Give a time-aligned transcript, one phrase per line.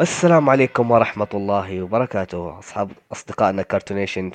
[0.00, 2.58] السلام عليكم ورحمة الله وبركاته.
[2.58, 4.30] أصحاب أصدقائنا كارتونيشن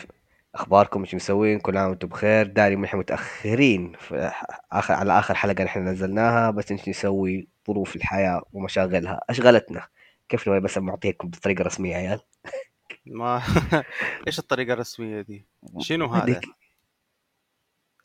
[0.55, 2.47] أخباركم إيش مسوين؟ كل عام وأنتم بخير.
[2.47, 4.31] داري إحنا متأخرين في
[4.71, 9.21] آخر على آخر حلقة نحن نزلناها بس إيش نسوي ظروف الحياة ومشاغلها.
[9.29, 9.87] أشغلتنا.
[10.29, 12.19] كيف نبغى بس معطيكم بطريقة رسمية يا عيال؟
[13.05, 13.41] ما
[14.27, 15.45] إيش الطريقة الرسمية دي؟
[15.79, 16.41] شنو هذا؟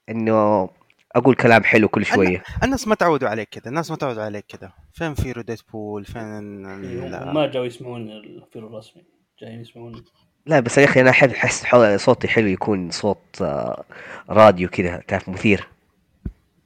[0.08, 0.70] إنه
[1.12, 2.42] أقول كلام حلو كل شوية.
[2.62, 6.62] الناس ما تعودوا عليك كذا الناس ما تعودوا عليك كذا فين فيرو ديدبول؟ فين
[7.32, 9.04] ما جاوا يسمعون الفيلم الرسمي.
[9.40, 10.04] جايين يسمعون
[10.48, 13.84] لا بس يا أخي أنا أحب أحس حو- صوتي حلو يكون صوت آه،
[14.30, 15.68] راديو كذا تعرف مثير.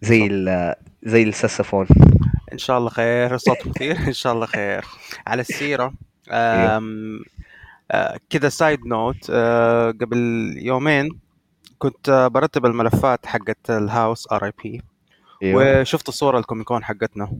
[0.02, 1.86] زي ال زي الساسفون
[2.52, 3.96] إن شاء الله خير صوت مثير.
[4.08, 4.84] إن شاء الله خير.
[5.26, 5.44] على.
[7.90, 10.18] آه، كذا سايد نوت آه، قبل
[10.56, 11.18] يومين
[11.78, 14.82] كنت آه، برتب الملفات حقت ال house RIP
[15.42, 17.32] وشفت الصورة ال Comic Con حقتنا.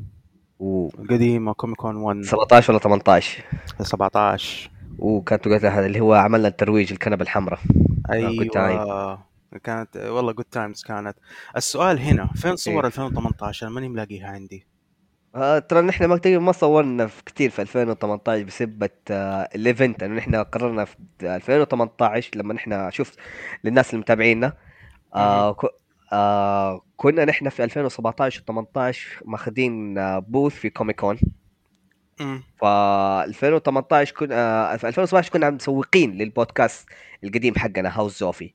[0.61, 3.45] و قديمة Comic Con 1 17 ولا 18
[3.83, 7.61] 17 وكانت وقتها هذا اللي هو عملنا الترويج الكنبه الحمراء
[8.09, 8.57] عايد.
[8.57, 9.33] أيوه
[9.65, 11.17] كانت والله good times كانت
[11.57, 12.87] السؤال هنا فين صور إيه.
[12.87, 14.67] 2018 ماني ملاقيها عندي
[15.35, 20.03] آه ترى نحن ما تقريبا ما صورنا في كثير في 2018 بسبب آه ال event
[20.03, 23.13] انه نحن قررنا في 2018 لما نحن شوف
[23.65, 24.53] للناس المتابعينا
[25.15, 25.65] آه ك...
[26.13, 31.19] آه كنا نحن في 2017 و 18 ماخذين آه booth في Comic Con.
[32.61, 36.89] ف 2018 كنا آه في 2017 كنا مسوقين للبودكاست
[37.25, 38.55] القديم حقنا هاوس زوفي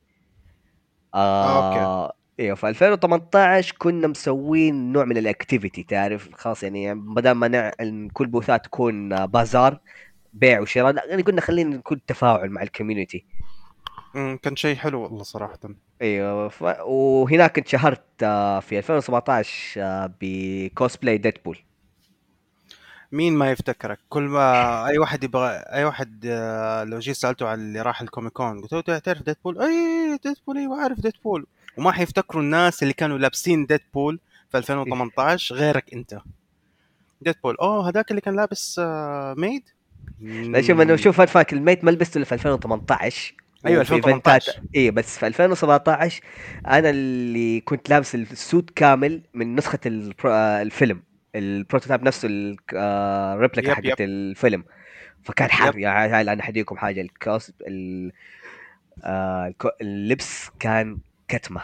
[1.15, 7.47] آه أيوه في 2018 كنا مسوين نوع من ال activity تعرف؟ خلاص يعني بدل ما
[7.47, 9.79] نعلن كل بوثات تكون آه، بازار
[10.33, 13.25] بيع وشراء لا يعني قلنا خلينا نكون تفاعل مع ال community
[14.41, 15.59] كان شيء حلو والله صراحة.
[16.01, 16.63] أيوه ف...
[16.85, 21.57] وهناك انشهرت آه، في 2017 آه، ب cosplay Deadpool
[23.11, 27.61] مين ما يفتكرك؟ كل ما أي واحد يبغى أي واحد آه، لو جيت سألته على
[27.61, 31.45] اللي راح ال Comic Con قلت له تعرف Deadpool اي Deadpool أيوه عارف Deadpool
[31.77, 34.19] وما حيفتكروا الناس اللي كانوا لابسين Deadpool
[34.51, 36.19] في 2018 غيرك أنت.
[37.21, 39.63] Deadpool أوه هذاك اللي كان لابس آه، maid؟
[40.21, 43.33] لا شوف أنا شوف ذاك ال maid ما لبسته إلا في 2018
[43.65, 46.21] أيوه وفي إيفنتات- 2018 إيه بس في 2017
[46.67, 49.79] أنا اللي كنت لابس ال suit كامل من نسخة.
[50.25, 51.01] آه، الفيلم.
[51.37, 52.27] ال prototype نفسه
[52.73, 54.01] ال replica yep، حقت.
[54.01, 54.63] الفيلم
[55.23, 58.11] فكان حر يا عيال أنا حديكم حاجة الكوس ال...
[59.03, 60.97] آه الكو- اللبس كان
[61.27, 61.61] كتمة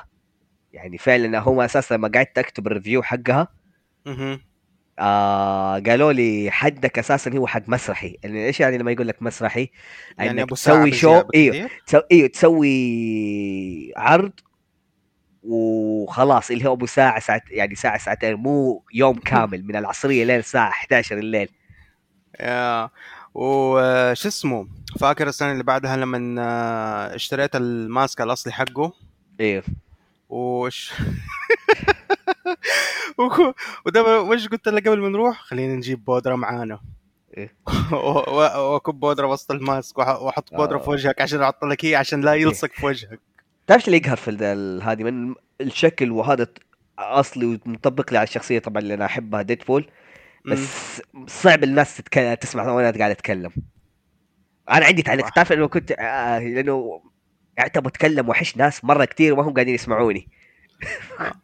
[0.73, 3.47] يعني فعلا هو أساسا لما قعدت أكتب ال review حقها.
[4.99, 9.69] آه قالوا لي حدك أساسا هو حق مسرحي يعني إيش يعني لما يقول لك مسرحي
[10.19, 11.69] يعني إنك ساعه تسوي شو إيوه.
[11.85, 14.31] تسوي إيوه تسوي عرض
[15.43, 20.39] وخلاص اللي هو أبو ساعة ساعة يعني ساعة ساعتين مو يوم كامل من العصرية لين
[20.39, 21.49] الساعة 11 الليل.
[22.39, 22.89] يا
[23.33, 24.67] وش اسمه؟
[24.99, 28.93] فاكر السنة اللي بعدها لما آه، اشتريت ال mask الأصلي حقه؟
[29.39, 29.63] أيوه
[30.29, 30.93] وش؟
[33.85, 36.79] وده وش قلت له قبل ما نروح؟ خلينا نجيب بودرة معانا.
[37.37, 37.55] إيه.
[37.91, 40.89] وأكب بودرة وسط الماسك وأحط بودرة في آه.
[40.89, 43.19] وجهك عشان أحط لك هي عشان لا يلصق في وجهك.
[43.67, 44.31] تعرف اللي يقهر في
[44.83, 46.47] هذه؟ من الشكل وهذا
[46.99, 49.89] أصلي ومطبق لي على الشخصية طبعا اللي أنا أحبها ديدبول
[50.45, 52.13] بس صعب الناس تتك...
[52.41, 53.51] تسمع وأنا قاعد أتكلم.
[54.69, 55.29] أنا عندي تعليق.
[55.29, 57.01] تعرف إنه كنت آه لأنه
[57.57, 60.27] يعني تبغى أتكلم وأحش ناس مرة كثير وما هم قاعدين يسمعوني.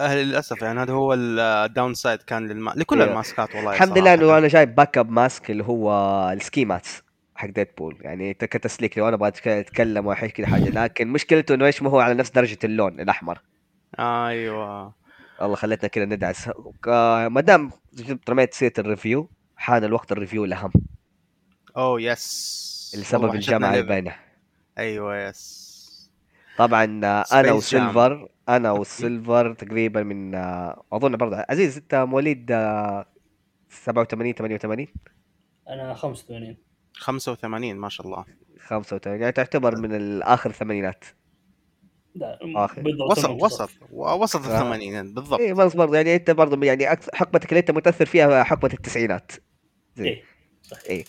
[0.00, 2.72] للأسف يعني هذا هو ال downside كان للما...
[2.76, 3.08] لكل إيه.
[3.08, 4.14] الماسكات والله الحمد لله.
[4.14, 5.90] إنه أنا جايب backup mask اللي هو
[6.32, 7.02] ال ski mask
[7.36, 11.66] حق Deadpool يعني ت- كتسليك لو أنا أبغى اتكلم واحش كذا حاجة لكن مشكلته انه
[11.66, 13.40] إيش ما هو على نفس درجة اللون الأحمر.
[13.98, 14.94] أيوه.
[15.42, 16.50] الله خلتنا كذا ندعس.
[17.28, 20.72] ما دام جبت رميت سيرة ال review حان الوقت ال review الاهم
[21.76, 22.96] oh yes.
[22.98, 24.14] لسبب الجامعة بينه.
[24.78, 25.76] أيوه yes.
[26.58, 27.52] طبعا آه، أنا.
[27.52, 31.44] وسيلفر أنا والسيلفر تقريبا من آه، أظن برضه.
[31.50, 33.06] عزيز أنت مواليد آه،
[33.70, 34.86] 87 88
[35.68, 36.56] أنا 85
[36.96, 38.24] 85 ما شاء الله
[38.58, 41.04] 85 يعني تعتبر من الآخر الثمانينات
[42.14, 42.82] لا آخر.
[42.82, 44.54] بالضبط وسط وسط وسط آه.
[44.54, 48.70] الثمانينات بالضبط اي بس برضه يعني أنت برضه يعني حقبتك اللي أنت متأثر فيها حقبة
[48.72, 49.32] التسعينات
[49.96, 50.22] زي إيه
[50.62, 51.06] صحيح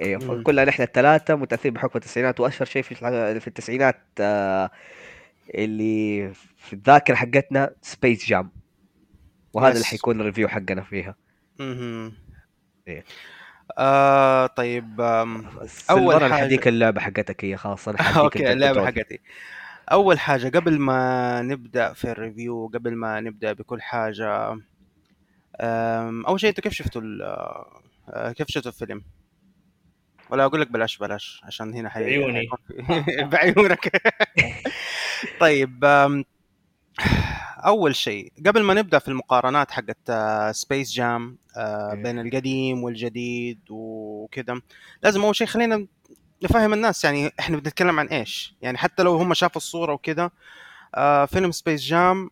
[0.00, 0.42] أيوه مم.
[0.42, 2.94] فكلنا نحن الثلاثة متأثرين بحقبة التسعينات وأشهر شيء في
[3.40, 4.70] في التسعينات آه،
[5.54, 8.50] اللي في الذاكرة حقتنا Space Jam
[9.52, 9.84] وهذا اللي.
[9.84, 11.16] حيكون ال review حقنا فيها
[11.58, 12.12] مهم.
[12.88, 13.04] إيه.
[13.78, 15.00] آه طيب
[15.90, 17.56] أول حاجة- حديك اللعبة حقتك هي
[17.96, 18.86] حديك okay اللعبة.
[18.86, 19.20] حقتي
[19.92, 24.56] أول حاجة قبل ما نبدأ في ال review قبل ما نبدأ بكل حاجة
[26.28, 27.22] أول شيء أنتوا كيف شفتوا ال-
[28.08, 29.02] آه، كيف شفتوا الفيلم
[30.30, 32.00] ولا أقول لك بلاش بلاش عشان هنا حي...
[32.04, 32.48] بعيوني.
[33.32, 34.02] بعيونك
[35.40, 35.84] طيب
[37.58, 40.12] أول شيء قبل ما نبدأ في المقارنات حقت
[40.56, 41.94] Space Jam إيه.
[41.94, 44.60] بين القديم والجديد وكذا
[45.02, 45.86] لازم أول شيء خلينا
[46.42, 50.30] نفهم الناس يعني إحنا بنتكلم عن إيش؟ يعني حتى لو هم شافوا الصورة وكذا
[50.94, 52.30] آه فيلم Space Jam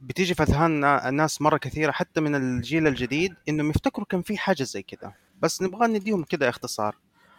[0.00, 4.62] بتيجي في أذهان الناس مرة كثيرة حتى من الجيل الجديد إنهم يفتكروا كان في حاجة
[4.62, 5.12] زي كذا.
[5.40, 6.96] بس نبغى نديهم كذا اختصار.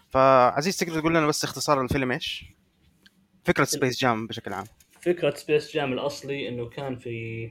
[0.10, 2.46] فعزيز تقدر تقول لنا بس اختصار الفيلم إيش؟
[3.44, 4.66] فكرة Space Jam بشكل عام.
[5.06, 7.48] فكرة Space Jam الأصلي إنه كان في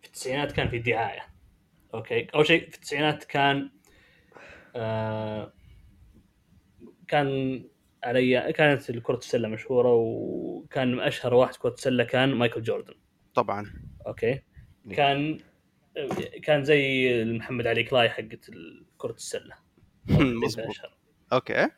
[0.00, 1.20] في التسعينات كان في دعاية.
[1.94, 3.70] Okay؟ أول شيء في التسعينات كان
[4.76, 5.52] آه
[7.08, 7.64] كان
[8.04, 12.94] علي كانت كرة السلة مشهورة وكان أشهر واحد كرة السلة كان مايكل جوردن.
[13.34, 13.72] طبعا.
[14.06, 14.42] Okay؟
[14.90, 15.38] كان
[16.42, 18.50] كان زي محمد علي كلاي حقت
[18.98, 19.54] كرة السلة.
[20.44, 20.66] مظبوط.
[20.66, 20.96] أشهر.
[21.32, 21.68] Okay.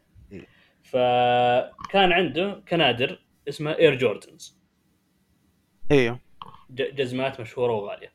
[0.82, 4.57] فكان عنده كنادر اسمها Air Jordans
[5.90, 6.20] أيوه
[6.70, 8.12] جزمات مشهورة وغالية.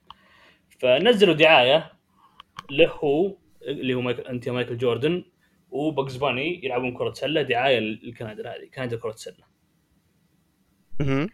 [0.80, 1.92] فنزلوا دعاية
[2.72, 5.26] له هو اللي هو مايكل أنت مايكل جوردن
[5.72, 9.46] وبجز باني يلعبون كرة سلة دعاية للكنادر هذه كنادر كرة سلة.
[11.00, 11.30] مهم.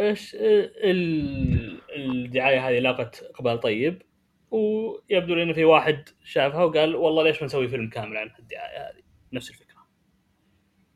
[0.00, 4.02] إيش ال- الدعاية هذه لاقت إقبال طيب
[4.50, 8.90] ويبدو لي انه في واحد شافها وقال والله ليش ما نسوي فيلم كامل عن الدعايه
[8.90, 9.02] هذه؟
[9.32, 9.86] نفس الفكرة.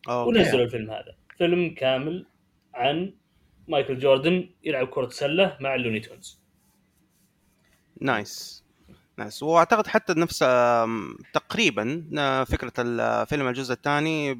[0.09, 0.29] Okay.
[0.39, 1.17] ونزلوا الفيلم هذا.
[1.39, 2.27] فيلم كامل
[2.75, 3.15] عن
[3.69, 6.39] مايكل جوردن يلعب كرة سلة مع ال Looney Tunes
[8.01, 8.65] Nice.
[9.19, 9.43] Nice.
[9.43, 10.39] وأعتقد حتى نفس
[11.33, 14.35] تقريبا آه، فكرة الفيلم الجزء الثاني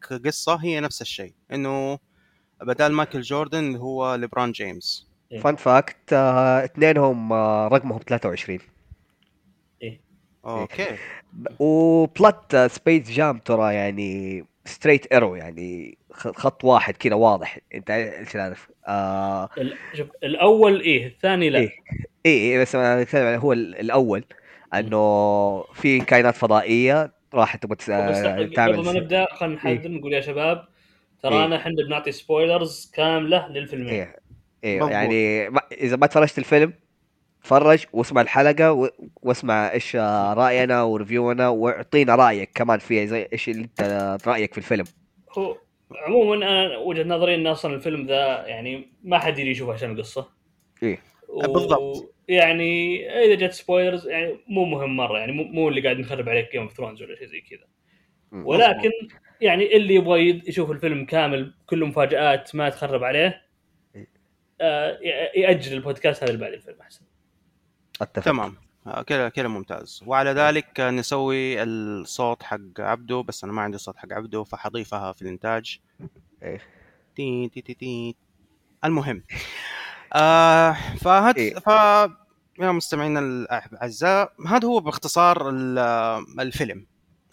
[0.00, 1.32] كقصة هي نفس الشيء.
[1.52, 1.98] إنه
[2.60, 5.14] بدال مايكل جوردن اللي هو ليبرون جيمس.
[5.42, 8.58] Fun fact آه، اثنينهم آه، رقمهم 23
[9.82, 10.00] إيه.
[10.46, 10.96] Okay.
[11.58, 17.90] و plot Space Jam ترى يعني straight arrow يعني خ- خط واحد كذا واضح أنت
[17.90, 19.48] إيش تعرف آه.
[19.94, 21.58] شوف الأول إيه الثاني لا.
[21.58, 21.70] إيه.
[22.26, 24.24] اي إيه بس أنا اتكلم هو ال- الأول
[24.74, 30.20] إنه في كائنات فضائية راحت تبغى آه، قبل ما تعمل نبدأ خلينا نحذر نقول يا
[30.20, 30.64] شباب
[31.22, 33.88] ترانا إحنا بنعطي spoilers كاملة للفيلمين.
[33.94, 34.16] إيه.
[34.64, 34.92] إيه مضبوط.
[34.92, 36.72] يعني ما إذا ما تفرجت الفيلم
[37.44, 38.90] تفرج واسمع الحلقة و-
[39.22, 44.18] واسمع إيش آه، رأينا و review نا واعطينا رأيك كمان فيها زي إيش اللي أنت
[44.26, 44.84] رأيك في الفيلم
[45.38, 45.56] هو
[46.06, 50.28] عموما أنا وجهة نظري إن أصلا الفيلم ذا يعني ما حد يجي يشوفه عشان القصة
[50.82, 50.98] إيه.
[51.28, 52.14] و- بالضبط.
[52.28, 56.52] يعني إذا جت spoilers يعني مو مهم مرة يعني مو, مو اللي قاعد نخرب عليك
[56.52, 57.66] Game of Thrones ولا شيء زي كذا.
[58.32, 58.90] ولكن
[59.40, 63.42] يعني اللي يبغى يشوف الفيلم كامل كله مفاجات ما تخرب عليه
[64.60, 67.00] آه ي- يأجل البودكاست هذا اللي بعد الفيلم أحسن
[68.00, 68.24] أتفق.
[68.24, 68.54] تمام.
[68.86, 70.02] آه، كذا كذا ممتاز.
[70.06, 75.22] وعلى ذلك نسوي الصوت حق عبده بس أنا ما عندي صوت حق عبده فحضيفها في
[75.22, 75.78] الإنتاج.
[76.42, 76.60] إيه.
[77.16, 78.16] تي تي تي تي.
[78.84, 79.22] المهم.
[80.12, 81.54] آه فهد إيه.
[81.54, 81.66] ف
[82.60, 85.78] يا مستمعينا الأعزاء هذا هو باختصار ال-
[86.40, 86.86] الفيلم.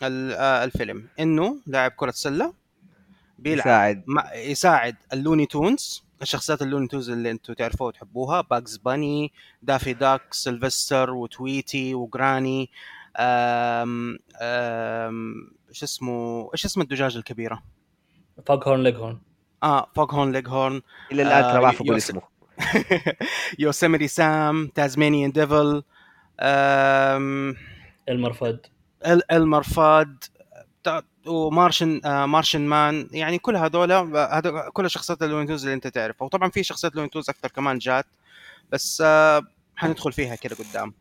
[0.03, 1.07] ال- آه، الفيلم.
[1.19, 2.53] إنه لاعب كرة سلة
[3.39, 4.03] بيلعب يساعد.
[4.35, 6.03] يساعد ال Looney Tunes.
[6.21, 9.31] الشخصيات ال Looney Tunes اللي أنتم تعرفوها وتحبوها Bugs Bunny
[9.61, 12.69] Daffy Duck Sylvester و Tweety و Granny
[13.17, 17.63] أم أم إيش اسمه إيش اسم الدجاجة الكبيرة؟
[18.47, 19.19] Foghorn Leghorn
[19.63, 20.81] آه Foghorn Leghorn
[21.11, 21.95] إلى الآن آه، ترى ما اعرف أقول.
[21.95, 22.21] اسمه
[23.59, 25.83] Yosemite Sam Tasmanian Devil
[28.09, 28.59] المرفد
[29.05, 30.40] إل- المرفاد تا-
[31.27, 35.73] و Martian آه Martian man يعني كل هذول هذول كل الشخصيات ال Looney Tunes اللي
[35.73, 36.25] انت تعرفها.
[36.25, 38.05] وطبعا في شخصيات Looney Tunes أكثر كمان جات
[38.71, 39.41] بس آه
[39.75, 40.93] حندخل فيها كده قدام.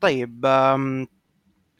[0.00, 0.40] طيب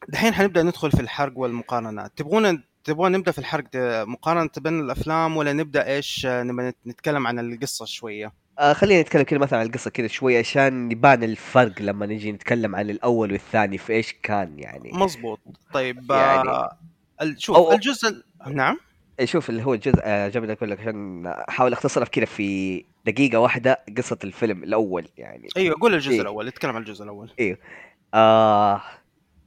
[0.08, 2.12] دحين حنبدأ ندخل في الحرق والمقارنات.
[2.16, 3.66] تبغون تبغون نبدأ في الحرق
[4.06, 9.22] مقارنة بين الأفلام ولا نبدأ إيش آه، نت- نتكلم عن القصة شوية؟ آه خلينا نتكلم
[9.22, 13.78] كده مثلا عن القصة كده شوية عشان يبان الفرق لما نجي نتكلم عن الأول والثاني
[13.78, 14.90] في إيش كان يعني.
[14.92, 15.40] مزبوط
[15.72, 16.78] طيب يعني- آه
[17.38, 18.24] شوف أو- الجزء ال-
[18.56, 18.78] نعم؟
[19.20, 22.84] إيه، شوف اللي هو الجزء آه، جاب لك أقول لك عشان أحاول أختصرها كده في
[23.06, 25.48] دقيقة واحدة قصة الفيلم الأول يعني.
[25.56, 26.20] أيوه قول الجزء إيه.
[26.20, 27.30] الأول اتكلم عن الجزء الأول.
[28.14, 28.82] آه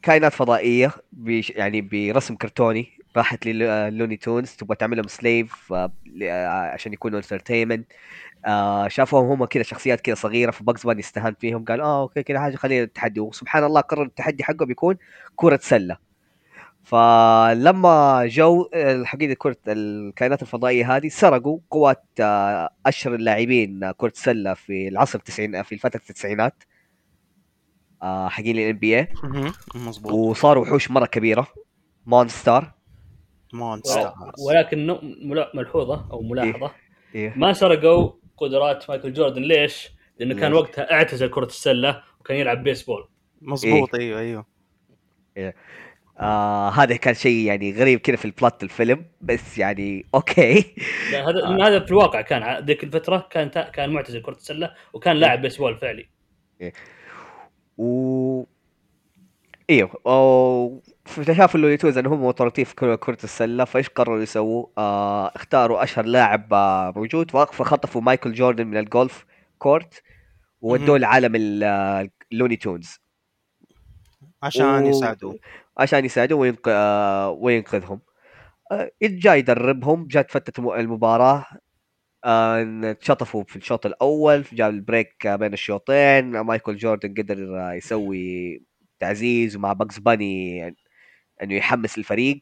[0.01, 5.73] كائنات فضائية بش يعني برسم كرتوني راحت لل Looney Tunes تبغى تعملهم slave
[6.73, 7.87] عشان يكونوا entertainment
[8.45, 12.23] آه شافوهم هم كذا شخصيات كذا صغيرة ف Bugs Bunny استهان فيهم قال آه okay
[12.23, 13.19] كذا حاجة خلينا التحدي.
[13.19, 14.97] وسبحان الله قرر التحدي حقه بيكون
[15.35, 15.97] كرة سلة.
[16.87, 24.87] فلما جو الحقيقة كرة الكائنات الفضائية هذه سرقوا قوات آه، أشهر اللاعبين كرة سلة في
[24.87, 26.63] العصر التسعين في فتره التسعينات
[28.03, 29.07] آه، حقين ال NBA.
[29.75, 30.11] مظبوط.
[30.11, 31.47] وصاروا وحوش مرة كبيرة.
[32.05, 32.71] مونستر
[33.53, 34.13] مونستر
[34.47, 34.97] ولكن
[35.53, 36.71] ملحوظة أو ملاحظة.
[37.15, 37.33] إيه.
[37.37, 39.41] ما سرقوا قدرات مايكل جوردن.
[39.41, 39.89] ليش؟
[40.19, 43.07] لأنه كان ليش؟ وقتها اعتزل كرة السلة وكان يلعب بيسبول.
[43.41, 43.95] مظبوط.
[43.95, 44.45] أيوه أيوه.
[46.19, 50.75] آه هذا كان شيء يعني غريب كذا في ال plot الفيلم بس يعني okay.
[51.13, 55.41] هذا لأن هذا في الواقع كان ذيك الفترة كان كان معتزل كرة السلة وكان لاعب
[55.41, 56.09] بيسبول فعلي.
[57.77, 58.43] و
[59.69, 60.81] أيوه أو...
[61.37, 65.83] شافوا ال Looney Tunes انهم متورطين في كرة كرة السلة فإيش قرروا يسووا؟ آه اختاروا
[65.83, 69.25] أشهر لاعب آه موجود فخ- فخطفوا مايكل جوردن من الجولف
[69.59, 70.03] court
[70.61, 70.97] وودوه.
[70.97, 72.99] لعالم ال- آه، ال Looney Tunes
[74.43, 75.39] عشان و- يساعدوه.
[75.77, 76.67] عشان يساعدوه وينق...
[76.67, 78.01] آه وينقذهم
[78.71, 81.45] آه جاي يدربهم جات فترة الم- المباراة.
[82.25, 86.31] آه انشطفوا في الشوط الأول جاء ال break بين الشوطين.
[86.31, 87.37] مايكل جوردن قدر
[87.73, 88.63] يسوي
[88.99, 90.77] تعزيز ومع Bugs Bunny يعني
[91.43, 92.41] إنه يحمس الفريق.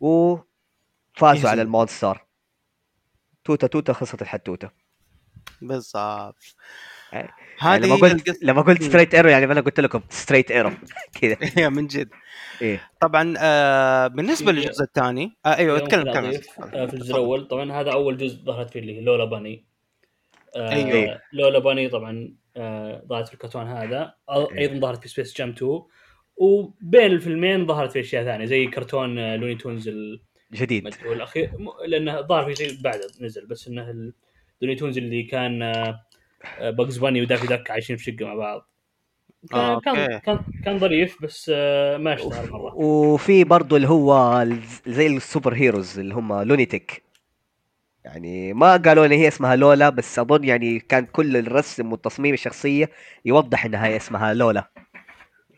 [0.00, 1.50] وفازوا.
[1.50, 2.26] على ال monster
[3.44, 4.70] توتا توتا خلصت الحتوته
[7.62, 8.38] بالضبط يعني هذه لما قلت القصة.
[8.42, 10.70] لما قلت straight arrow يعني أنا قلت لكم straight arrow
[11.20, 11.36] كذا.
[11.56, 12.08] هي من جد.
[12.62, 12.80] إيه.
[13.00, 17.48] طبعا آه بالنسبة للجزء الثاني آه أيوه أتكلم أضيف، آه، في الجزء الأول.
[17.48, 19.64] طبعا هذا أول جزء ظهرت فيه اللي هي Lola Bunny.
[20.56, 21.20] آه أيوه.
[21.32, 24.14] Lola Bunny طبعا آه ظهرت في الكرتون هذا.
[24.30, 24.58] أيوه.
[24.58, 25.80] أيضا ظهرت في Space Jam 2
[26.36, 29.90] وبين الفيلمين ظهرت في أشياء ثانية زي كرتون Looney Tunes
[30.52, 30.86] جديد.
[30.86, 31.50] المدعو الأخير.
[31.86, 33.46] لأنه ظهر في شيء بعده نزل.
[33.46, 34.12] بس إنه ال-
[34.62, 36.00] Looney Tunes اللي كان آه،
[36.60, 38.68] Bugs Bunny و Daffy Duck عايشين في شقه مع بعض.
[39.50, 40.18] كان آه، كان.
[40.18, 42.74] كان, كان ظريف بس آه، ما اشتهر مرة.
[42.74, 44.44] وفي برضه اللي هو
[44.86, 47.02] زي ال superheroes اللي هم Loonatics
[48.04, 52.90] يعني ما قالوا لي هي اسمها Lola بس أظن يعني كان كل الرسم والتصميم الشخصية
[53.24, 54.70] يوضح إنها هي اسمها Lola.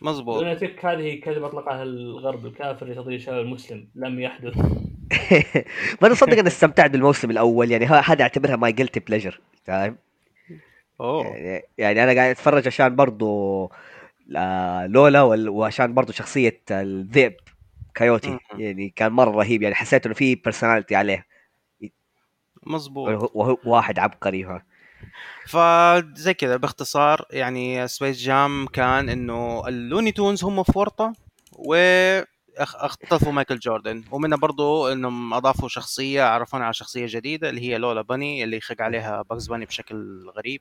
[0.02, 0.42] مظبوط.
[0.42, 4.56] Loonatics هذه كلمه أطلقها الغرب الكافر لتضليل الشباب المسلم لم يحدث.
[6.02, 9.96] ما أنا صدق أنا استمتعت بالموسم الأول يعني ها- هذا أعتبرها my guilty pleasure فاهم؟
[11.00, 11.26] أوه.
[11.26, 13.64] يعني, يعني أنا قاعد أتفرج عشان برضو
[14.36, 17.36] آه، Lola وعشان برضو شخصية الذئب
[17.94, 18.38] كايوتي.
[18.58, 21.26] يعني كان مرة رهيب يعني حسيت إنه في personality عليه.
[22.66, 23.30] مظبوط.
[23.34, 24.64] وهو واحد عبقري ها
[25.46, 31.12] فزي كذا باختصار يعني Space Jam كان إنه ال Looney Tunes هم في ورطه
[31.52, 31.74] و
[32.58, 34.04] أخ- أختطفوا مايكل جوردن.
[34.10, 38.82] ومنها برضو إنهم أضافوا شخصية عرفونا على شخصية جديدة اللي هي Lola Bunny اللي يخق
[38.82, 40.60] عليها Bugs Bunny بشكل غريب.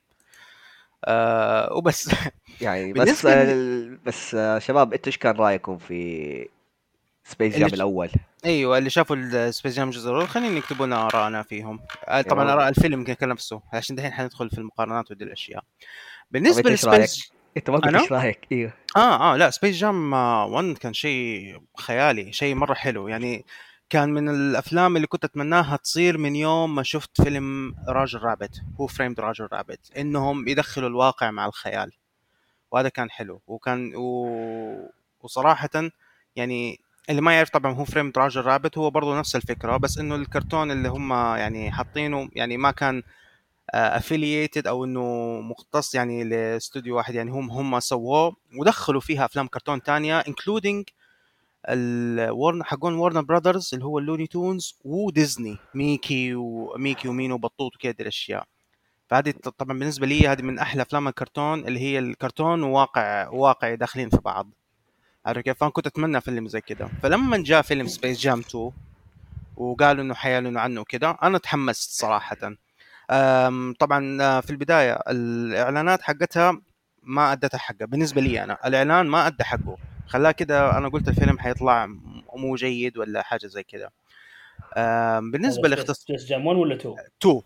[1.06, 2.16] آه وبس
[2.62, 6.48] يعني بس ال- بس شباب أنتوا إيش كان رأيكم في
[7.24, 8.10] Space Jam الأول؟
[8.46, 12.44] أيوه اللي شافوا ال Space Jam الجزء الأول خلينا يكتبوا لنا آرائنا فيهم آه، طبعا
[12.44, 12.58] تمام.
[12.58, 15.64] آراء الفيلم كان نفسه عشان دحين حندخل في المقارنات ودي الأشياء
[16.32, 20.78] بالنسبة؟ ل Space إنت ما قلت؟ إيش رأيك؟ إيوه آه آه لا Space Jam 1
[20.78, 23.46] كان شيء خيالي شيء مرة حلو يعني
[23.90, 28.88] كان من الأفلام اللي كنت أتمناها تصير من يوم ما شفت فيلم Roger Rabbit Who
[28.88, 31.92] Framed Roger Rabbit إنهم يدخلوا الواقع مع الخيال.
[32.72, 33.42] وهذا كان حلو.
[33.48, 34.28] وكان و...
[35.22, 35.70] وصراحه
[36.36, 36.80] يعني
[37.10, 40.72] اللي ما يعرف طبعا Who Framed Roger Rabbit هو برضه نفس الفكرة بس إنه الكرتون
[40.72, 43.04] اللي هم يعني حاطينه يعني ما كان
[43.74, 45.02] affiliated أو إنه
[45.42, 50.90] مختص يعني لاستوديو واحد يعني هم هم سووه ودخلوا فيها أفلام كرتون تانية including
[51.70, 55.58] ال Warner حقون Warner Brothers اللي هو ال Looney Tunes و Disney.
[55.76, 58.44] ميكي وميكي وميني وبطوط وكذا الأشياء.
[59.10, 64.10] فهذه طبعا بالنسبة لي هذه من أحلى أفلام الكرتون اللي هي الكرتون وواقع واقعي داخلين
[64.10, 64.48] في بعض.
[65.26, 66.90] عارف كيف؟ فأنا كنت أتمنى فيلم زي كذا.
[67.04, 68.72] فلما جاء فيلم Space Jam 2
[69.58, 72.38] وقالوا إنه حيعلنوا عنه كذا أنا تحمست صراحة.
[73.80, 76.62] طبعا آه، في البداية الإعلانات حقتها
[77.04, 77.86] ما أدتها حقها.
[77.86, 79.78] بالنسبة لي أنا الإعلان ما أدى حقه.
[80.08, 81.86] خلاه كده أنا قلت الفيلم حيطلع
[82.36, 83.92] مو جيد ولا حاجة زي كده.
[85.20, 87.42] بالنسبة لاختصار Space Jam 1 ولا 2 2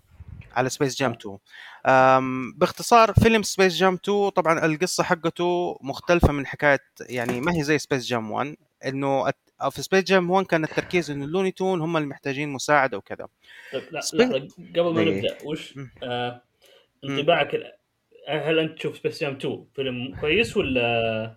[0.56, 1.38] على Space Jam 2
[1.86, 7.64] أم، باختصار فيلم Space Jam 2 طبعا القصة حقته مختلفة من حكاية يعني ما هي
[7.64, 9.32] زي Space Jam 1 إنه
[9.72, 13.28] في Space Jam 1 كان التركيز إنه ال Looney Tune هم اللي محتاجين مساعدة وكذا.
[13.74, 15.18] طيب لا سبي- لحظه قبل ما إيه.
[15.18, 15.74] نبدأ وش.
[16.04, 16.42] آه
[17.04, 17.56] انطباعك
[18.28, 21.36] هل أنت تشوف Space Jam 2 فيلم كويس ولا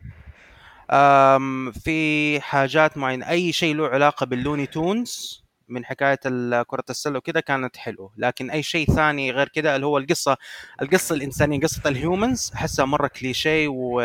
[1.85, 3.29] في حاجات معينة.
[3.29, 6.19] أي شيء له علاقة بال Looney Tunes من حكاية
[6.63, 8.11] كرة السلة وكذا كانت حلوة.
[8.17, 10.37] لكن أي شيء ثاني غير كذا اللي هو القصة
[10.83, 14.01] القصة الإنسانية قصة ال humans أحسها مرة كليشيه و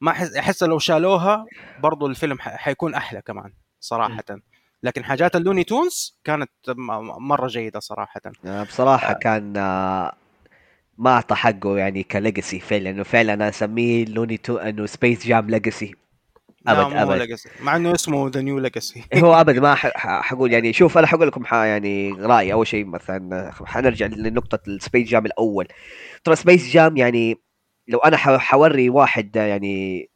[0.00, 1.46] ما أحس أحس لو شالوها
[1.80, 4.24] برضو الفيلم حيكون أحلى كمان صراحة.
[4.82, 6.50] لكن حاجات ال Looney Tunes كانت
[7.18, 8.20] مرة جيدة صراحة.
[8.46, 10.12] آه، بصراحة كان آه،
[10.98, 15.26] ما أعطى حقه يعني ك legacy فعلا إنه فعلا أنا أسميه Looney Tu- إنه Space
[15.26, 15.94] Jam Legacy
[16.66, 17.36] لا مو أبد.
[17.36, 17.62] Legacy.
[17.62, 21.44] مع إنه اسمه The New Legacy هو أبد ما حقول يعني شوف أنا حقول لكم
[21.52, 22.52] يعني رأيي.
[22.52, 25.68] أول شيء مثلا حنرجع لنقطة ال Space Jam الأول.
[26.24, 27.38] ترى Space Jam يعني
[27.88, 30.08] لو أنا حوري واحد يعني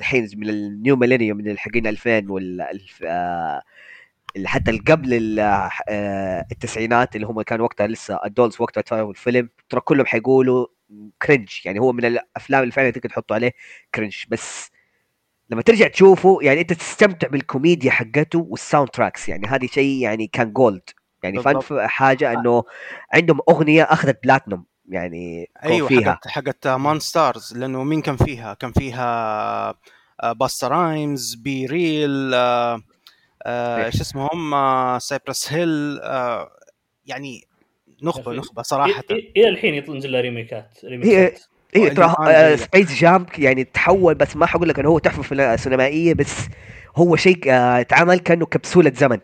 [0.00, 3.62] الحين من ال new millennium من الحقين 2000 وال آه،
[4.44, 5.38] حتى اللي قبل
[5.88, 10.66] آه، التسعينات اللي هم كانوا وقتها لسه adults وقتها ترى الفيلم ترى كلهم حيقولوا
[11.22, 13.52] cringe يعني هو من الأفلام اللي فعلا تقدر تحطه عليه
[13.94, 14.70] cringe بس
[15.50, 20.52] لما ترجع تشوفه يعني أنت تستمتع بالكوميديا حقته وال soundtracks يعني هذه شيء يعني كان
[20.52, 20.82] gold
[21.22, 21.60] يعني fun.
[21.88, 22.64] حاجة إنه
[23.12, 26.12] عندهم أغنية أخذت بلاتنوم يعني أيوه فيها.
[26.12, 29.74] حقت حقت Monstars لأنه مين كان فيها؟ كان فيها
[30.36, 32.34] Busta Rhymes B-Real
[33.42, 33.86] آه، إيه.
[33.86, 36.50] إيش اسمهم آه، Cypress Hill آه،
[37.06, 37.44] يعني
[38.02, 41.40] نخبة نخبة صراحة إلى الحين يطلع ينزل له remixات remixات
[41.76, 42.56] إيه واللي ترى.
[42.56, 46.48] Space Jam يعني تحول بس ما حقول لك إنه هو تحفة سينمائيه بس
[46.96, 49.18] هو شيء آه، اتعمل كأنه كبسولة زمن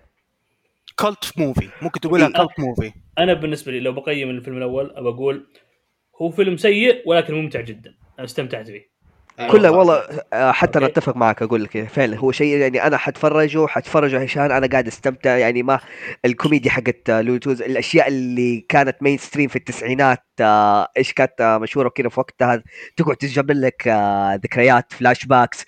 [0.97, 2.32] cult movie ممكن تقولها إيه.
[2.33, 5.46] cult movie أنا بالنسبة لي لو بقيم الفيلم الأول ابى أقول
[6.23, 8.96] هو فيلم سيء ولكن ممتع جدا أنا استمتعت فيه
[9.38, 9.52] أيوة.
[9.52, 9.95] كله والله.
[10.33, 10.99] آه، حتى أنا okay.
[10.99, 15.37] أتفق معك أقول لك فعلا هو شيء يعني أنا حتفرجه حتفرجه عشان أنا قاعد أستمتع
[15.37, 15.81] يعني ما
[16.25, 21.88] الكوميديا حقت آه، Looney Tunes الأشياء اللي كانت mainstream في التسعينات آه، إيش كانت مشهورة
[21.88, 22.62] كذا في وقتها
[22.97, 23.88] تقعد تجيب لك
[24.45, 25.64] ذكريات flashbacks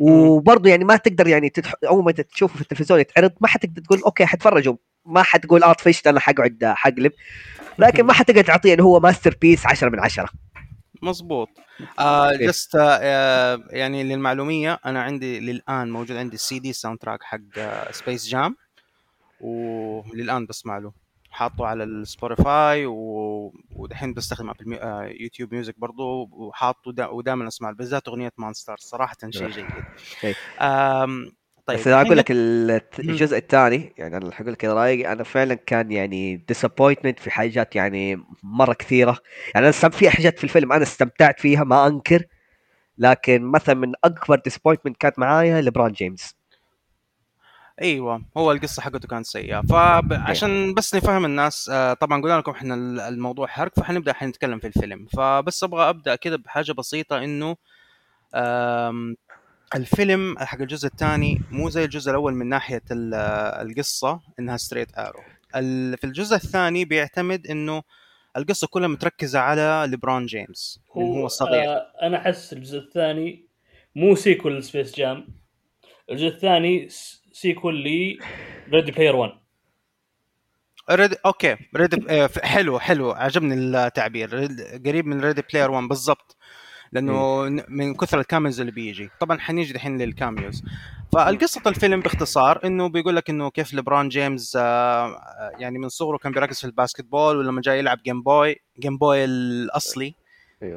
[0.00, 1.74] وبرضه يعني ما تقدر يعني تدح...
[1.88, 4.76] أول ما تشوفه في التلفزيون يتعرض ما حتقدر تقول okay حتفرجه.
[5.06, 7.12] ما حتقول آه طفشت أنا حقعد حقلب.
[7.78, 10.28] لكن ما حتقدر تعطيه إنه هو masterpiece 10 من 10
[11.04, 11.48] مظبوط
[11.98, 12.32] آه.
[12.32, 17.40] just آه يعني للمعلومية أنا عندي للآن موجود عندي ال CD soundtrack حق
[17.90, 18.56] Space Jam
[19.40, 20.92] وللآن بسمع له.
[21.30, 23.52] حاطه على ال Spotify و...
[23.76, 24.78] ودحين بستخدم Apple Mu...
[24.78, 27.06] آه YouTube Music برضه وحاطه دا...
[27.06, 29.66] ودائما أسمع بالذات أغنية Monstar صراحة شيء جيد.
[31.66, 32.26] طيب بس أنا أقول لك.
[32.30, 38.24] الجزء الثاني يعني أنا حقول لك رأيي أنا فعلا كان يعني disappointment في حاجات يعني
[38.42, 39.18] مرة كثيرة.
[39.54, 42.22] يعني أنا في حاجات في الفيلم أنا استمتعت فيها ما أنكر
[42.98, 46.34] لكن مثلا من أكبر disappointment كانت معايا LeBron James.
[47.82, 49.60] أيوه هو القصة حقته كانت سيئة.
[49.60, 54.66] فعشان بس نفهم الناس آه، طبعا قلنا لكم إحنا ال- الموضوع حرق فحنبدا حنتكلم في
[54.66, 55.06] الفيلم.
[55.06, 57.56] فبس أبغى أبدأ كده بحاجة بسيطة إنه
[59.74, 63.14] الفيلم حق الجزء الثاني مو زي الجزء الأول من ناحية ال-
[63.68, 65.20] القصة إنها straight arrow
[65.96, 67.82] في الجزء الثاني بيعتمد إنه
[68.36, 71.64] القصة كلها متركزة على LeBron James من هو صغير.
[71.64, 73.46] آه أنا أحس الجزء الثاني
[73.94, 75.28] مو sequel ل Space Jam
[76.10, 76.88] الجزء الثاني
[77.32, 78.18] sequel ل
[78.72, 79.32] Ready Player One
[80.90, 82.10] Read- okay Read-
[82.42, 83.10] حلو حلو.
[83.10, 84.34] عجبني التعبير.
[84.34, 86.36] Read- قريب من Ready Player One بالضبط.
[86.94, 89.10] لأنه ن- من كثر ال cameos اللي بيجي.
[89.20, 90.62] طبعا حنيجي دحين لل cameos
[91.12, 94.60] فالقصة الفيلم باختصار إنه بيقول لك إنه كيف LeBron James آه،
[95.06, 98.98] آه، يعني من صغره كان بيركز في ال basketball ولما جاي يلعب Game Boy Game
[98.98, 100.14] Boy الأصلي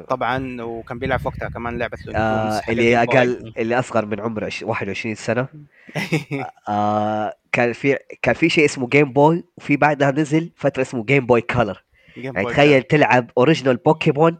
[0.08, 3.02] طبعا وكان بيلعب وقتها كمان لعبة آه اللي.
[3.02, 5.48] أقل اللي أصغر من عمر عش- 21 سنة.
[6.68, 11.26] آه كان في كان في شيء اسمه Game Boy وفي بعدها نزل فترة اسمه Game
[11.26, 11.82] Boy Color
[12.16, 14.38] يعني تخيل تلعب original بوكيمون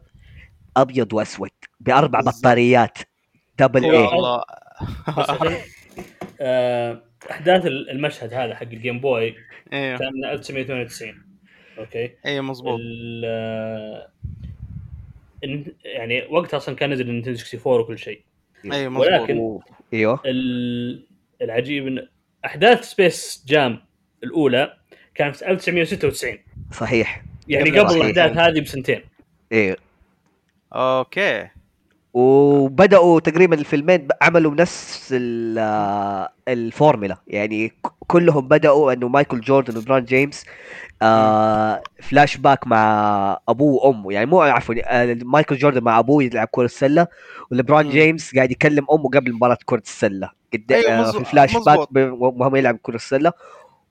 [0.77, 1.51] أبيض وأسود.
[1.81, 2.21] بأربع.
[2.21, 2.99] بطاريات.
[3.59, 4.45] double هو- اي والله.
[6.41, 9.35] آه أحداث المشهد هذا حق ال Game Boy
[9.73, 9.99] أيوه.
[9.99, 11.23] كان 1998
[11.79, 12.81] أوكي؟ أيوه مظبوط.
[12.81, 14.09] ال- آه،
[15.85, 18.23] يعني وقتها أصلا كان نزل النينتندو 64 وكل شيء.
[18.73, 19.07] أيوه مظبوط.
[19.07, 19.59] ولكن-
[19.95, 20.21] أيوه.
[20.27, 21.07] ال-
[21.43, 22.09] العجيب إن
[22.45, 23.81] أحداث سبيس جام
[24.25, 24.77] الأولى
[25.15, 26.39] كانت في 1996
[26.73, 27.23] صحيح.
[27.49, 27.97] يعني قبل.
[27.97, 29.01] الأحداث هذه بسنتين.
[29.53, 29.77] إيه.
[30.73, 31.49] أوكي.
[32.15, 37.17] وبدأوا تقريبا الفيلمين عملوا نفس ال- الفورمولا.
[37.27, 37.73] يعني
[38.07, 40.45] كلهم بدأوا إنه مايكل جوردن ولبران جيمس
[41.03, 44.13] آه فلاش باك مع أبوه وأمه.
[44.13, 47.07] يعني مو عفوا آه مايكل جوردن مع أبوه يلعب كرة السلة
[47.51, 47.91] ولبران.
[47.91, 50.31] جيمس قاعد يكلم أمه قبل مباراة كرة السلة.
[50.53, 53.33] قد أيوة، آه في الفلاش باك وهم يلعب كرة السلة.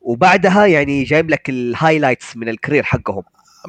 [0.01, 3.23] وبعدها يعني جايب لك ال highlights من ال career حقهم.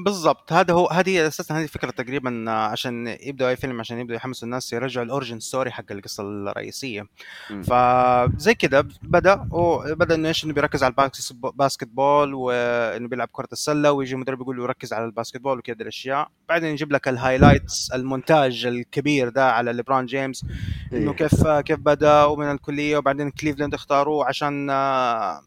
[0.05, 4.17] بالضبط هذا هو هذه أساسا هذه فكره تقريبا آه، عشان يبداوا أي فيلم عشان يبداوا
[4.17, 7.07] يحمسوا الناس يرجعوا ال origin story حق القصة الرئيسية.
[7.49, 13.49] فزي كذا بدأ وبدا إنه إيش إنه بيركز على ال basket basketball وإنه بيلعب كرة
[13.53, 17.16] السلة ويجي المدرب يقول له ركز على ال basketball وكذا الأشياء بعدين يجيب لك ال
[17.16, 20.45] highlights المونتاج الكبير ده على ليبرون جيمس
[20.93, 21.17] إنه إيه.
[21.17, 25.43] كيف كيف بدأ ومن الكلية وبعدين كليفلاند اختاروه عشان آه،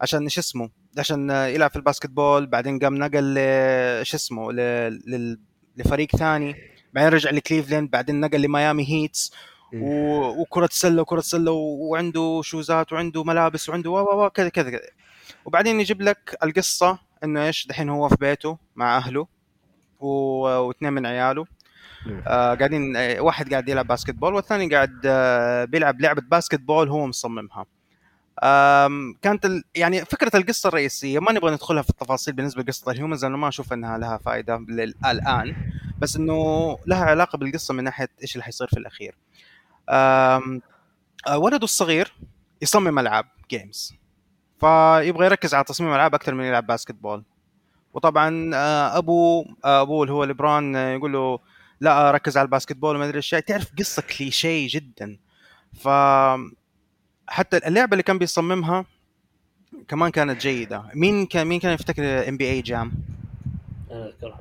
[0.00, 3.34] عشان شو اسمه عشان يلعب في ال basketball بعدين قام نقل
[4.02, 4.52] شو اسمه
[5.76, 6.56] لفريق ثاني
[6.92, 9.32] بعدين رجع لكليفلاند بعدين نقل لميامي هيتس.
[10.38, 14.80] وكرة سلة وكرة سلة وعنده شوزات وعنده ملابس وعنده و و و كذا كذا
[15.44, 19.26] وبعدين يجيب لك القصة إنه إيش دحين هو في بيته مع أهله
[20.00, 21.46] واثنين من عياله.
[22.26, 27.66] آه قاعدين واحد قاعد يلعب basketball والثاني قاعد آه بيلعب لعبة basketball هو مصممها.
[29.22, 29.46] كانت.
[29.74, 33.48] يعني فكرة القصة الرئيسية ما نبغى ندخلها في التفاصيل بالنسبة لقصة ال humans لأنه ما
[33.48, 34.94] أشوف أنها لها فائدة لل...
[35.06, 35.56] الآن
[35.98, 39.14] بس إنه لها علاقة بالقصة من ناحية إيش اللي حيصير في الأخير
[39.90, 40.62] آم،
[41.26, 42.12] آه، ولده الصغير
[42.62, 43.94] يصمم ألعاب games
[44.60, 47.24] فيبغى يركز على تصميم ألعاب أكثر من يلعب basketball
[47.94, 51.38] وطبعا آه، أبوه آه، أبوه اللي هو ليبران آه، يقول له
[51.80, 55.18] لا ركز على ال basketball وما أدري إيش تعرف قصة كليشيه جدا
[55.74, 55.88] ف
[57.28, 58.84] حتى اللعبة اللي كان بيصممها
[59.88, 60.82] كمان كانت جيدة.
[60.94, 62.92] مين كان مين كان يفتكر NBA Jam
[63.90, 64.40] أنا أذكرها.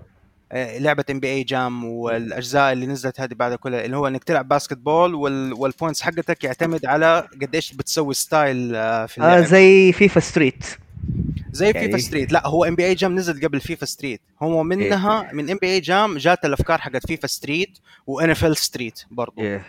[0.80, 5.54] لعبة NBA Jam والأجزاء اللي نزلت هذه بعد كلها اللي هو إنك تلعب basketball وال...
[5.54, 10.66] وال points حقتك يعتمد على قديش بتسوي style آه، في اللعب آه زي فيفا ستريت
[11.52, 15.50] زي يعني- فيفا ستريت لا هو NBA Jam نزل قبل فيفا ستريت هو منها من
[15.50, 19.42] NBA Jam جات الأفكار حقت فيفا ستريت و NFL Street برضو.
[19.42, 19.66] إيه.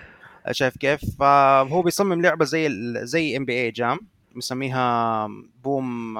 [0.51, 4.01] شايف كيف؟ فهو بيصمم لعبة زي ال- زي NBA Jam
[4.35, 5.27] مسميها
[5.65, 6.15] بوم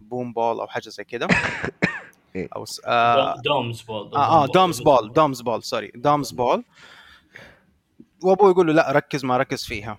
[0.00, 1.28] بوم ball أو حاجة زي كده.
[2.36, 2.48] إيه.
[2.56, 6.64] أو س- آه Dom's Ball آه, آه Dom's Ball Dom's Ball sorry Dom's Ball.
[8.22, 9.98] وأبوه يقول له لا ركز ما ركز فيها.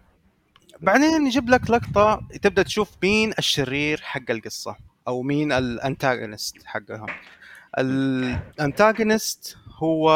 [0.82, 4.76] بعدين يجيب لك لقطة تبدأ تشوف مين الشرير حق القصة
[5.08, 7.06] أو مين ال antagonist حقها.
[8.60, 10.10] ال antagonist هو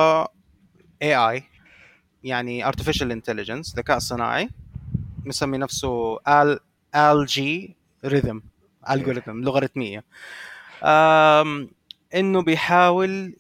[1.01, 1.43] AI
[2.25, 4.49] يعني artificial intelligence ذكاء صناعي
[5.25, 6.59] مسمي نفسه ال
[6.95, 7.75] Al-G
[8.06, 8.41] Rhythm
[8.89, 10.03] algorithm لوغاريتميه
[12.15, 13.35] إنه بيحاول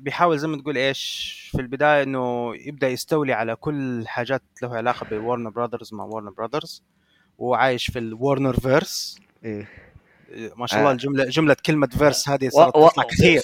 [0.00, 5.06] بيحاول زي ما تقول إيش في البداية إنه يبدأ يستولي على كل حاجات له علاقة
[5.18, 6.82] بوورنر براذرز مع ورنر براذرز
[7.38, 9.68] وعايش في ال Warner verse إيه.
[10.56, 10.92] ما شاء الله آه.
[10.92, 13.36] الجمله جملة كلمة verse هذه صارت و- تطلع كثير.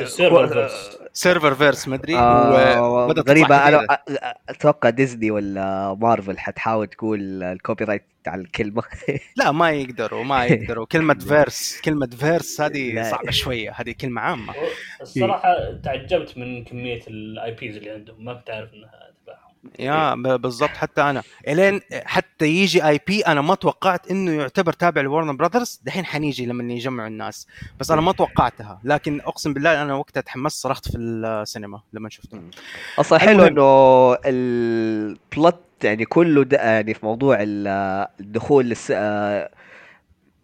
[0.00, 3.68] ال Serververse Serververse مدري آه كثيرة.
[3.68, 3.86] أنا
[4.48, 8.82] أتوقع ديزني ولا مارفل حتحاول تقول ال copyright على الكلمة.
[9.36, 10.86] لا ما يقدروا ما يقدروا.
[10.86, 13.02] كلمة verse كلمة verse هذه لا.
[13.10, 13.70] صعبة شوية.
[13.76, 14.54] هذه كلمة عامة.
[15.00, 18.24] الصراحة تعجبت من كمية ال IPs اللي عندهم.
[18.24, 19.11] ما كنت عارف إنها
[19.78, 20.70] يا بالضبط.
[20.70, 26.04] حتى أنا إلين حتى يجي IP أنا ما توقعت إنه يعتبر تابع لورنر براذرز دحين
[26.06, 27.46] حنيجي لما يجمعوا الناس.
[27.80, 28.80] بس أنا ما توقعتها.
[28.84, 32.40] لكن أقسم بالله أنا وقتها تحمست صرخت في السينما لما شفته
[32.98, 33.46] أصلا حلو.
[33.46, 39.50] إنه ال plot يعني كله ده يعني في موضوع ال- الدخول للس آه،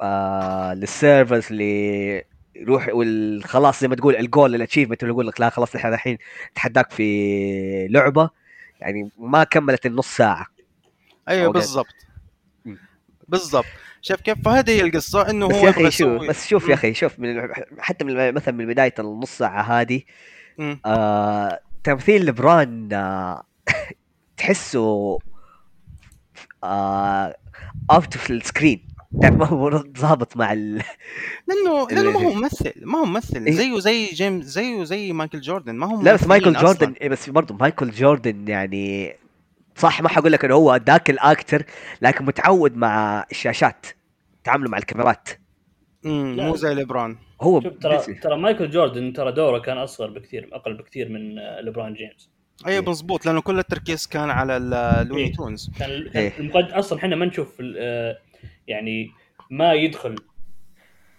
[0.03, 2.25] آه، لل servers اللي
[2.57, 5.95] يروح والخلاص زي ما تقول ال goal ال achievement اللي يقول لك لا خلاص إحنا
[5.95, 6.19] الحين
[6.53, 8.31] نتحداك في لعبة.
[8.81, 10.47] يعني ما كملت النص ساعة
[11.29, 11.53] أيوه.
[11.53, 11.95] بالضبط.
[13.29, 13.67] بالضبط
[14.03, 16.69] شايف كيف فهذه هي القصة إنه بس هو يبغى شوف يسوي بس شوف.
[16.69, 20.03] يا أخي شوف من حتى من مثلا من بداية النص ساعة هذه.
[20.87, 23.43] آه تمثيل لبران آه
[24.37, 25.19] تحسه
[26.65, 28.88] out of ال screen
[29.23, 29.69] تعرف ما هو
[30.01, 30.83] ضابط مع ال...
[31.49, 33.53] لأنه لأنه ما هو ممثل ما هو ممثل إيه.
[33.53, 36.79] زيه زي جيمس زيه زي مايكل جوردن ما هم لا بس مايكل ممثلين أصلاً.
[36.79, 39.17] جوردن إيه بس برضه مايكل جوردن يعني
[39.77, 41.63] صح ما حقول لك إنه هو ذاك ال actor
[42.03, 43.87] لكن متعود مع الشاشات
[44.45, 45.29] تعامله مع الكاميرات
[46.05, 46.47] مم، لا.
[46.47, 50.75] مو زي ليبرون هو شوف ترى ترى مايكل جوردن ترى دوره كان أصغر بكثير أقل
[50.77, 52.31] بكثير من آه، ليبرون جيمس
[52.67, 52.81] اي إيه.
[52.81, 55.29] مضبوط لأنه كل التركيز كان على ال Looney.
[55.31, 56.33] Tunes كان إيه.
[56.39, 56.71] المقد...
[56.73, 58.19] أصلا إحنا ما نشوف ال- آه،
[58.69, 59.11] يعني
[59.51, 60.17] ما يدخل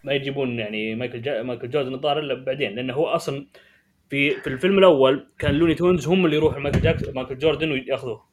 [0.03, 1.43] ما يجيبون يعني مايكل جا...
[1.43, 3.45] مايكل جوردن الظاهر إلا بعدين لأنه هو أصلا
[4.09, 8.25] في في الفيلم الأول كان لوني تونز هم اللي يروحوا مايكل جاك مايكل جوردن ويأخذوه.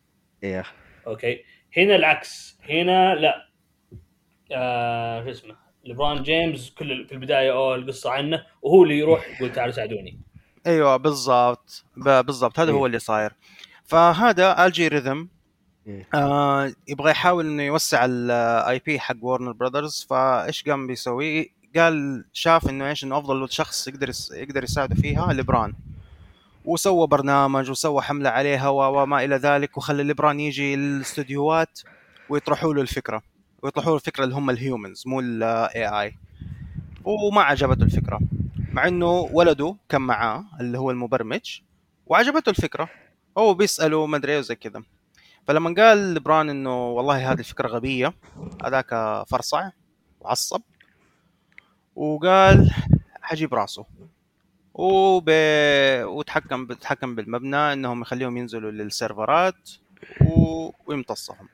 [0.43, 0.65] إيه.
[1.07, 1.45] okay.
[1.77, 2.59] هنا العكس.
[2.71, 3.49] هنا لا.
[4.53, 9.53] آه شو اسمه؟ ليبرون جيمس كل في البداية أوه القصة عنه وهو اللي يروح يقول
[9.53, 10.21] تعالوا ساعدوني.
[10.67, 11.85] أيوه بالضبط.
[11.97, 12.59] بالضبط.
[12.59, 12.77] هذا إيه.
[12.77, 13.33] هو اللي صاير.
[13.85, 15.36] فهذا الجوريثم إيه.
[16.15, 22.69] آه يبغى يحاول إنه يوسع ال IP حق ورنر براذرز فايش قام بيسوي؟ قال شاف
[22.71, 25.75] إنه إيش إنه أفضل شخص يقدر يقدر يساعده فيها ليبران.
[26.65, 31.81] وسوى برنامج وسوى حملة عليها وما إلى ذلك وخلى ليبران يجي الاستديوهات
[32.29, 33.23] ويطرحوا له الفكرة.
[33.63, 36.15] ويطرحوا له الفكرة اللي هم ال humans مو ال AI
[37.05, 38.21] وما عجبته الفكرة
[38.73, 41.61] مع إنه ولده كان معاه اللي هو المبرمج
[42.07, 42.89] وعجبته الفكرة.
[43.39, 44.83] هو بيسأله ما أدري وزي كذا.
[45.47, 48.15] فلما قال لبران إنه والله هذه الفكرة غبية
[48.65, 48.89] هذاك
[49.29, 49.71] فرصع
[50.21, 50.63] وعصب
[51.97, 52.71] وقال
[53.23, 53.85] حجيب راسه.
[54.75, 55.25] وب...
[56.05, 59.71] وتحكم بتحكم بالمبنى إنهم يخليهم ينزلوا للسيرفرات
[60.21, 60.71] و...
[60.87, 61.49] ويمتصهم.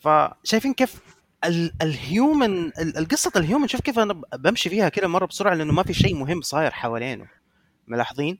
[0.00, 1.00] فشايفين كيف
[1.44, 1.72] ال...
[1.82, 5.94] الهيومن ال- القصة الهيومن شوف كيف أنا بمشي فيها كده مرة بسرعة لأنه ما في
[5.94, 7.26] شيء مهم صاير حوالينه.
[7.86, 8.38] ملاحظين؟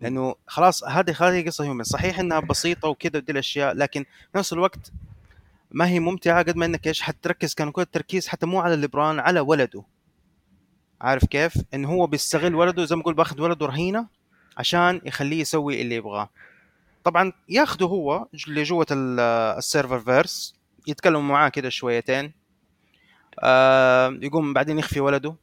[0.00, 4.52] لأنه خلاص هذه هذه قصة هيومن صحيح إنها بسيطة وكذا ودي الأشياء لكن في نفس
[4.52, 4.92] الوقت
[5.70, 9.18] ما هي ممتعة قد ما إنك إيش حتركز كان كل التركيز حتى مو على ليبران
[9.20, 9.82] على ولده
[11.00, 14.06] عارف كيف؟ انه هو بيستغل ولده زي ما أقول باخذ ولده رهينة
[14.56, 16.28] عشان يخليه يسوي اللي يبغاه.
[17.04, 19.20] طبعا ياخده هو اللي جوة ال-
[19.58, 20.54] ال Serververse
[20.86, 22.32] يتكلموا معاه كده شويتين
[23.42, 25.34] آه يقوم بعدين يخفي ولده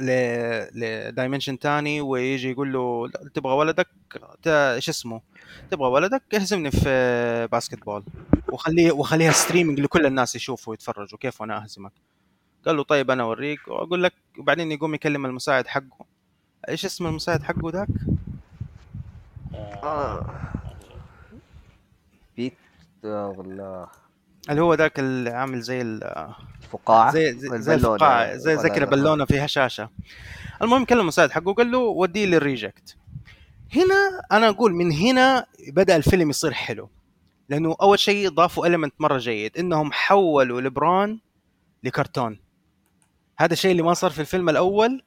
[0.00, 3.88] ل dimension تاني ويجي يقول له "لا، تبغى ولدك؟
[4.46, 5.20] إيش اسمه؟
[5.70, 8.04] تبغى ولدك؟ اهزمني في basketball
[8.48, 11.92] وخليه وخليها streaming لكل الناس يشوفوا ويتفرجوا كيف وأنا أهزمك؟
[12.66, 13.68] قال له طيب أنا أوريك.
[13.68, 16.06] وأقول لك وبعدين يقوم يكلم المساعد حقه.
[16.68, 17.88] إيش اسم المساعد حقه ذاك؟
[19.82, 20.26] آه.
[22.36, 22.54] بيت
[23.04, 23.88] آه، ولا
[24.50, 26.34] اللي هو ذاك اللي عامل زي ال-
[26.72, 28.84] فقاعة زي زي, زي الفقاعة زي زي كذا.
[28.84, 29.90] بالونه فيها شاشة.
[30.62, 32.96] المهم كلم المساعد حقه قال له وديه لل reject.
[33.74, 36.90] هنا أنا أقول من هنا بدأ الفيلم يصير حلو
[37.48, 41.18] لأنه أول شيء ضافوا element مرة جيد إنهم حولوا لبران
[41.84, 42.40] لكرتون.
[43.38, 45.02] هذا الشيء اللي ما صار في الفيلم الأول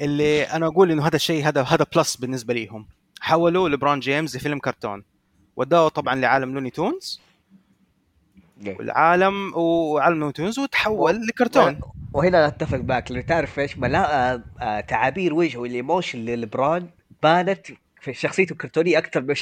[0.00, 2.86] اللي أنا أقول إنه هذا الشيء هذا هذا plus بالنسبة ليهم.
[3.20, 5.04] حولوا لبران جيمس لفيلم كرتون.
[5.56, 7.20] وداه طبعا لعالم لوني تونز.
[8.66, 11.80] والعالم وعالم تونز وتحول لكرتون.
[12.12, 13.10] وهنا أتفق معك.
[13.10, 16.86] لأنه تعرف إيش ملا آه، آه، تعابير وجهه وال emotion للبران
[17.22, 17.66] بانت
[18.00, 19.34] في شخصيته الكرتونيه أكثر من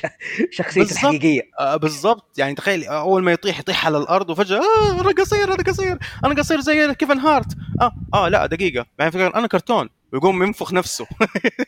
[0.51, 0.93] شخصيته.
[0.93, 1.43] الحقيقية.
[1.61, 2.39] آه بالضبط.
[2.39, 6.35] يعني تخيل أول ما يطيح يطيح على الأرض وفجأة آه أنا قصير أنا قصير أنا
[6.35, 7.57] قصير زي كيفن هارت.
[7.81, 8.87] آه آه لا دقيقة.
[8.99, 9.89] بعدين فكر أنا كرتون.
[10.13, 11.07] ويقوم ينفخ نفسه.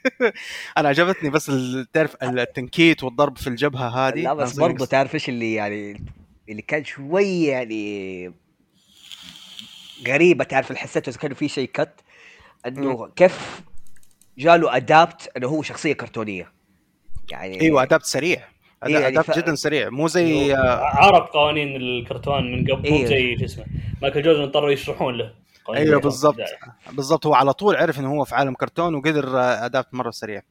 [0.78, 1.52] أنا عجبتني بس
[1.92, 4.22] تعرف التنكيت والضرب في الجبهة هذه.
[4.22, 6.04] لا بس برضه تعرف إيش اللي يعني
[6.48, 8.32] اللي كان شوي يعني
[10.08, 11.94] غريبه تعرف اللي حسيته إذا كان في شيء كت
[12.66, 13.60] إنه كيف
[14.38, 16.52] جاله ادابت إنه هو شخصية كرتونية.
[17.30, 18.38] يعني أيوه ادابت سريع.
[18.38, 19.90] أدا- إيه يعني ادابت ف- جدا سريع.
[19.90, 23.06] مو زي آه، عرف قوانين الكرتون من قبل مو إيه.
[23.06, 23.64] زي شو اسمه
[24.02, 26.36] مايكل جوردن اضطروا يشرحون له قوانين أيوه بالضبط.
[26.92, 27.26] بالضبط.
[27.26, 30.42] هو على طول عرف إنه هو في عالم كرتون وقدر آه، ادابت مرة سريع.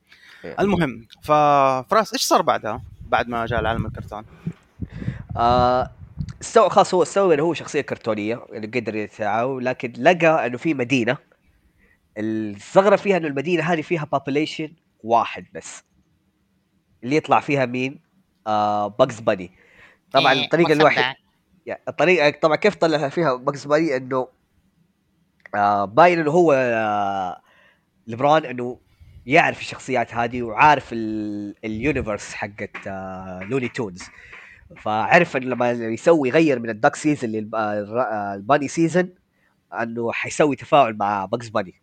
[0.45, 0.56] إيه.
[0.60, 4.23] المهم فراس إيش صار بعدها؟ بعد ما جاء العالم الكرتون؟
[5.37, 5.91] آه
[6.41, 10.73] استوى خلاص هو استوى انه هو شخصية كرتونية يعني قدر يتعاون لكن لقى إنه في
[10.73, 11.17] مدينة
[12.17, 14.69] الثغرة فيها إنه المدينة هذه فيها population
[15.03, 15.83] واحد بس
[17.03, 17.99] اللي يطلع فيها مين؟
[18.47, 19.51] آه باكس باني
[20.11, 21.13] طبعا إيه، الطريقة الواحد مصدع.
[21.65, 24.27] يعني الطريقة طبعا كيف طلع فيها باكس باني إنه
[25.55, 27.41] آه باين إنه هو آه
[28.07, 28.79] لبران إنه
[29.25, 34.03] يعرف الشخصيات هذه وعارف ال- ال universe حقت آه لوني تونز
[34.81, 39.09] فعرف انه لما يسوي يغير من ال duck season لل bunny season
[39.81, 41.73] إنه حيسوي تفاعل مع باكس باني.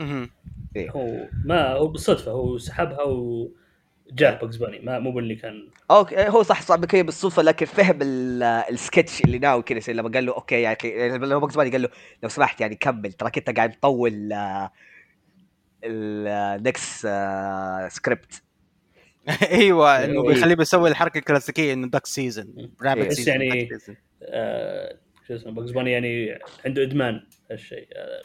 [0.00, 0.30] مهم.
[0.76, 4.78] هو ما هو بالصدفة هو سحبها وجاء باكس باني.
[4.78, 5.68] ما مو باللي كان.
[5.90, 10.26] okay هو صح صعب كذا بالصدفة لكن فهم ال- السكتش اللي ناوي كذا لما قال
[10.26, 11.88] له okay يا أخي لما باكس باني قال له
[12.22, 14.70] لو سمحت يعني كمل تراك انت قاعد تطول آه،
[15.84, 17.08] ال next
[17.88, 18.42] سكريبت
[19.50, 20.28] أيوه إنه إيه.
[20.28, 22.70] بيخليه بيسوي الحركة الكلاسيكية إنه duck season إيه.
[22.82, 23.68] rabbit بس season يعني-
[24.22, 24.96] آه
[25.28, 28.22] شو اسمه باكس باني يعني عنده إدمان هالشيء آه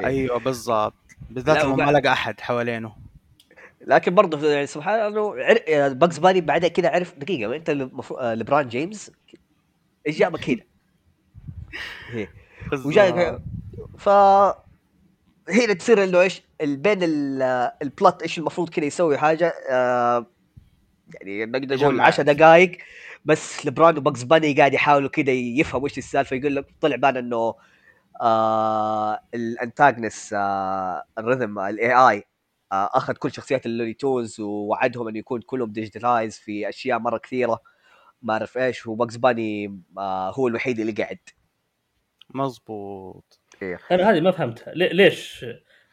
[0.00, 0.94] ما- أيوه بالضبط
[1.30, 2.96] بالذات لما ما لقى أحد حوالينه
[3.86, 5.92] لكن برضه يعني سبحان الله.
[5.92, 9.10] باكس باني بعدين كذا عرف دقيقة أنت المفروض آه، لبران جيمس
[10.06, 10.62] إيش جابك هنا؟
[12.14, 12.30] إيه.
[12.84, 13.38] وجاي
[13.98, 14.08] ف
[15.48, 20.26] هنا تصير إنه إيش بين ال- ال plot إيش المفروض كذا يسوي حاجة آه
[21.14, 22.04] يعني نقدر نقول يجمع.
[22.06, 22.78] 10 دقائق
[23.24, 27.54] بس لبران وباكس باني قاعد يحاولوا كذا يفهموا إيش السالفة يقول لك طلع بان إنه
[28.20, 32.24] آه ال antagonist آه الجوريثم ال AI
[32.72, 37.60] آه أخذ كل شخصيات اللوني تونز ووعدهم إنه يكون كلهم digitalize في أشياء مرة كثيرة
[38.22, 41.18] ما أعرف إيش وباكس باني آه هو الوحيد اللي قاعد.
[42.34, 43.40] مظبوط.
[43.90, 44.74] أنا هذه ما فهمتها.
[44.74, 45.44] لي- ليش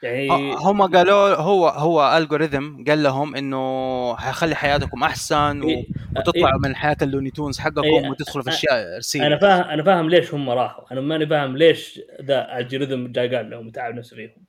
[0.04, 5.70] يعني ه- هم قالوا هو هو الجوريثم قال لهم إنه حيخلي حياتكم أحسن و...
[5.70, 5.86] إيه،
[6.18, 10.34] وتطلعوا من حياة اللوني تونز حقكم وتدخلوا في أشياء أنا رسيله فاهم أنا فاهم ليش
[10.34, 10.84] هم راحوا.
[10.92, 14.46] أنا ماني فاهم ليش ذا الجوريثم جاي قال لهم تعب نفسه فيهم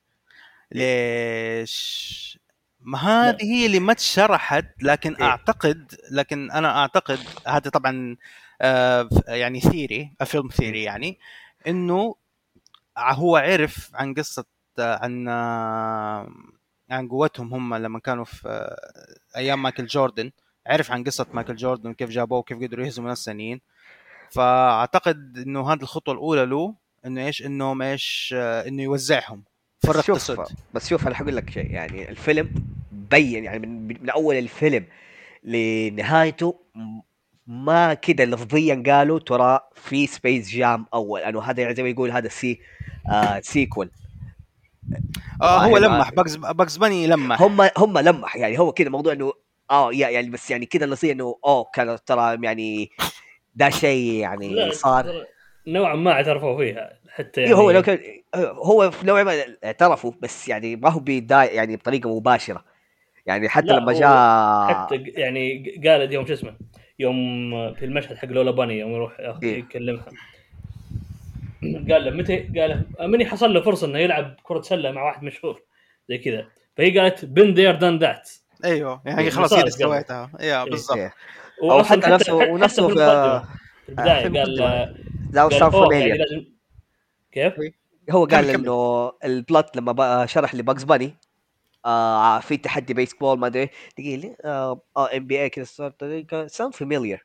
[0.72, 2.38] ليش؟
[2.80, 5.24] ما هذه هي اللي ما اتشرحت لكن إيه.
[5.24, 8.16] أعتقد لكن أنا أعتقد هذا طبعا
[8.60, 11.18] آه، يعني theory film theory يعني
[11.66, 12.14] إنه
[12.98, 15.28] هو عرف عن قصة آه، عن
[16.90, 18.76] عن قوتهم هم لما كانوا في
[19.36, 20.30] أيام مايكل جوردن.
[20.66, 23.60] عرف عن قصة مايكل جوردن وكيف جابوه وكيف قدروا يهزموا ناس ثانيين.
[24.30, 26.74] فأعتقد إنه هذه الخطوة الأولى له
[27.06, 29.44] إنه إيش انهم إيش إنه يوزعهم.
[29.86, 30.40] فرق بس شوف
[30.74, 31.70] بس شوف أنا حقول لك شيء.
[31.70, 32.50] يعني الفيلم
[32.92, 34.86] بين يعني من, من أول الفيلم
[35.42, 36.60] لنهايته
[37.46, 41.20] ما كده لفظيا قالوا ترى في Space Jam أول.
[41.20, 42.60] لأنه هذا يعني زي ما يقول هذا سي
[43.10, 43.90] آه sequel
[45.42, 47.42] آه هو لمح Bugs Bugs Bunny لمح.
[47.42, 49.32] هم هم لمح يعني هو كده موضوع إنه
[49.70, 52.90] آه يا- يعني بس يعني كده نصير إنه أوه كان ترى يعني
[53.54, 55.04] ده شيء يعني لا صار.
[55.04, 55.24] ترى
[55.66, 57.98] نوعا ما اعترفوا فيها حتى إيه يعني هو لو كان
[58.36, 62.64] هو في نوع ما اعترفوا بس يعني ما هو يعني بطريقة مباشرة.
[63.26, 66.56] يعني حتى لما جاء حتى يعني قالت يوم شو اسمه
[66.98, 67.14] يوم
[67.74, 69.64] في المشهد حق لولا باني يوم يروح ياخذ- إيه.
[71.92, 75.22] قال له متى قال له مني حصل له فرصة إنه يلعب كرة سلة مع واحد
[75.22, 75.62] مشهور
[76.08, 76.46] زي كذا
[76.76, 78.30] فهي قالت بن ذير دان ذات
[78.64, 79.70] أيوه يعني إيه، خلاص هي.
[79.70, 80.70] سويتها يا إيه.
[80.70, 81.14] بالضبط إيه.
[82.08, 83.38] نفسه- ونفسه في في- المقدمة،
[83.86, 84.54] في البدايه قال.
[85.32, 86.52] لا أوه، يعني
[87.32, 87.52] كيف؟
[88.10, 88.50] هو قال.
[88.50, 91.14] إنه ال plot لما بقى شرح ل Bugs Bunny
[91.86, 94.80] آه في تحدي بيسبول ما أدري دقيقه لي آه
[95.16, 95.92] NBA كذا صار
[96.46, 97.20] sounds familiar.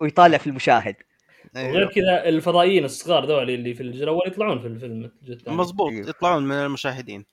[0.00, 0.96] ويطالع في المشاهد
[1.56, 1.90] وغير أيوه.
[1.90, 5.10] كذا الفضائيين الصغار ذول اللي في الجزء الأول يطلعون في الفيلم
[5.46, 6.08] مظبوط إيه.
[6.08, 7.24] يطلعون من المشاهدين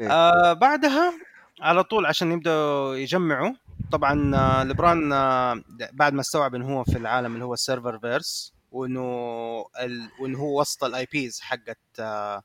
[0.00, 0.10] إيه.
[0.10, 1.12] آه بعدها
[1.60, 3.52] على طول عشان يبدأوا يجمعوا
[3.92, 8.54] طبعا آه ليبرون آه بعد ما استوعب إنه هو في العالم اللي هو ال Serververse
[8.72, 9.00] وإنه
[9.80, 10.08] ال...
[10.20, 12.42] وإنه هو وسط ال IPs حقت آه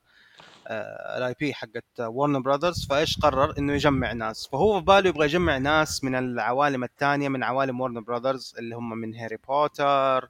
[1.16, 5.58] ال IP حقت Warner Brothers فإيش قرر إنه يجمع ناس فهو في باله يبغى يجمع
[5.58, 10.28] ناس من العوالم الثانية من عوالم Warner Brothers اللي هم من Harry Potter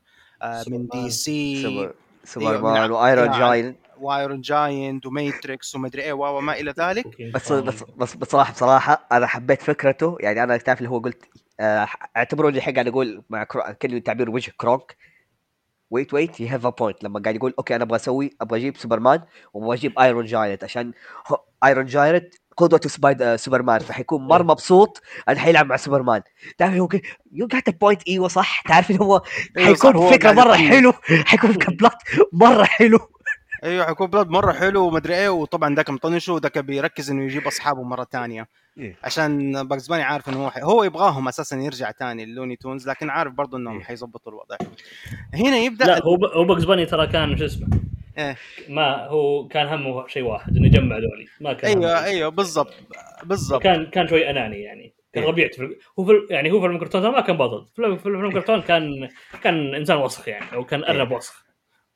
[0.68, 3.40] من DC Super- Superman من- و Iron نعم.
[3.40, 7.60] Giant و Iron Giant و Matrix ومدري إيه وما إلى ذلك King بس كونغ.
[7.60, 11.24] بس بس بصراحة بصراحة أنا حبيت فكرته يعني أنا تعرف اللي هو قلت
[11.60, 13.62] آه، اعتبروا لي حق قاعد أقول مع كرو...
[13.82, 14.96] كلمه تعبير وجه Kronk
[15.90, 18.76] wait wait you have a point لما قاعد يقول okay أنا أبغى أسوي أبغى أجيب
[18.76, 19.22] سوبرمان
[19.54, 20.92] وأبغى أجيب Iron Giant عشان
[21.64, 26.22] Iron Giant قدوته سبايد سوبرمان فحيكون مرة مبسوط إنه حيلعب مع سوبرمان
[26.58, 26.88] تعرف هو
[27.32, 29.22] you got point إيوه صح تعرف إنه هو هو
[29.64, 30.68] حيكون فكرة قاعد مرة يطنش.
[30.68, 30.92] حلو
[31.26, 31.98] حيكون ك plot
[32.32, 32.98] مرة حلو
[33.64, 37.82] إيوه حيكون plot مرة حلو ومدري إيه وطبعا ذاك مطنشه وذاك بيركز إنه يجيب أصحابه
[37.82, 38.96] مرة تانية إيه.
[39.04, 40.62] عشان Bugs Bunny عارف إنه هو حي...
[40.62, 43.84] هو يبغاهم أساسا يرجع تاني ال Looney Tunes لكن عارف برضه إنهم إيه.
[43.84, 44.56] حيظبطوا الوضع
[45.34, 46.24] هنا يبدأ لا هو ب...
[46.24, 47.97] هو Bugs Bunny ترى كان شو اسمه إيه.
[48.68, 51.26] ما هو كان همه شيء واحد إنه يجمع ذولي.
[51.40, 52.04] ما كان أيوه.
[52.04, 52.74] أيوه بالضبط
[53.24, 53.62] بالضبط.
[53.62, 54.94] كان كان شوي أناني يعني.
[55.12, 55.30] كان إيه.
[55.30, 55.76] ربيع في...
[55.98, 56.12] هو في...
[56.30, 57.66] يعني هو في الكرتون ترى ما كان بطل.
[57.66, 59.08] في الفيلم- في فيلم الكرتون كان
[59.42, 61.44] كان إنسان وسخ يعني أو كان ارنب وسخ.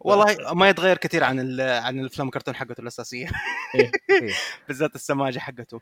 [0.01, 1.61] والله ما يتغير كثير عن ال...
[1.61, 3.27] عن الأفلام الكرتون حقته الأساسية.
[3.75, 3.91] إيه.
[4.11, 4.33] إيه.
[4.69, 5.81] بالذات السماجة حقته.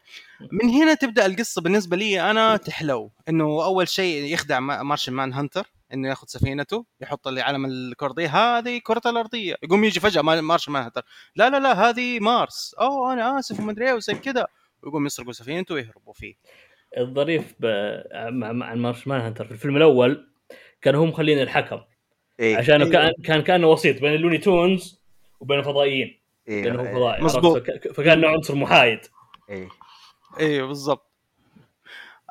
[0.52, 3.10] من هنا تبدأ القصة بالنسبة لي أنا تحلو.
[3.28, 8.80] إنه أول شيء يخدع ما- Martian Manhunter إنه ياخذ سفينته يحط اللي علم الكره هذه
[8.84, 9.56] كرة الأرضية.
[9.62, 11.02] يقوم يجي فجأة ما- Martian Manhunter
[11.36, 12.74] لا لا لا هذه مارس.
[12.80, 14.46] أوه أنا آسف ومدري إيه وزي كذا.
[14.82, 16.34] ويقوم يسرقوا سفينته ويهربوا فيه.
[16.98, 17.66] الظريف ب...
[18.14, 20.30] مع مع Martian Manhunter في الفيلم الأول
[20.82, 21.80] كانوا هم مخلين الحكم.
[22.40, 22.56] إيه.
[22.56, 22.92] عشان أيوه.
[22.92, 25.00] كان كان كأنه وسيط بين ال Looney Tunes
[25.40, 26.20] وبين الفضائيين.
[26.48, 26.64] إيه.
[26.64, 27.22] لأنه هو فضائي.
[27.22, 27.62] مظبوط.
[27.94, 29.00] فكان عنصر محايد.
[29.50, 29.68] إيه.
[30.40, 31.10] أيوه بالضبط.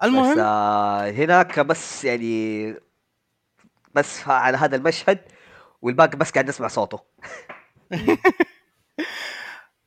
[0.02, 2.76] بس المهم آه هناك بس يعني
[3.96, 5.20] بس على هذا المشهد
[5.82, 7.00] والباقي بس قاعد نسمع صوته.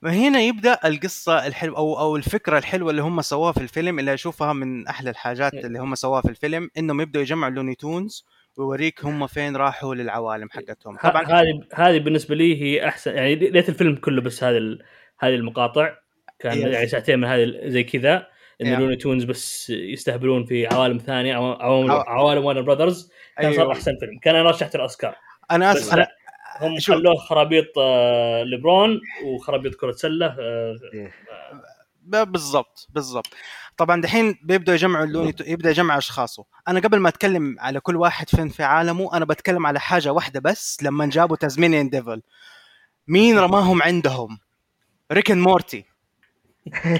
[0.04, 4.52] هنا يبدأ القصة الحلوه أو أو الفكرة الحلوة اللي هم سووها في الفيلم اللي أشوفها
[4.52, 9.26] من أحلى الحاجات اللي هم سووها في الفيلم إنهم يبدأوا يجمعوا Looney Tunes ويوريك هم
[9.26, 10.96] فين راحوا للعوالم حقتهم.
[10.96, 14.78] طبعا هذه هذه بالنسبة لي هي أحسن يعني ليت الفيلم كله بس هذه
[15.18, 15.94] هذه المقاطع.
[16.38, 16.58] كان.
[16.58, 18.26] يعني ساعتين من هذه زي كذا.
[18.60, 18.80] ان.
[18.80, 23.72] Looney Tunes بس يستهبلون في عوالم ثانية عوالم عو- عوالم Warner Brothers كان صار أيوه.
[23.72, 24.18] أحسن فيلم.
[24.18, 25.14] كان أنا رشحت الأوسكار.
[25.50, 26.08] أنا اسف لا
[26.62, 26.94] أنا هم شوف.
[26.96, 30.76] خلوه خرابيط آه، ليبرون وخرابيط كرة سلة آه،
[32.02, 33.26] ب- بالضبط بالضبط.
[33.76, 36.44] طبعا دحين بيبدأ يجمعوا ال Looney يبدا يجمع أشخاصه.
[36.68, 40.40] أنا قبل ما أتكلم على كل واحد فين في عالمه أنا بتكلم على حاجة واحدة
[40.40, 42.22] بس لما جابوا Tasmanian Devil
[43.08, 44.38] مين رماهم عندهم؟
[45.12, 45.84] Rick and Morty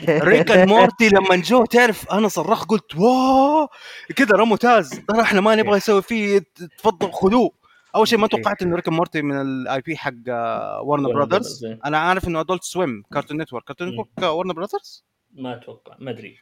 [0.09, 3.69] Rick and Morty لما جو تعرف أنا صرخت قلت wow
[4.17, 4.91] كذا رموا Taz.
[5.09, 6.45] ترى إحنا ما نبغى نسوي فيه
[6.79, 7.51] تفضل خذوه.
[7.95, 10.13] أول شيء ما توقعت إنه Rick and Morty من ال IP حق
[10.83, 11.81] Warner Brothers، إيه.
[11.85, 15.05] أنا عارف إنه Adult Swim Cartoon Network Cartoon Network Warner Brothers
[15.35, 16.39] ما أتوقع ما أدري.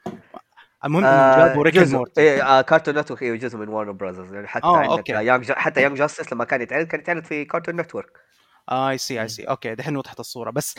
[0.85, 2.21] المهم إنهم جابوا آه، جزء Morty.
[2.21, 5.13] إيه آه Cartoon Network أيوه جزء من Warner Brothers يعني حتى آه، عندك okay.
[5.13, 8.13] Young حتى Young Justice لما كان يتعرض كان يتعرض في Cartoon Network
[8.73, 10.51] I see I see okay دحين وضحت الصورة.
[10.51, 10.75] بس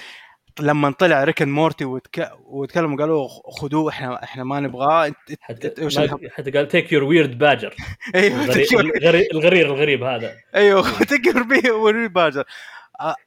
[0.59, 2.31] لما طلع Rick and Morty وتك...
[2.45, 3.27] وتكلموا قالوا
[3.59, 5.11] خذوه إحنا إحنا ما نبغاه.
[6.31, 7.75] حتى قال take your weird badger
[8.15, 8.43] أيوه
[9.33, 10.33] الغرير الغريب هذا.
[10.55, 12.43] أيوه take your weird badger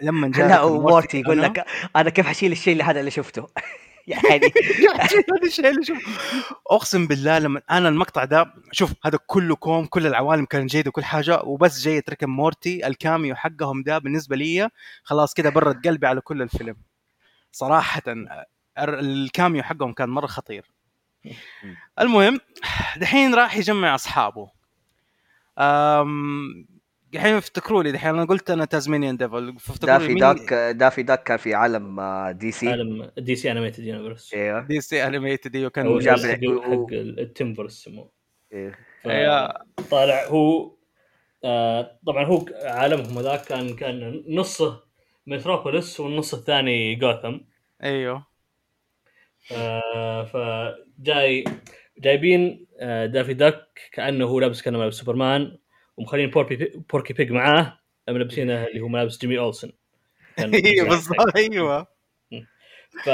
[0.00, 1.64] لما جاء لا و Morty يقول لك
[1.96, 3.46] أنا كيف حشيل الشيء اللي هذا اللي شفته؟
[4.06, 4.46] يعني
[5.32, 5.98] هذا الشيء اللي شوف
[6.70, 11.04] أقسم بالله لما أنا المقطع ده شوف هذا كله كوم كل العوالم كانت جيدة وكل
[11.04, 14.68] حاجة وبس Rick and Morty ال cameo حقهم ده بالنسبة لي
[15.02, 16.76] خلاص كده برد قلبي على كل الفيلم.
[17.54, 18.02] صراحة
[18.78, 20.70] الر- ال cameo حقهم كان مرة خطير.
[22.00, 22.40] المهم
[22.96, 24.50] دحين راح يجمع أصحابه.
[25.58, 26.66] أم
[27.12, 31.36] دحين افتكروا لي دحين أنا قلت أنا Tasmanian Devil Daffy مين؟ Duck Daffy Duck كان
[31.36, 36.86] في عالم آه، DC عالم DC animated universe أيوه DC animated أيوه كان جاب حق
[36.92, 38.10] ال Timmverse يسموه.
[38.50, 39.52] ف- أيوة.
[39.90, 40.74] طالع هو
[41.44, 44.83] آه طبعا هو عالمهم هذاك كان كان نصه
[45.26, 47.38] Metropolis والنص الثاني جوثم.
[47.82, 48.26] أيوه.
[49.52, 51.44] آه فجاي
[51.98, 55.58] جايبين آه Daffy Duck كأنه هو لابس كأنه ملابس سوبرمان
[55.96, 59.72] ومخلين Porky Porky Pig معاه ملبسينه اللي هو ملابس Jimmy Olsen
[60.38, 61.86] أيوه بالضبط أيوه.
[63.04, 63.08] ف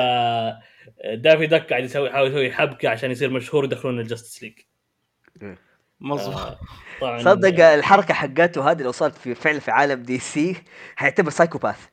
[1.15, 4.59] Daffy Duck قاعد يسوي يحاول يسوي حبكة عشان يصير مشهور يدخلون ال Justice League
[6.01, 6.59] مظبوط.
[7.01, 10.57] طبعا صدق الحركة حقته هذه لو صارت في فعل في عالم DC
[10.97, 11.89] حيعتبر psychopath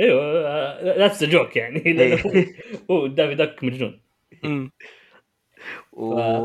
[0.00, 1.80] أيوه that's joke يعني.
[1.92, 2.46] لأنه
[2.90, 4.00] هو- Daffy Duck مجنون.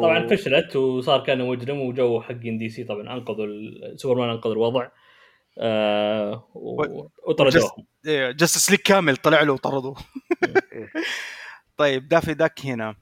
[0.01, 3.47] طبعا فشلت وصار كان مجرم وجو حقين DC طبعا انقذوا
[3.95, 4.87] سوبرمان أنقذ الوضع.
[5.57, 6.47] آه
[7.27, 9.93] وطردوهم أيوه Justice League كامل طلع له وطرده
[10.43, 10.89] إيه.
[11.77, 12.95] طيب Daffy Duck هنا.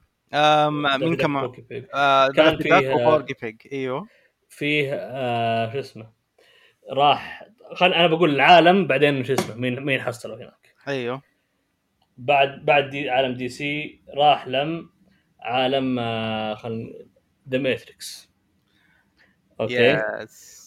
[0.69, 1.51] مين Duck كمان.
[1.93, 4.07] آه كان فيه- Pig إيوه.
[4.49, 6.20] فيه آه شو اسمه؟
[6.89, 11.21] راح خل أنا بقول العالم بعدين شو اسمه مين مين حصلوا هناك؟ أيوه.
[12.17, 14.89] بعد بعد دي عالم DC راح لم
[15.39, 17.05] عالم آه خل
[17.49, 18.31] the Matrix
[19.61, 20.61] okay؟ yes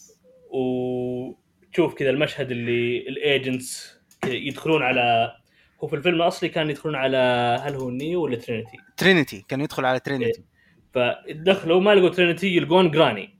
[0.50, 5.36] وتشوف كذا المشهد اللي ال agents يدخلون على
[5.84, 7.16] هو في الفيلم الأصلي كان يدخلون على
[7.62, 10.44] هل هو Neo ولا Trinity Trinity كان يدخل على Trinity
[10.92, 13.33] فدخلوا ما لقوا ترينيتي يلقون Granny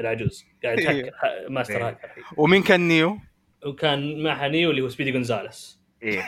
[0.00, 0.88] العجوز قاعد إيه.
[0.90, 1.88] يتهكر ح- ماستر إيه.
[1.88, 3.18] هاكر ومين كان Neo؟
[3.66, 6.22] وكان معها Neo اللي هو Speedy Gonzales إيه.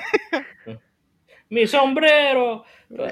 [1.51, 2.65] mi sombrero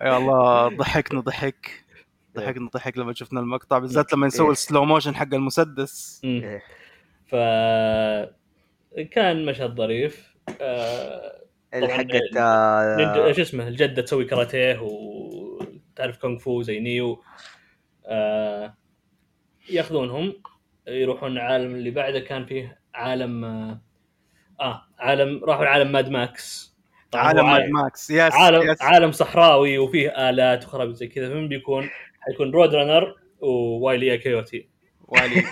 [0.00, 1.84] يا الله ضحكنا ضحك
[2.36, 6.20] ضحكنا ضحك لما شفنا المقطع بالذات لما نسوي ال slow motion حق المسدس.
[6.24, 6.62] إيه.
[7.26, 7.34] ف
[9.10, 11.40] كان مشهد ظريف آه،
[11.74, 17.22] حقت آه، شو اسمه الجدة تسوي كاراتيه وتعرف كونغ فو زي Neo
[18.10, 18.74] آه
[19.70, 20.34] ياخذونهم
[20.88, 23.80] يروحون العالم اللي بعده كان فيه عالم آه,
[24.60, 26.76] آه عالم راحوا لعالم Mad Max.
[27.14, 28.10] عالم Mad Max.
[28.10, 31.28] Yes عالم yes عالم صحراوي وفيه آلات وخرابيط زي كذا.
[31.28, 31.88] فمن بيكون؟
[32.20, 34.69] حيكون Road Runner ووايلي كيوتي
[35.10, 35.42] والي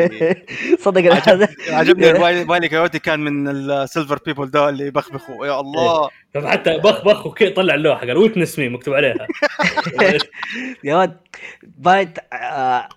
[0.84, 2.12] صدق هذا عجبني
[2.48, 6.10] وايلي كايوتي كان من السيلفر بيبل ده اللي يبخبخوا يا الله.
[6.34, 9.26] فحتى بخ بخ وكي طلع اللوحة قال ويتنس مي مكتوب عليها.
[10.84, 11.16] يا ولد
[11.62, 12.88] بعد آه،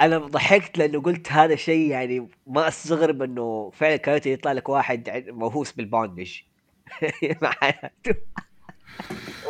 [0.00, 5.24] أنا ضحكت لأنه قلت هذا شيء يعني ما أستغرب إنه فعلا كايوتي يطلع لك واحد
[5.28, 6.32] موهوس بالبوندج
[7.42, 8.14] مع حياته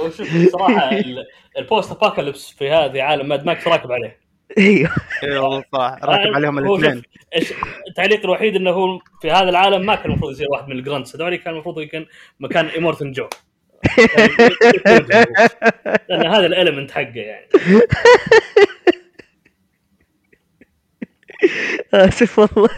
[0.00, 1.24] وشوف صراحة ال-
[1.58, 4.23] ال post apocalypse في هذه عالم Mad Max راكب عليه.
[4.58, 4.90] أيوه.
[5.22, 5.96] اي والله صح.
[6.04, 7.02] راكب عليهم الاثنين.
[7.88, 11.16] التعليق الوحيد إنه هو في هذا العالم ما كان المفروض يصير واحد من ال grunts
[11.16, 12.06] هذول كان المفروض يكون
[12.40, 13.28] مكان Immortan Joe
[16.08, 17.46] لأن هذا ال element حقه يعني.
[21.94, 22.68] آسف والله.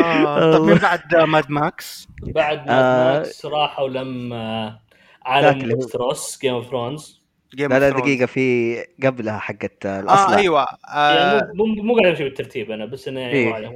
[0.00, 3.12] آه، طب مين بعد Mad Max؟ بعد آه.
[3.12, 4.78] Mad Max راحوا لما
[5.22, 7.21] عالم Westeros
[7.56, 7.90] Game of Thrones لا لا.
[7.90, 10.34] دقيقة في قبلها حقت آه الأصل.
[10.34, 13.72] أيوه يعني آه مو مو مو قاعد امشي بالترتيب أنا بس إنه يعني إيه.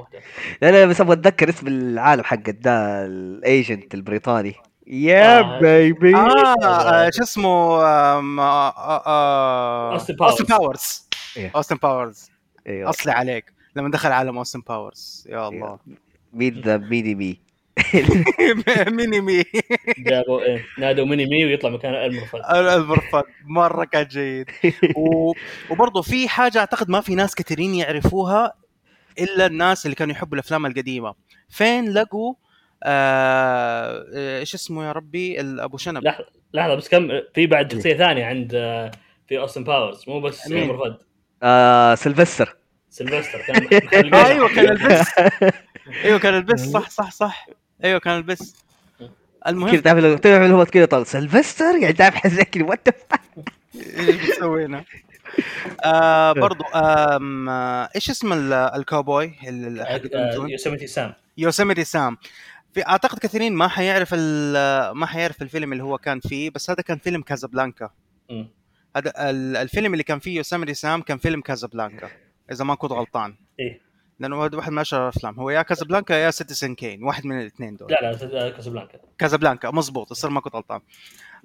[0.63, 4.55] لا لا بس أبغى أتذكر اسم العالم حق ده ال agent البريطاني.
[4.87, 5.61] yeah.
[5.61, 9.93] baby آه, آه شو اسمه آه آه آه.
[9.93, 11.53] Austin Powers إيه.
[11.57, 12.31] Austin Powers
[12.67, 13.53] أيوه أصلي عليك.
[13.77, 15.79] لما دخل عالم Austin Powers يا الله.
[16.33, 17.41] مين ذا Mini-Me
[18.97, 19.45] Mini-Me.
[19.99, 23.27] جابوا إيه نادوا Mini-Me ويطلع مكان Elmer Fudd Elmer Fudd
[23.57, 24.51] مرة كان جيد.
[24.97, 25.33] و...
[25.71, 28.53] وبرضه في حاجة أعتقد ما في ناس كثيرين يعرفوها
[29.19, 31.15] إلا الناس اللي كانوا يحبوا الأفلام القديمة.
[31.49, 32.35] فين لقوا
[32.83, 34.05] آه...
[34.41, 36.05] إيش اسمه يا ربي؟ أبو شنب.
[36.05, 38.91] لحظة لحظة بس كم في بعد شخصية ثانية عند آه،
[39.29, 40.05] في أوستن باورز.
[40.09, 40.97] مو بس مين؟ المرفد
[41.43, 42.57] آه سيلفستر.
[42.91, 44.15] سيلفستر كان.
[44.15, 45.07] أيوه كان ألبس.
[46.05, 46.61] أيوه كان ألبس.
[46.61, 47.47] صح صح صح.
[47.85, 48.57] أيوه كان البس
[48.99, 49.11] كذا
[49.47, 52.89] المهم تعرف لو تعرف اللي هو كذا طال سيلفستر؟ يعني تعرف حزين كذا وات
[53.75, 54.85] إيش سوينا
[55.85, 61.15] آه برضو آه إيش اسم ال- الكاوبوي؟ آه،؟ يوسيميتي سام.
[61.39, 62.17] يوسيميتي سام.
[62.75, 66.83] في أعتقد كثيرين ما حيعرف ال- ما حيعرف الفيلم اللي هو كان فيه بس هذا
[66.83, 67.91] كان فيلم Casablanca.
[68.97, 72.09] هذا ال- الفيلم اللي كان فيه Yosemite Sam كان فيلم Casablanca
[72.53, 73.37] إذا ما كنت غلطان.
[73.61, 73.86] إيه.
[74.19, 77.93] لأنه واحد من اشهر الافلام هو يا Casablanca يا Citizen Kane واحد من الاثنين دول.
[77.93, 79.71] لا لا Casablanca Casablanca.
[79.71, 80.81] مزبوط الصر ما كنت غلطان.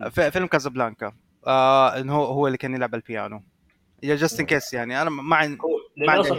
[0.09, 1.13] فيلم Casablanca
[1.47, 3.43] آه إنه هو هو اللي كان يلعب البيانو.
[4.03, 5.57] يا just in case يعني أنا ما عن...
[5.97, 6.31] ما اس-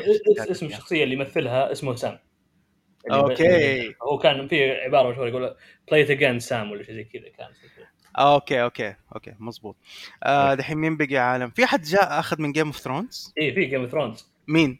[0.50, 2.18] اسم الشخصية اللي يمثلها؟ اسمه Sam.
[3.10, 3.94] Okay.
[4.02, 5.56] هو كان في عبارة مشهورة يقول
[5.88, 7.48] play again Sam ولا شيء زي كذا كان.
[8.18, 9.76] آه okay okay okay مزبوط
[10.22, 13.64] آه دحين مين بقي عالم؟ في حد جاء أخذ من Game of Thrones إيه في
[13.64, 14.78] Game of Thrones مين؟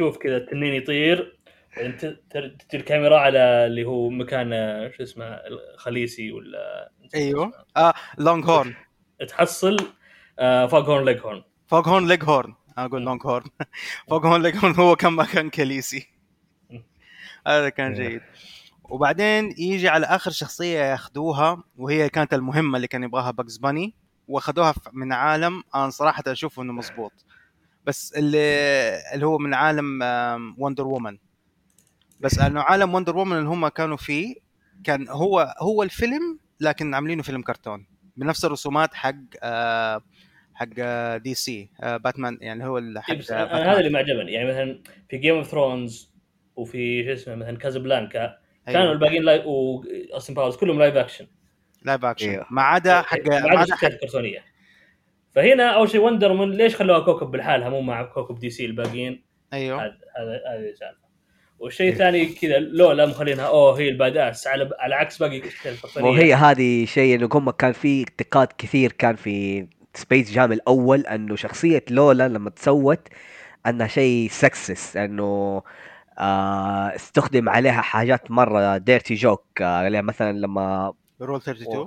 [0.00, 1.38] شوف كذا التنين يطير
[1.76, 1.96] بعدين
[2.30, 7.52] تجي الكاميرا على اللي هو مكان آه، شو اسمه ال Khaleesi ولا أيوه.
[7.76, 8.74] آه Longhorn
[9.28, 9.76] تحصل
[10.38, 13.02] آه، Foghorn Leghorn Foghorn Leghorn أقول.
[13.02, 13.44] Longhorn
[14.08, 16.08] Foghorn Leghorn هو كان مكان Khaleesi.
[17.46, 18.20] هذا كان جيد.
[18.84, 23.94] وبعدين يجي على آخر شخصية ياخذوها وهي كانت المهمة اللي كان يبغاها Bugs Bunny
[24.28, 27.12] وأخذوها من عالم أنا صراحة أشوفه إنه مزبوط
[27.84, 28.38] بس اللي
[29.14, 30.02] اللي هو من عالم
[30.58, 31.18] Wonder Woman
[32.20, 34.34] بس إنه عالم Wonder Woman اللي هم كانوا فيه
[34.84, 40.02] كان هو هو الفيلم لكن عاملينه فيلم كرتون بنفس الرسومات حق آه
[40.54, 40.66] حق
[41.16, 43.72] DC آه باتمان يعني هو حق إيه، آه،.
[43.72, 46.10] هذا اللي ما عجبني يعني مثلا في Game of Thrones
[46.56, 48.92] وفي شو اسمه مثلا Casablanca كانوا أيوه.
[48.92, 51.26] الباقيين live و Austin Powers كلهم لايف اكشن
[51.82, 52.46] لايف اكشن أيوه.
[52.50, 54.44] ما عدا حق ما عدا حق الكرتونيه
[55.34, 59.82] فهنا أول شيء Wonder Woman ليش خلوها كوكب بالحالها مو مع كوكب DC الباقيين؟ أيوه.
[59.82, 61.10] هذا هذا هذه السالفة.
[61.58, 66.10] والشيء الثاني كذا لولا مخلينها أوه هي ال badass على على عكس باقي الشخصيات الكرتونيه
[66.10, 71.36] وهي هذه شيء انه هم كان في انتقاد كثير كان في Space Jam الأول أنه
[71.36, 73.08] شخصية لولا لما تسوت
[73.66, 75.62] أنها شيء سكسس أنه
[76.18, 81.86] آه استخدم عليها حاجات مرة dirty joke آه عليها مثلا لما rule 32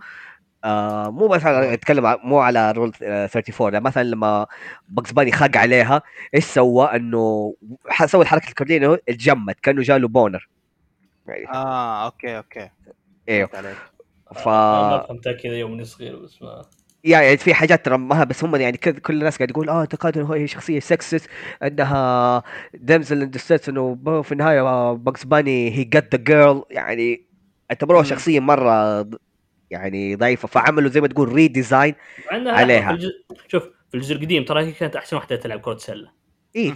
[0.64, 4.48] آه مو بس على أتكلم مو على rule آه 34 يعني مثلا لما
[4.90, 6.02] Bugs Bunny خاق عليها
[6.36, 7.56] إيش سوى؟ إنه
[8.06, 10.50] سوى الحركة الكرتونية إنه اتجمد كأنه جاله boner.
[11.28, 12.70] يعني آه okay okay.
[13.30, 13.50] أيوه.
[14.36, 16.62] ف أنا ما فهمتها كذا يوم صغير بس ما
[17.04, 20.18] يعني في حاجات ترى ما بس هم يعني كل كل الناس قاعد يقول آه اعتقاد
[20.18, 21.28] إنه هي شخصية سكسس
[21.64, 22.44] إنها
[22.74, 23.32] damsel in
[23.70, 27.22] إنه ب- في النهاية Bugs Bunny he get the girl يعني
[27.72, 28.04] اعتبروها.
[28.04, 29.02] شخصية مرة
[29.74, 31.96] يعني ضعيفه فعملوا زي ما تقول redesign
[32.32, 32.88] عليها.
[32.88, 36.12] في الجزء شوف في الجزء القديم ترى هي كانت أحسن واحدة تلعب كرة سلة
[36.56, 36.74] اي.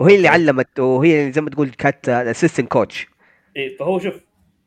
[0.00, 3.06] وهي اللي علمت وهي زي ما تقول كانت assistant coach
[3.56, 4.20] إيه فهو شوف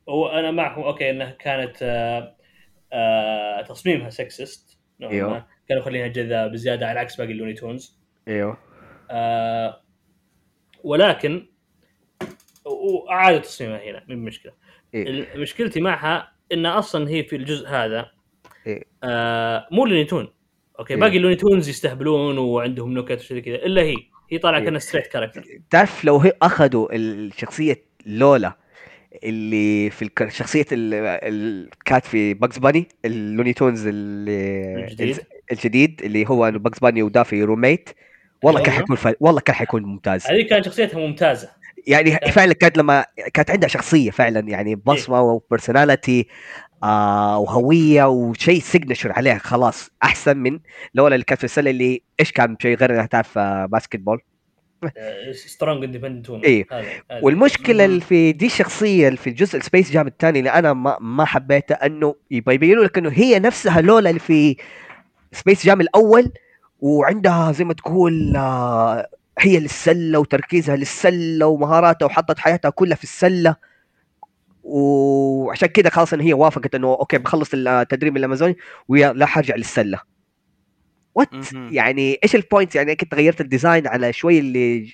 [0.09, 2.35] هو أنا معكم okay إنها كانت آه
[2.93, 4.77] آه تصميمها sexist.
[4.99, 5.45] ما.
[5.69, 8.57] كانوا يخليها جذابه بزيادة على عكس باقي ال Looney Tunes إيوه
[9.11, 9.81] آه
[10.83, 11.47] ولكن
[12.65, 14.53] وأعادوا تصميمها هنا من مشكله
[14.93, 15.37] إيه.
[15.37, 18.11] مشكلتي معها إن أصلا هي في الجزء هذا
[18.67, 18.83] إيه.
[19.03, 20.27] آه مو Looney Tune
[20.79, 20.99] okay إيه.
[20.99, 23.95] باقي Tunes يستهبلون وعندهم نكت وشي كذا إلا هي
[24.31, 24.65] هي طالعة إيه.
[24.65, 28.57] كأنها straight character تعرف لو هي أخذوا الشخصية لولا
[29.23, 30.93] اللي في شخصية ال-
[31.33, 35.19] ال- كانت في Bugs Bunny ال Looney Tunes اللي الجديد.
[35.51, 37.89] الجديد اللي هو Bugs Bunny و Daffy roommate
[38.43, 38.95] والله كان أيوه.
[38.97, 39.13] حيكون.
[39.19, 41.49] والله كان حيكون ممتاز هذه كانت شخصيتها ممتازة
[41.87, 46.27] يعني فعلا كانت لما كانت عندها شخصية فعلا يعني بصمة و personality
[46.83, 50.59] آه وهوية وشيء signature عليها خلاص أحسن من
[50.93, 54.21] لولا اللي كانت في السلة اللي إيش كان شيء غير إنها تعرف basketball
[55.31, 56.67] strong independent woman إيه.
[56.71, 56.85] هذا
[57.21, 57.85] والمشكلة.
[57.85, 61.25] اللي في دي الشخصية اللي في الجزء ال Space Jam الثاني اللي أنا ما ما
[61.25, 64.55] حبيته إنه يبغى يبينوا لك إنه هي نفسها لولا اللي في
[65.31, 66.31] Space Jam الأول
[66.79, 69.07] وعندها زي ما تقول آه،
[69.39, 73.55] هي للسلة وتركيزها للسلة ومهاراتها وحطت حياتها كلها في السلة.
[74.63, 78.57] وعشان كده خلاص إن هي وافقت إنه okay بخلص التدريب الامازوني
[78.87, 79.99] ولا حرجع للسلة.
[81.15, 81.53] what.
[81.53, 84.93] يعني إيش ال point يعني كنت غيرت ال design على شوي اللي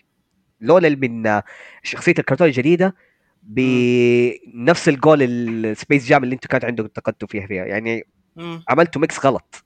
[0.61, 1.41] لولا من
[1.83, 2.95] شخصية الكرتون الجديدة
[3.43, 7.65] بنفس ال goal ال Space Jam اللي أنتم كانت عندكم انتقدتوا فيها فيها.
[7.65, 8.07] يعني.
[8.69, 9.63] عملتوا mix غلط.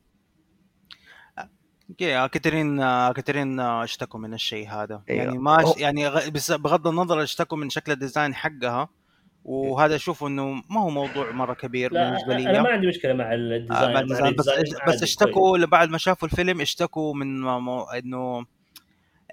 [1.98, 5.02] كثيرين آه، كثيرين آه، اشتكوا من الشيء هذا.
[5.10, 5.24] أيوه.
[5.24, 6.10] يعني ما هو- يعني
[6.50, 8.90] بغض النظر اشتكوا من شكل ال design حقها
[9.46, 12.50] وهذا أشوف إنه ما هو موضوع مرة كبير لا بالنسبة لي.
[12.50, 14.46] أنا ما عندي مشكلة مع آه، ال design مع ال design بس
[14.88, 18.46] بس اشتكوا بعد ما شافوا الفيلم اشتكوا من مو انه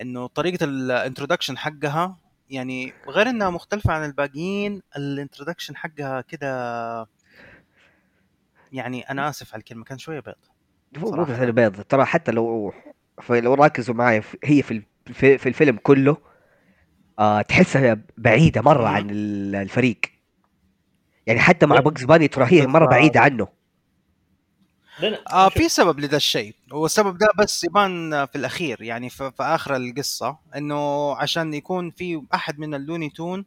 [0.01, 2.17] إنه طريقة ال introduction حقها
[2.51, 6.49] يعني غير إنها مختلفة عن الباقيين ال introduction حقها كده
[8.73, 10.35] يعني أنا آسف على الكلمة كان شوية بيض.
[10.93, 12.73] بس البيض ترى حتى لو
[13.31, 14.83] لو ركزوا معي في- هي في
[15.13, 16.17] في, في الفيلم كله
[17.19, 18.89] آه تحسها بعيدة مرة.
[18.89, 19.99] عن ال- الفريق
[21.27, 21.81] يعني حتى مع.
[21.81, 22.87] Bugs Bunny ترى هي مره.
[22.87, 23.49] بعيدة عنه
[25.33, 29.77] آه في سبب لذا الشيء والسبب ده بس يبان في الأخير يعني في, في آخر
[29.77, 33.45] القصة إنه عشان يكون في أحد من ال Looney Tune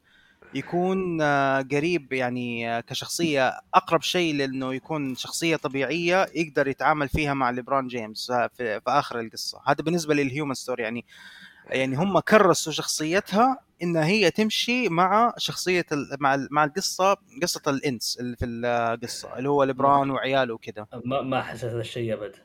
[0.54, 3.60] يكون آه، قريب يعني آه، كشخصية.
[3.74, 8.90] أقرب شيء لأنه يكون شخصية طبيعية يقدر يتعامل فيها مع ليبرون جيمس آه، في, في
[8.90, 9.62] آخر القصة.
[9.68, 11.06] هذا بالنسبة لل human story يعني
[11.70, 18.18] يعني هم كرسوا شخصيتها إن هي تمشي مع شخصية ال- مع مع القصة قصة الإنس
[18.20, 20.88] اللي في القصة اللي هو ليبرون وعياله وكده.
[21.06, 22.36] ما ما حسيت هذا الشيء أبد.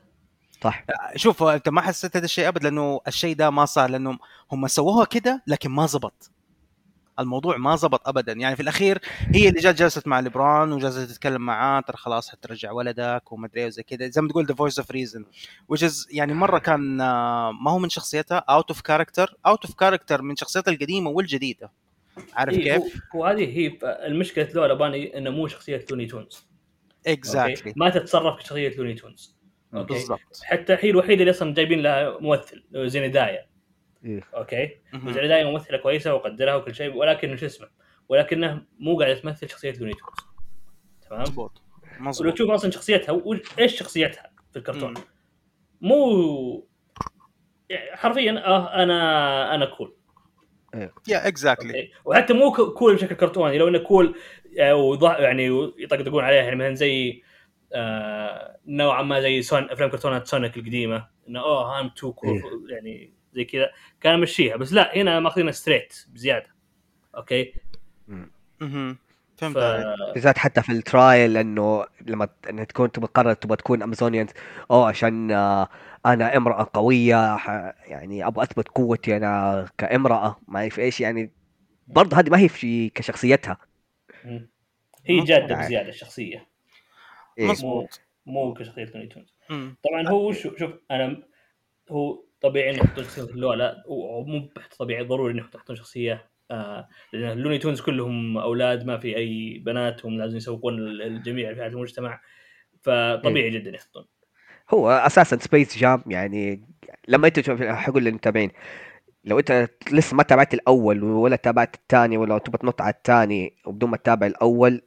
[0.63, 0.85] صح.
[1.15, 4.17] شوف أنت ما حسيت هذا الشيء أبد لأنه الشيء ده ما صار لأنه
[4.51, 6.31] هم سووها كده لكن ما زبط.
[7.19, 8.33] الموضوع ما زبط ابدا.
[8.33, 8.99] يعني في الأخير
[9.35, 13.61] هي اللي جات جلست مع ليبرون وجلست تتكلم معاه ترى خلاص حترجع ولدك وما ادري
[13.61, 14.07] إيه وزي كذا.
[14.07, 15.25] زي ما تقول the voice of reason
[15.73, 19.75] which is يعني مرة كان آه، ما هو من شخصيتها out of character out of
[19.75, 21.71] character من شخصيتها القديمة والجديدة.
[22.33, 26.47] عارف إيه، كيف؟ وهذه هي المشكلة Lola Bunny إنه مو شخصية Looney Tunes؟
[27.07, 29.35] exactly ما تتصرف كشخصية Looney Tunes
[29.73, 30.19] بالضبط.
[30.43, 33.46] حتى هي الوحيدة اللي أصلا جايبين لها ممثل Zendaya.
[34.33, 34.77] okay.
[34.93, 35.07] مهم.
[35.07, 37.67] و Zendaya ممثلة كويسة واقدرها وكل شيء ولكن شو اسمه.
[38.09, 40.27] ولكنه مو قاعدة تمثل شخصية Looney Tunes.
[41.09, 41.61] تمام؟ مظبوط.
[42.21, 43.21] ولو تشوف أصلا شخصيتها
[43.59, 45.03] إيش شخصيتها في الكرتون؟ مم.
[45.81, 46.67] مو
[47.69, 49.93] يعني حرفيا آه أنا أنا cool
[51.07, 53.57] yeah exactly؟ وحتى مو cool بشكل كرتوني.
[53.57, 54.15] لو إنه cool
[54.59, 57.23] آه، يعني يطقطقون عليها يعني مثلا زي
[57.73, 61.07] آه نوعا ما زي سون أفلام كرتونات Sonic القديمة.
[61.27, 63.71] إنه oh I'm too cool يعني زي كذا
[64.01, 66.47] كان مشيها بس لا هنا ماخذينها straight بزيادة
[67.15, 67.53] أوكي
[68.59, 68.97] مهم.
[69.37, 69.59] فهمت ف...
[70.13, 74.27] بالذات حتى في الـ trailer انه لما إنها تكون تبغى تقرر تبغى تكون Amazonian
[74.71, 75.69] أو عشان آه،
[76.05, 81.31] أنا امرأة قوية ح- يعني أبغى أثبت قوتي أنا كامرأة ما اعرف إيش يعني
[81.87, 83.57] برضه هذه ما هي في كشخصيتها.
[85.05, 85.23] هي.
[85.23, 85.65] جادة يعني.
[85.65, 86.47] بزيادة الشخصية
[87.37, 87.45] إيه.
[87.45, 89.33] مو مظبوط مو كشخصية لوني تونز.
[89.83, 91.23] طبعا هو شوف شوف أنا
[91.91, 97.57] هو طبيعي إنه يحطون شخصية لولا ومو طبيعي ضروري إنه يحطون شخصية آه لأن اللوني
[97.57, 102.21] تونز كلهم أولاد ما في أي بنات هم لازم يسوقون الجميع في المجتمع
[102.81, 104.05] فطبيعي جدا يحطون.
[104.69, 106.67] هو أساسا سبيس جام يعني
[107.07, 108.51] لما أنت تشوف حقول للمتابعين
[109.23, 113.89] لو أنت لسه ما تابعت الأول ولا تابعت الثاني ولا تبغى تنط على الثاني وبدون
[113.89, 114.81] ما تتابع الأول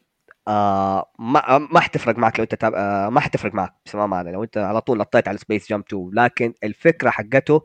[0.49, 4.45] آه ما ما حتفرق معك لو انت تابع آه ما حتفرق معك بصراحه معنى لو
[4.45, 7.63] انت على طول نطيت على سبيس جام 2 لكن الفكرة حقته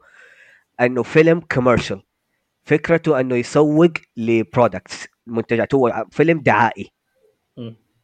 [0.82, 2.04] إنه فيلم commercial
[2.64, 5.76] فكرته إنه يسوق ل products منتجات.
[5.76, 6.92] هو فيلم دعائي.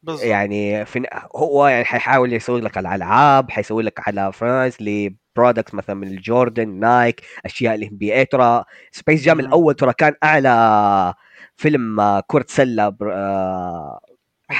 [0.02, 1.06] بالضبط يعني في
[1.36, 6.08] هو يعني حيحاول يسوي لك على الالعاب حيسوي لك على فرانس ل products مثلا من
[6.08, 9.40] الجوردن نايك أشياء اللي بي اي ترى سبيس جام.
[9.40, 11.14] الأول ترى كان أعلى
[11.56, 12.46] فيلم آه، كرة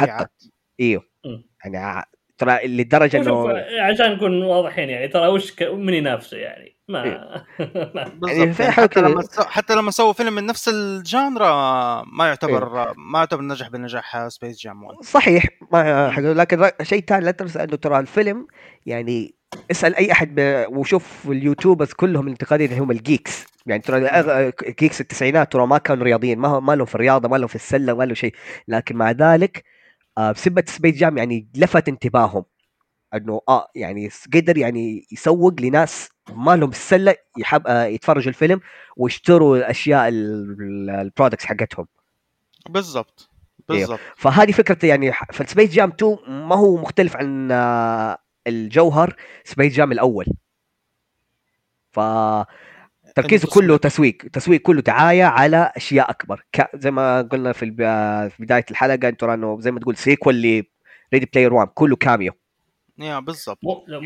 [0.01, 0.33] مبيعات.
[0.81, 1.45] إيوه مم.
[1.65, 2.05] يعني
[2.39, 5.63] ترى لدرجة إنه عشان نكون واضحين يعني ترى وش ك...
[5.63, 7.03] من ينافسه يعني ما,
[7.95, 8.05] ما.
[8.15, 9.01] بالضبط في يعني حتى.
[9.01, 9.23] لما.
[9.47, 11.53] حتى لما سووا فيلم من نفس ال genre
[12.13, 17.31] ما يعتبر ما يعتبر نجح بنجاح سبيس جام 1 صحيح ما لكن شيء ثاني لا
[17.31, 18.47] تنسى إنه ترى الفيلم
[18.87, 19.35] يعني
[19.71, 20.65] اسأل أي أحد ب...
[20.69, 25.67] وشوف ال YouTubers كلهم الانتقادين اللي هم ال geeks يعني ترى الأغ- geeks التسعينات ترى
[25.67, 28.15] ما كانوا رياضيين ما, هو- ما لهم في الرياضة ما لهم في السلة ما لهم
[28.15, 28.35] شيء
[28.69, 29.65] لكن مع ذلك
[30.19, 32.45] آه بسبة سبيس جام يعني لفت انتباههم.
[33.15, 38.61] إنه آه يعني قدر يعني يسوق لناس ما لهم السلة يحب آه يتفرجوا الفيلم
[38.97, 41.87] ويشتروا الأشياء ال products حقتهم.
[42.69, 43.29] بالضبط.
[43.71, 43.77] إيه.
[43.79, 44.01] بالضبط.
[44.17, 50.27] فهذه فكرة يعني فالسبيس جام 2 ما هو مختلف عن آه، الجوهر سبيس جام الأول.
[51.93, 52.01] ف
[53.15, 56.77] تركيزه كله تسويق تسويق كله دعاية على أشياء أكبر ك...
[56.77, 57.77] زي ما قلنا في, الب...
[58.29, 60.65] في بداية الحلقة انت ترى إنه زي ما تقول sequel ل
[61.15, 62.33] ريدي بلاير 1 كله كاميو
[62.99, 63.59] يا بالضبط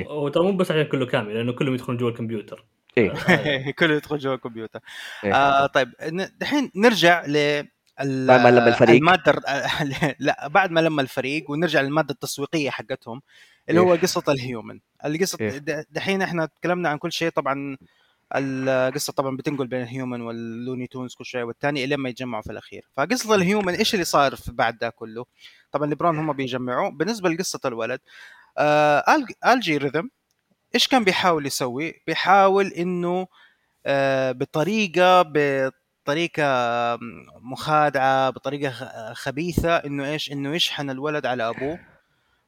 [0.08, 2.64] هو ترى مو بس عشان كله cameo لأنه كلهم يدخلون جوا الكمبيوتر
[2.98, 3.12] إيه.
[3.12, 4.80] آه، كله يدخل جوا الكمبيوتر
[5.24, 5.34] إيه.
[5.34, 7.64] آه طيب ن- دحين نرجع ل
[8.00, 8.96] بعد ما لما الفريق.
[8.96, 9.32] المادة
[10.18, 13.22] لا بعد ما لما الفريق ونرجع للمادة التسويقية حقتهم
[13.68, 13.86] اللي إيه.
[13.86, 15.58] هو قصة ال human القصة إيه.
[15.58, 17.76] د- دحين إحنا تكلمنا عن كل شيء طبعا
[18.34, 22.52] القصة طبعا بتنقل بين ال human واللوني تونز كل شوية والثاني إلين ما يتجمعوا في
[22.52, 22.88] الأخير.
[22.96, 25.24] فقصة ال human إيش اللي صار في بعد ده كله؟
[25.72, 28.00] طبعا ليبرون هم بيجمعوا بالنسبة لقصة الولد
[28.58, 30.10] آه ألج- algorithm
[30.74, 33.26] إيش كان بيحاول يسوي؟ بيحاول إنه
[33.86, 36.44] آه بطريقة بطريقة
[37.42, 38.70] مخادعة بطريقة
[39.14, 41.78] خبيثة إنه إيش؟ إنه يشحن الولد على أبوه.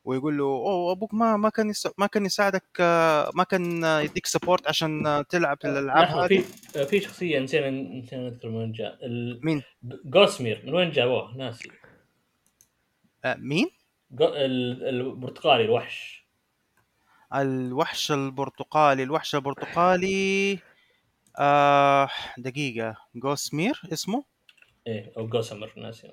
[0.09, 1.89] ويقول له أوه أبوك ما ما كان يس...
[1.99, 6.41] ما كان يساعدك آه، ما كان آه، يديك support عشان آه، تلعب في الألعاب هذه؟
[6.73, 9.07] في في شخصية نسينا نسينا نذكر من وين جاء.
[9.07, 9.63] ال- مين؟
[10.05, 11.71] جوسمير من وين جابوه ناسي.
[13.25, 13.71] آه، مين؟
[14.11, 16.27] جو- ال- البرتقالي الوحش.
[17.35, 20.59] الوحش البرتقالي الوحش البرتقالي
[21.39, 22.97] آه دقيقة.
[23.15, 24.25] جوسمير اسمه؟
[24.87, 26.13] إيه، إيه أو جوسمر ناسي.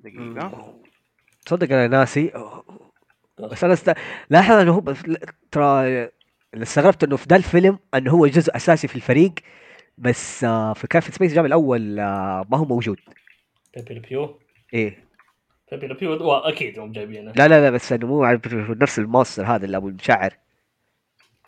[0.00, 0.80] دقيقة.
[1.46, 2.32] تصدق أنا ناسي.
[3.38, 3.94] بس أنا است...
[4.30, 5.02] لاحظ إنه هو بس...
[5.50, 5.64] ترى
[6.54, 9.32] اللي استغربت إنه في ذا الفيلم إنه هو جزء أساسي في الفريق
[9.98, 13.00] بس آه في كان في سبيس جام الأول آه ما هو موجود.
[13.76, 14.40] بيبي البيو
[14.74, 15.04] إيه.
[15.72, 17.32] بيبي هو أكيد هم جايبينه.
[17.32, 18.24] لا لا لا بس إنه مو
[18.68, 20.34] نفس ال monster هذا اللي أبو المشاعر.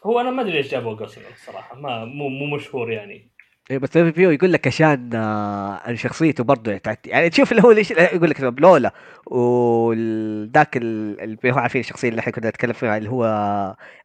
[0.05, 3.36] هو أنا ما أدري ليش جابوه جوسمر الصراحه ما مو مو مشهور يعني.
[3.71, 7.91] إيه بس بيو يقول لك عشان آه شخصيته برضه يعني, يعني تشوف اللي هو ليش
[7.91, 8.93] يقول لك بلولا
[9.27, 13.25] وذاك ال- اللي هو عارفين الشخصيه اللي إحنا كنا نتكلم فيها اللي هو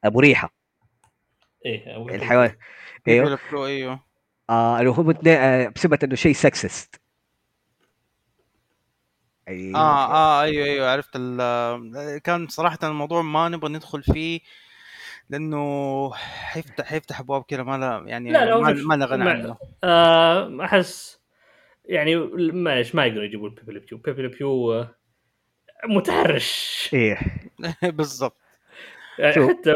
[0.04, 0.54] أبو ريحة.
[1.66, 2.56] إيه أو- الحيوان.
[3.08, 3.40] إيوه.
[3.68, 4.00] أيوه.
[4.50, 7.02] آه اللي هو متنا- آه، بسبب إنه شيء sexist
[9.48, 9.80] أيوه.
[9.80, 14.40] آه آه أيوه أيوه عرفت ال- كان صراحة الموضوع ما نبغى ندخل فيه.
[15.32, 19.58] لأنه حيفتح حيفتح أبواب كذا ما لا يعني لا، لا، ما, ما لنا غنى عنه.
[19.84, 21.20] آه أحس
[21.86, 24.96] يعني معلش ما يقدروا يجيبوا بيبي البيو بيبي البيو آه،
[25.86, 26.90] متحرش.
[26.94, 27.20] إيه.
[27.98, 28.38] بالضبط.
[29.20, 29.50] يعني.
[29.50, 29.74] حتى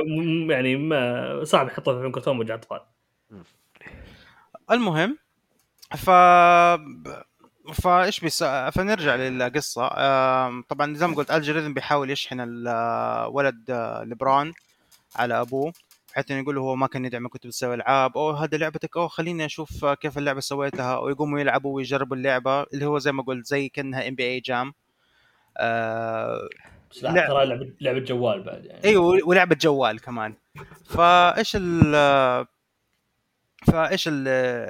[0.49, 2.79] يعني ما صعب يحطه في فيلم كرتون وجه أطفال.
[4.71, 5.17] المهم
[5.97, 6.09] ف
[7.73, 8.43] فايش بيس...
[8.43, 9.87] فنرجع للقصة.
[10.61, 14.53] طبعا زي ما قلت ال algorithm بيحاول يشحن الولد آه، ليبرون.
[15.15, 15.73] على أبوه
[16.13, 19.07] حتى إنه يقول له هو ما كان يدعمك كنت بتسوي ألعاب اوه هذا لعبتك اوه
[19.07, 23.69] خليني أشوف كيف اللعبة سويتها ويقوموا يلعبوا ويجربوا اللعبة اللي هو زي ما قلت زي
[23.69, 24.73] كأنها NBA Jam.
[25.57, 26.49] آه
[26.91, 27.27] بس لا.
[27.27, 28.83] ترى لعبة لعبة جوال بعد يعني.
[28.83, 30.33] أيوه ولعبة جوال كمان.
[30.85, 31.95] فإيش ال
[33.67, 34.27] فإيش ال-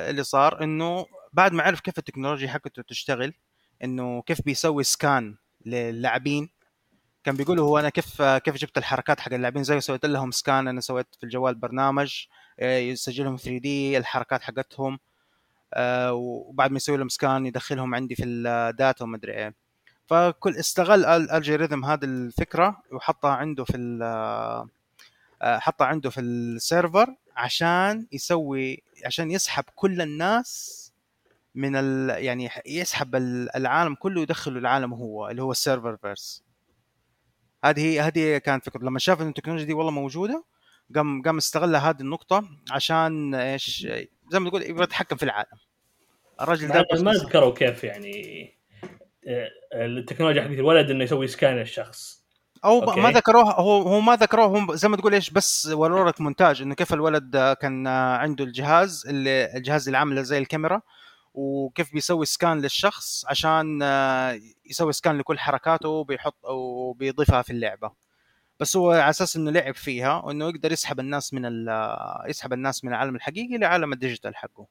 [0.09, 3.33] اللي صار؟ إنه بعد ما عرف كيف التكنولوجيا حقته تشتغل
[3.83, 5.35] إنه كيف بيسوي scan
[5.65, 6.49] للاعبين
[7.25, 10.81] كان بيقول هو أنا كيف كيف جبت الحركات حق اللاعبين؟ زي سويت لهم scan أنا
[10.81, 12.25] سويت في الجوال برنامج
[12.59, 14.99] آه، يسجلهم 3D الحركات حقتهم
[15.73, 19.53] آه، وبعد ما يسوي لهم scan يدخلهم عندي في ال data وما أدري إيه.
[20.07, 23.99] فكل استغل ال algorithm هذه الفكرة وحطها عنده في
[25.41, 30.81] آه، حطها عنده في ال server عشان يسوي عشان يسحب كل الناس
[31.55, 36.44] من ال يعني يسحب ال- العالم كله يدخله العالم هو اللي هو ال server verse
[37.65, 38.83] هذه هذه كانت فكرة.
[38.83, 40.43] لما شاف ان التكنولوجيا دي والله موجودة
[40.95, 43.87] قام قام استغل هذه النقطة عشان إيش؟
[44.31, 45.57] زي ما تقول يبغى يتحكم في العالم.
[46.41, 48.55] الراجل ده ما ذكروا كيف يعني
[49.27, 52.25] آه، التكنولوجيا حقت الولد إنه يسوي سكان للشخص
[52.65, 52.99] أو أوكي.
[52.99, 56.61] ما ذكروه هو هو ما ذكروه هم زي ما تقول إيش بس وروا لك مونتاج
[56.61, 60.81] إنه كيف الولد كان عنده الجهاز اللي الجهاز اللي عامله زي الكاميرا.
[61.37, 67.91] وكيف بيسوي scan للشخص عشان آه، يسوي scan لكل حركاته وبيحط وبيضيفها في اللعبة
[68.59, 72.83] بس هو على أساس إنه لعب فيها وإنه يقدر يسحب الناس من ال- يسحب الناس
[72.85, 74.67] من العالم الحقيقي لعالم ال digital حقه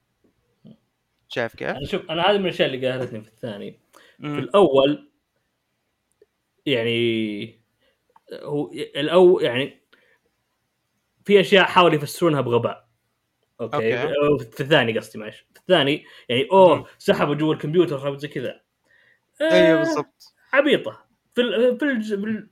[1.28, 3.78] شايف كيف؟ أنا شوف أنا هذه من الأشياء اللي قهرتني في الثاني
[4.20, 4.26] في.
[4.26, 5.10] الأول
[6.66, 7.60] يعني
[8.32, 9.80] هو الأول يعني
[11.24, 12.83] في أشياء حاولوا يفسرونها بغباء
[13.60, 14.44] okay, okay.
[14.44, 16.48] في الثاني قصدي معلش في الثاني يعني.
[16.52, 18.60] أوه سحبوا جوا الكمبيوتر خربت زي كذا.
[19.40, 20.34] أيوه آه، بالضبط.
[20.52, 21.04] عبيطة.
[21.34, 22.48] في ال في ال في, ال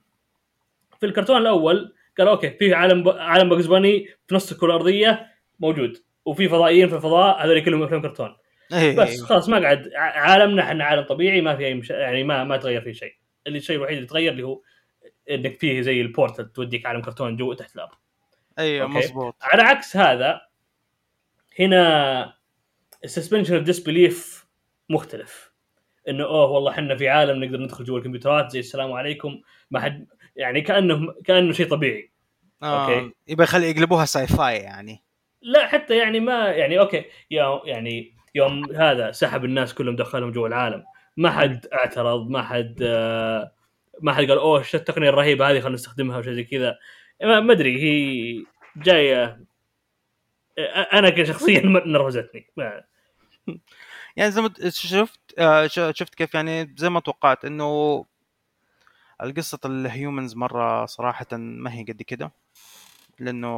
[1.01, 3.09] في الكرتون الأول قال okay في عالم ب...
[3.09, 5.27] عالم باني في نص الكرة الأرضية
[5.61, 8.37] موجود وفي فضائيين في الفضاء هذول كلهم أفلام كرتون.
[8.73, 9.27] إيه بس أيوة.
[9.27, 11.91] خلاص ما قعد عالمنا إحنا عالم طبيعي ما في أي مش...
[11.91, 13.15] يعني ما ما تغير فيه شيء.
[13.47, 14.61] اللي الشيء الوحيد اللي تغير اللي هو
[15.31, 17.95] إنك فيه زي ال portal توديك عالم كرتون جوا تحت الأرض.
[18.59, 18.87] أيوه.
[18.87, 19.37] مظبوط.
[19.43, 20.41] على عكس هذا
[21.59, 22.35] هنا
[23.05, 24.47] ال suspension of disbelief
[24.89, 25.53] مختلف.
[26.09, 29.41] إنه أوه والله إحنا في عالم نقدر ندخل جوا الكمبيوترات زي السلام عليكم.
[29.71, 32.13] ما حد يعني كانه كأنه شيء طبيعي.
[32.63, 32.95] آه.
[32.95, 33.13] أوكي.
[33.29, 35.03] يبغى يخلي يقلبوها ساي فاي يعني.
[35.43, 37.05] لا حتى يعني ما يعني okay.
[37.31, 40.85] يعني يوم هذا سحب الناس كلهم دخلهم جوا العالم.
[41.17, 43.53] ما حد اعترض ما حد آه،
[44.01, 46.79] ما حد قال أوه إيش التقنية الرهيبة هذه خلينا نستخدمها وشيء زي كذا.
[47.23, 48.45] ما أدري هي
[48.77, 49.41] جاية
[50.93, 52.47] أنا كشخصيا نرفزتني.
[52.57, 52.85] ما
[54.17, 58.05] يعني زي ما شفت آه، شفت كيف يعني زي ما توقعت إنه
[59.23, 62.33] القصة ال humans مرة صراحة ما هي قد كده
[63.19, 63.49] لأنه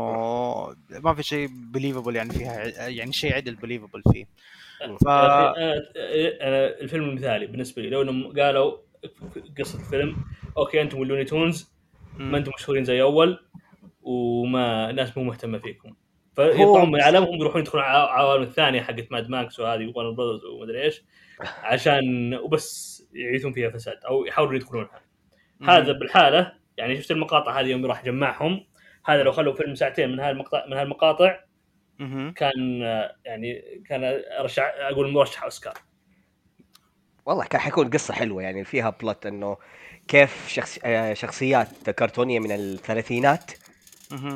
[0.91, 4.25] ما في شيء believable يعني فيها يعني شيء عدل believable فيه.
[5.01, 5.49] ف يا أخي،
[6.41, 8.79] أنا الفيلم المثالي بالنسبة لي لو إنهم قالوا
[9.59, 10.17] قصة الفيلم
[10.57, 11.73] okay أنتم اللوني تونز
[12.19, 13.47] ما أنتم مشهورين زي أول
[14.03, 15.95] وما الناس مو مهتمة فيكم.
[16.35, 20.83] فيطلعون من عالمهم يروحون يدخلون على العوالم الثانية حقت ماد ماكس وهذه وورنر براذرز ومدري
[20.83, 21.03] إيش
[21.73, 25.01] عشان وبس يعيثون فيها فساد أو يحاولوا يدخلونها
[25.63, 28.67] هذا بالحالة يعني شفت المقاطع هذه يوم راح جمعهم
[29.05, 31.41] هذا لو خلوا فيلم ساعتين من هالمقطع من هالمقاطع.
[32.37, 32.81] كان
[33.25, 35.75] يعني كان ارشح أقول مرشح أوسكار
[37.27, 39.57] والله كان حيكون قصة حلوة يعني فيها بلوت إنه
[40.09, 40.79] كيف شخص...
[40.85, 43.51] آه، شخصيات كرتونية من الثلاثينات.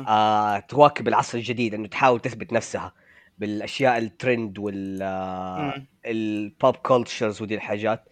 [0.07, 2.93] آه تواكب العصر الجديد إنه تحاول تثبت نفسها
[3.37, 5.85] بالأشياء الترند وال آه،.
[6.05, 8.05] ال pop cultures ودي الحاجات.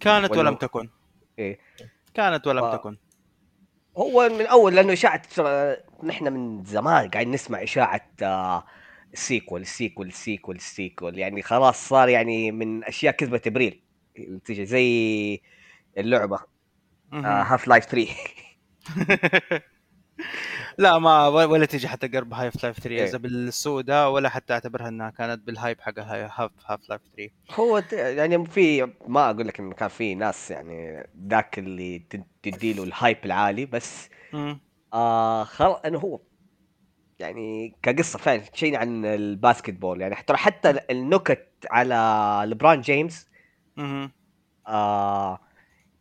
[0.00, 0.88] كانت ولم تكن.
[1.38, 1.58] إيه.
[2.14, 2.96] كانت ولم ف- تكن.
[3.96, 5.22] هو من أول لأنه إشاعة
[6.04, 8.64] نحن من زمان قاعدين نسمع إشاعة آه
[9.12, 13.82] السيكول السيكول السيكول السيكول يعني خلاص صار يعني من أشياء كذبه إبريل.
[14.44, 15.40] تيجي زي
[15.98, 16.38] اللعبة.
[17.12, 18.08] Half-Life 3
[20.78, 23.04] لا ما ولا تيجي حتى قرب Half-Life 3 إيه.
[23.04, 27.82] إذا بالسوء ده ولا حتى أعتبرها إنها كانت بال hype حق Half Half-Life 3 هو
[27.92, 32.91] يعني في ما أقول لك انه كان في ناس يعني ذاك اللي تد- تديله ال
[32.91, 34.60] hype العالي بس مم.
[34.94, 36.20] آه خل إنه هو
[37.18, 43.26] يعني كقصة فعلا شيء عن ال basketball يعني ترى حتى النكت على لبران جيمس
[43.76, 44.12] مهم.
[44.66, 45.38] آه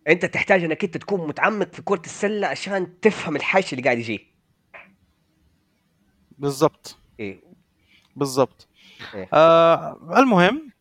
[0.07, 4.30] أنت تحتاج إنك أنت تكون متعمق في كرة السلة عشان تفهم الحش اللي قاعد يجي
[6.41, 6.97] بالضبط.
[7.19, 7.43] إيه.
[8.15, 8.67] بالضبط.
[9.13, 9.29] إيه.
[9.33, 10.71] آه المهم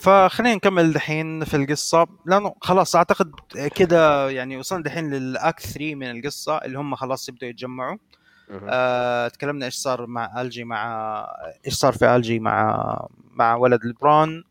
[0.00, 2.06] فخلينا نكمل دحين في القصة.
[2.26, 3.32] لأنه خلاص أعتقد
[3.76, 7.98] كده يعني وصلنا دحين للأكت 3 من القصة اللي هم خلاص يبدأوا يتجمعوا.
[8.50, 11.26] آه تكلمنا إيش صار مع ألجي مع
[11.66, 14.44] إيش صار في ألجي مع مع ولد لبران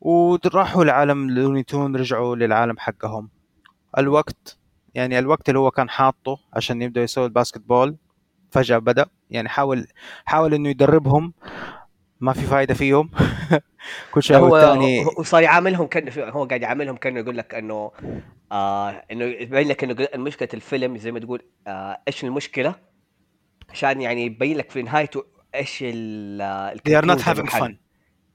[0.00, 3.28] وراحوا لعالم لوني تون رجعوا للعالم حقهم.
[3.98, 4.58] الوقت
[4.94, 7.96] يعني الوقت اللي هو كان حاطه عشان يبدأ يسوي الباسكت بول
[8.50, 9.06] فجأة بدأ.
[9.30, 9.86] يعني حاول
[10.24, 11.32] حاول إنه يدربهم.
[12.20, 13.10] ما في فايدة فيهم.
[14.12, 17.92] كل شيء هو والثاني هو صار يعاملهم كان هو قاعد يعاملهم كأنه يقول لك إنه
[18.52, 22.74] آه إنه يبين لك إنه مشكله الفيلم زي ما تقول آه إيش المشكلة؟
[23.70, 25.24] عشان يعني يبين لك في نهايته
[25.54, 27.74] إيش ال آه، they are not having fun.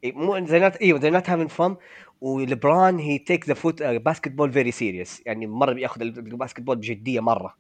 [0.06, 1.76] مو زي not إيوه زي not having fun
[2.22, 7.56] ولبران he take the فوت basketball very serious يعني مرة بياخذ ال basketball بجدية مرة.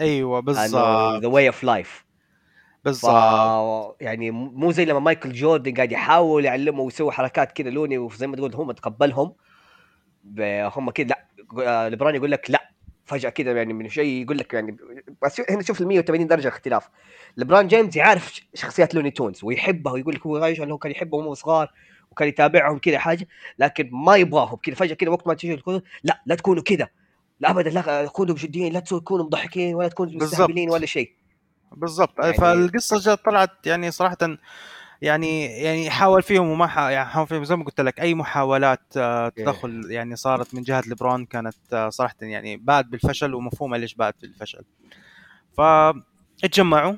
[0.00, 1.22] إيوه بالضبط.
[1.22, 2.04] the way of life
[2.84, 3.96] ف بالضبط.
[4.00, 8.36] يعني مو زي لما مايكل جوردن قاعد يحاول يعلمه ويسوي حركات كذا loony وزي ما
[8.36, 9.34] تقول هم تقبلهم
[10.76, 11.26] هم كذا لا
[11.66, 12.70] آه، لبران يقول لك لا
[13.04, 14.76] فجأة كذا يعني من شيء يقول لك يعني
[15.22, 16.88] بس هنا شوف ال 180 درجة اختلاف.
[17.36, 21.34] لبران جيمس يعرف شخصيات لوني تونز ويحبها ويقول لك هو غايش هو كان يحبهم وهو
[21.34, 21.72] صغار
[22.10, 23.28] وكان يتابعهم كذا حاجة
[23.58, 26.88] لكن ما يبغاهم كذا فجأة كذا وقت ما تيجي الكورة، لا لا تكونوا كذا
[27.40, 30.12] لا ابدا لا كونوا بجديين لا تكونوا مضحكين ولا تكونوا.
[30.22, 31.19] مستهبلين ولا شيء.
[31.72, 32.18] بالضبط.
[32.18, 34.16] يعني- فالقصة جات طلعت يعني صراحة
[35.02, 36.78] يعني يعني حاول فيهم وما ح...
[36.78, 37.44] يعني حاول فيهم.
[37.44, 41.88] زي ما قلت لك أي محاولات آه، تدخل يعني صارت من جهة لبرون كانت آه،
[41.88, 44.64] صراحة يعني باد بالفشل ومفهومة ليش باد بالفشل.
[45.56, 46.94] فاتجمعوا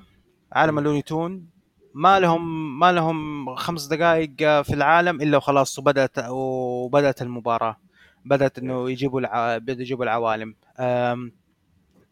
[0.52, 1.46] عالم اللوني تون
[1.94, 7.76] ما لهم ما لهم خمس دقائق في العالم إلا وخلاص وبدأت وبدأت المباراة.
[8.24, 9.58] بدأت إنه يجيبوا الع...
[9.58, 10.54] بدأوا يجيبوا العوالم.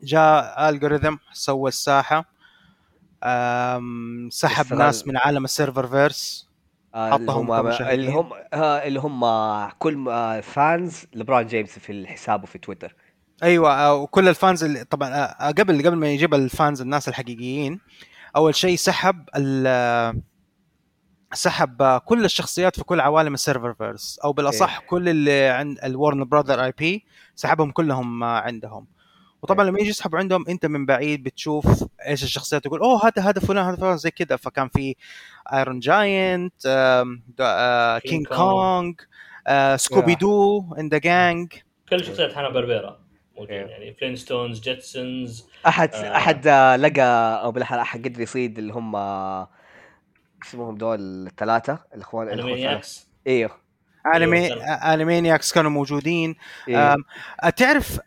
[0.02, 2.29] جاء algorithm سوى الساحة.
[4.30, 6.50] سحب ناس من عالم ال server verse
[6.94, 7.66] آه، اللي حطهم هم.
[7.66, 9.20] اللي هم آه، اللي هم
[9.78, 12.94] كل آه، fans لبران جيمس في حسابه في تويتر.
[13.42, 17.08] أيوه آه، وكل ال fans اللي طبعا آه، قبل قبل ما يجيب ال fans الناس
[17.08, 17.80] الحقيقيين
[18.36, 19.24] أول شيء سحب
[21.32, 25.78] سحب آه، كل الشخصيات في كل عوالم ال server verse أو بالأصح كل اللي عند
[25.84, 27.04] الورنر براذر IP
[27.34, 28.86] سحبهم كلهم آه، عندهم.
[29.42, 33.40] وطبعا لما يجي يسحبوا عندهم أنت من بعيد بتشوف إيش الشخصيات تقول أوه هذا هذا
[33.40, 34.96] فلان هذا فلان زي كذا فكان في
[35.52, 36.62] ايرون جاينت
[38.02, 38.92] كينج كونغ.
[39.46, 41.52] كونغ سكوبي دو and the gang
[41.88, 43.00] كل شخصيات حنا بربيرا
[43.36, 43.66] موجودين إيه.
[43.66, 46.16] يعني Flintstones Jetsons احد آه.
[46.16, 48.96] أحد آه، لقى أو بالاحرى احد قدر يصيد اللي هم
[50.42, 52.28] اسمهم دول الثلاثة الاخوان.
[52.28, 53.50] Animaniacs أيوه
[54.06, 54.86] انمي أيوة.
[55.52, 56.34] كانوا موجودين
[57.44, 57.98] آه، تعرف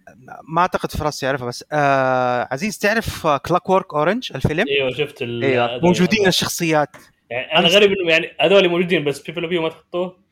[0.48, 5.66] ما أعتقد فراس يعرفها بس آه عزيز تعرف Clockwork Orange الفيلم إيوه شفت ال- أيوة.
[5.66, 6.90] هذول- موجودين الشخصيات
[7.30, 10.18] يعني أنا غريب إنه يعني هذول موجودين بس Pepé Le Pew ما تحطوه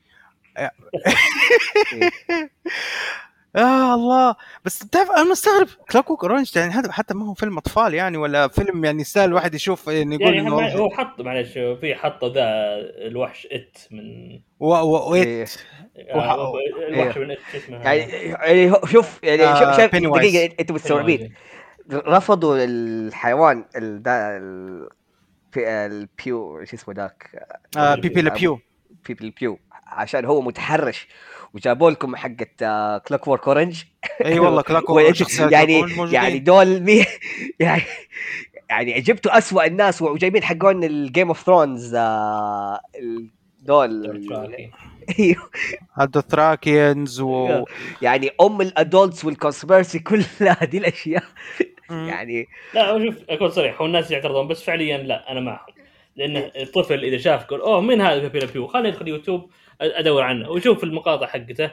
[0.57, 0.71] إيه.
[3.55, 4.35] يا الله.
[4.65, 5.67] بس تعرف أنا مستغرب.
[5.91, 9.55] Clockwork Orange يعني هذا حتى ما هو فيلم أطفال يعني ولا فيلم يعني يستاهل الواحد
[9.55, 12.43] يشوف يعني يقول يعني إنه هو حط معلش في حطوا ذا
[13.07, 14.01] الوحش It من
[14.59, 14.73] و...
[14.75, 15.11] و...
[15.11, 15.45] ويت إيه.
[16.13, 16.53] آه،
[16.87, 20.17] الوحش من It شو اسمه؟ يعني يعني شوف يعني آه، شوف.
[20.17, 21.33] دقيقة أنتم مستوعبين
[21.91, 24.87] رفضوا الحيوان ال-
[25.57, 27.47] البيو شو اسمه ذاك؟
[27.77, 28.59] آه Pepé Le Pew
[29.07, 31.07] Pepé Le Pew عشان هو متحرش.
[31.53, 33.83] وجابوا لكم حقة Clockwork Orange
[34.25, 35.73] أي والله وإنت- Work يعني.
[36.13, 37.05] يعني دول مي
[37.59, 37.81] يعني
[38.69, 41.95] يعني جبتوا أسوأ الناس وجايبين حقون ال Game of Thrones
[43.61, 44.27] دول.
[45.19, 45.49] أيوه.
[46.01, 47.65] ال Dothrakians و
[48.01, 51.23] يعني أم ال adults وال conspiracy كلها دي الأشياء.
[51.89, 55.73] يعني لا شوف أكون صريح هو الناس يعترضون بس فعليا لا أنا معهم.
[56.15, 59.49] لأن الطفل إذا شاف يقول أوه مين هذا Pepé Pew خليني أدخل يوتيوب.
[59.81, 60.49] أدور عنه.
[60.49, 61.71] ويشوف المقاطع حقته.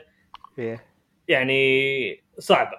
[1.29, 2.79] يعني صعبة.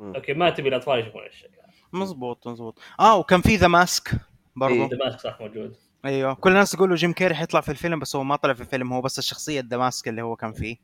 [0.00, 0.14] مم.
[0.14, 1.50] okay ما تبي الأطفال يشوفون الشيء
[1.92, 2.78] مزبوط مزبوط.
[3.00, 4.10] آه وكان في The Mask
[4.56, 4.74] برضو.
[4.74, 4.88] إيه.
[4.88, 5.76] ذا ماسك صح موجود.
[6.04, 6.34] أيوه.
[6.34, 8.92] كل الناس يقولوا جيم كيري حيطلع في الفيلم بس هو ما طلع في الفيلم.
[8.92, 10.76] هو بس الشخصية The Mask اللي هو كان فيه.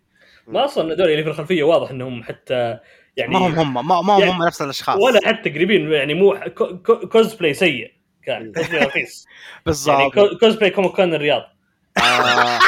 [0.47, 2.79] ما أصلا هذول اللي في الخلفية واضح إنهم حتى
[3.17, 4.99] يعني ما هم هم ما, ما هم يعني هم نفس الأشخاص.
[5.01, 8.53] ولا حتى قريبين يعني مو كو- كو- كوزبلاي سيء كان.
[8.53, 9.27] كوزبلاي رخيص.
[9.27, 11.56] يعني بالضبط كو- cosplay Comic Con الرياض.
[11.99, 12.59] آه،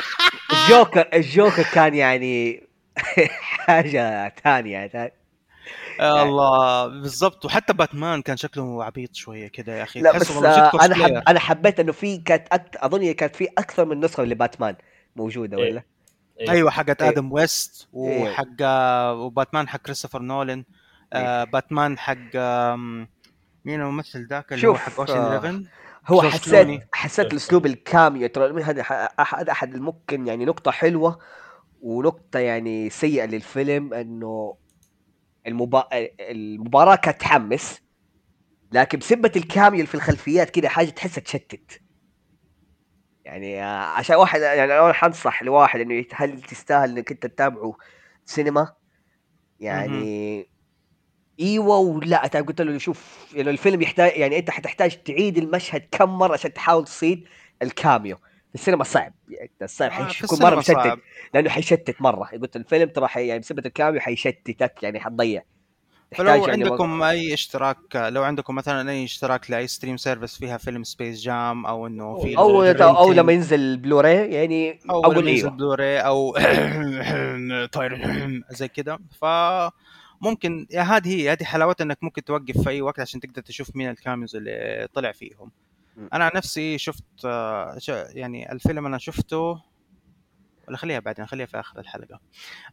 [0.52, 2.62] الجوكر الجوكر كان يعني
[3.40, 4.78] حاجة ثانية.
[4.78, 5.12] يا
[6.00, 10.70] الله بالضبط وحتى باتمان كان شكله عبيط شوية كده يا أخي لا بس والله آه،
[10.70, 10.94] جد أنا.
[10.94, 12.76] حب أنا حبيت إنه في كانت أكت...
[12.76, 14.76] أظن كانت في أكثر من نسخة لباتمان
[15.16, 15.70] موجودة إيه.
[15.70, 15.82] ولا
[16.40, 16.50] إيه.
[16.50, 17.08] أيوه حقت إيه.
[17.08, 18.22] آدم ويست إيه.
[18.22, 20.64] وحق آه، وباتمان حق كريستوفر نولان
[21.12, 22.36] آه باتمان حق
[23.64, 25.64] مين الممثل ذاك اللي هو حق Ocean آه، 11
[26.08, 26.82] هو حسيت.
[26.92, 28.82] حسيت الأسلوب ال cameo ترى هذا
[29.20, 31.18] أحد ممكن يعني نقطة حلوة
[31.80, 34.56] ونقطة يعني سيئة للفيلم إنه
[35.46, 35.88] المبا...
[36.20, 37.80] المباراة كانت تحمس
[38.72, 41.80] لكن بسبة ال cameo في الخلفيات كده حاجة تحسها تشتت.
[43.24, 47.76] يعني آه، عشان واحد يعني أنا حنصح لواحد إنه هل تستاهل إنك أنت تتابعه
[48.24, 48.74] سينما؟
[49.60, 50.50] يعني
[51.40, 56.32] إيوه ولا قلت له شوف يعني الفيلم يحتاج يعني أنت حتحتاج تعيد المشهد كم مرة
[56.32, 57.24] عشان تحاول تصيد
[57.62, 58.16] ال cameo.
[58.48, 60.98] في السينما صعب يعني الصعب آه، في حيكون مرة مشتت صعب.
[61.34, 62.24] لأنه حيشتت مرة.
[62.24, 65.42] قلت الفيلم ترى يعني بسبب ال cameo حيشتتك يعني حتضيع.
[66.12, 70.84] فلو يعني عندكم أي اشتراك لو عندكم مثلا أي اشتراك لأي stream service فيها فيلم
[70.84, 75.50] Space Jam أو إنه في أو أو لما ينزل بلوراي يعني أو لما ينزل إيوه.
[75.50, 76.32] بلوري أو
[77.72, 78.00] طاير
[78.50, 78.98] زي كده.
[79.20, 79.24] ف
[80.20, 83.76] ممكن يا هذه هي هذه حلاوتها إنك ممكن توقف في أي وقت عشان تقدر تشوف
[83.76, 85.50] مين ال cameos اللي طلع فيهم.
[86.12, 89.60] أنا عن نفسي شفت آه، يعني الفيلم أنا شفته
[90.68, 92.20] ولا خليها بعدين خليها في آخر الحلقة.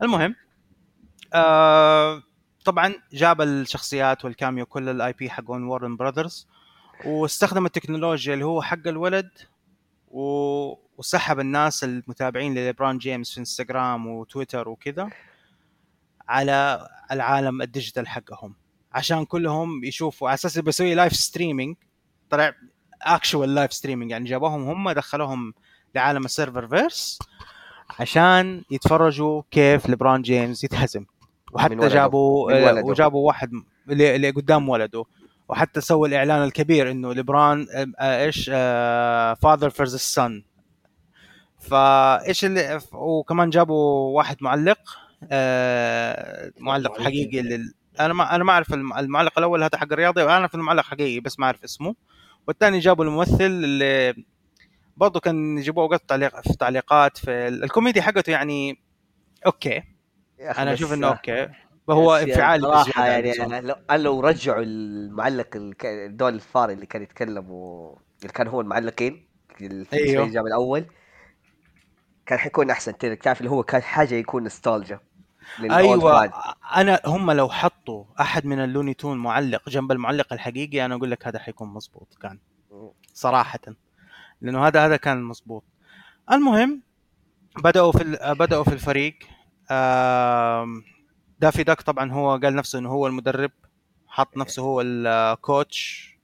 [0.02, 0.36] المهم
[1.34, 2.24] آه
[2.66, 6.48] طبعا جاب الشخصيات وال cameo كل ال IP حقون Warner Brothers
[7.06, 9.30] واستخدم التكنولوجيا اللي هو حق الولد
[10.12, 10.22] و...
[10.98, 15.10] وسحب الناس المتابعين لليبران جيمس في انستغرام وتويتر وكذا.
[16.28, 18.56] على العالم ال digital حقهم.
[18.94, 21.76] عشان كلهم يشوفوا على أساس بيسوي live streaming
[22.30, 22.54] طلع
[23.02, 25.54] actual live streaming يعني جابوهم هم دخلوهم
[25.96, 27.20] لعالم ال Serververse
[28.00, 31.06] عشان يتفرجوا كيف ليبران جيمس يتهزم.
[31.54, 31.88] وحتى.
[31.88, 32.86] جابوا ولده.
[32.86, 33.52] وجابوا واحد
[33.90, 35.06] اللي قدام ولده.
[35.50, 38.46] وحتى سوى الإعلان الكبير إنه ليبران آه، آه، إيش
[39.42, 40.44] father versus son
[41.60, 45.05] فايش اللي وكمان جابوا واحد معلق آه،
[46.60, 47.02] معلق معلق.
[47.02, 47.74] حقيقي لل...
[48.00, 51.20] أنا ما أنا ما أعرف الم- المعلق الأول هذا حق الرياضي وأنا اعرف المعلق حقيقي
[51.20, 51.96] بس ما أعرف اسمه
[52.48, 54.24] والثاني جابوا الممثل اللي
[54.98, 58.80] برضه كان يجيبوه اوقات تعليق في تعليقات في ال- الكوميديا حقته يعني
[59.46, 59.84] okay
[60.40, 61.50] أنا أشوف إنه أوكي
[61.90, 63.76] هو بس يعني بزيادة عن يعني.
[63.90, 65.48] أنا لو, رجعوا المعلق
[65.86, 67.98] الدول الفار اللي كان يتكلم و...
[68.22, 70.26] اللي كان هو المعلقين في أيوه.
[70.26, 70.86] الأول
[72.26, 75.00] كان حيكون ترى تعرف اللي هو كان حاجة يكون نوستالجيا
[75.60, 76.34] أيوه
[76.76, 81.28] أنا هم لو حطوا أحد من اللوني تون معلق جنب المعلق الحقيقي أنا أقول لك
[81.28, 82.40] هذا حيكون مزبوط كان
[83.14, 83.60] صراحة
[84.42, 85.64] لأنه هذا هذا كان مزبوط
[86.32, 86.82] المهم
[87.64, 89.20] بدأوا في بدأوا في الفريق.
[91.40, 93.52] دافي داك طبعا هو قال نفسه إنه هو المدرب
[94.08, 96.16] حط نفسه هو ال coach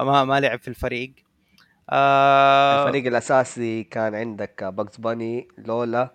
[0.00, 1.12] ما ما لعب في الفريق.
[1.90, 6.14] آه، الفريق الأساسي كان عندك Bugs Bunny لولا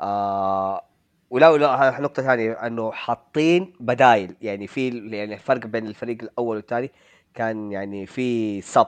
[0.00, 0.84] آه
[1.30, 4.36] ولا ولا نقطة ثانية إنه حاطين بدايل.
[4.40, 6.90] يعني في يعني الفرق بين الفريق الأول والثاني
[7.34, 8.86] كان يعني في sub.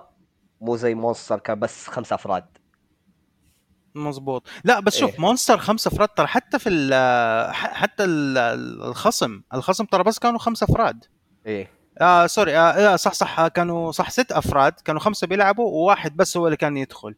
[0.61, 2.45] مو زي Monstars كان بس خمسة أفراد.
[3.95, 4.47] مظبوط.
[4.65, 5.21] لا بس شوف إيه.
[5.21, 8.39] Monstars خمسة أفراد ترى حتى في ال- حتى ال-
[8.83, 9.43] الخصم.
[9.55, 11.05] الخصم ترى بس كانوا خمسة أفراد.
[11.47, 11.71] إيه.
[12.01, 12.61] آه sorry آه
[12.93, 14.73] آه، صح صح آه، كانوا صح ست أفراد.
[14.73, 17.15] كانوا خمسة بيلعبوا وواحد بس هو اللي كان يدخل.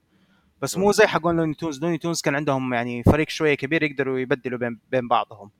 [0.63, 1.83] بس مو زي حقون Looney Tunes.
[1.83, 5.51] Looney Tunes كان عندهم يعني فريق شوية كبير يقدروا يبدلوا بين بين بعضهم.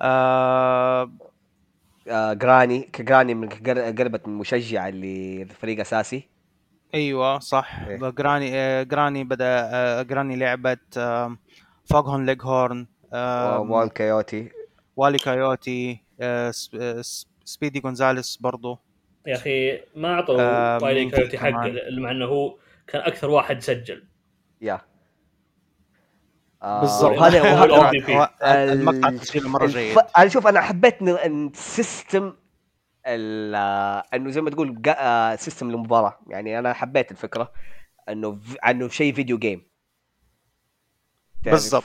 [0.00, 1.12] آه
[2.08, 6.28] آه Granny ك Granny من قر- قلبت من مشجع اللي فريق أساسي.
[6.94, 7.80] أيوه صح.
[7.88, 7.96] إيه.
[8.10, 11.36] جراني آه جراني بدأ آه جراني لعبت آه
[11.84, 14.48] فوغهون ليج هورن آه وان كيوتي
[14.96, 18.78] والي كايوتي آه آه، سب- سبيدي جونزاليس برضو.
[19.26, 22.56] يا أخي ما أعطوا آه، في كايوتي حقه؟ مع إنه هو
[22.86, 24.04] كان أكثر واحد سجل.
[24.62, 24.80] يا.
[26.62, 27.18] آه، بالضبط.
[27.18, 29.98] وهذا هو وهذا- المقطع ال- التسجيل مرة جيد.
[30.18, 32.32] أنا شوف أنا حبيت السيستم
[33.06, 37.52] ال- آه، إنه زي ما تقول آه، system المباراه يعني أنا حبيت الفكرة.
[38.08, 39.66] إنه في- إنه شيء video game
[41.44, 41.84] بالضبط.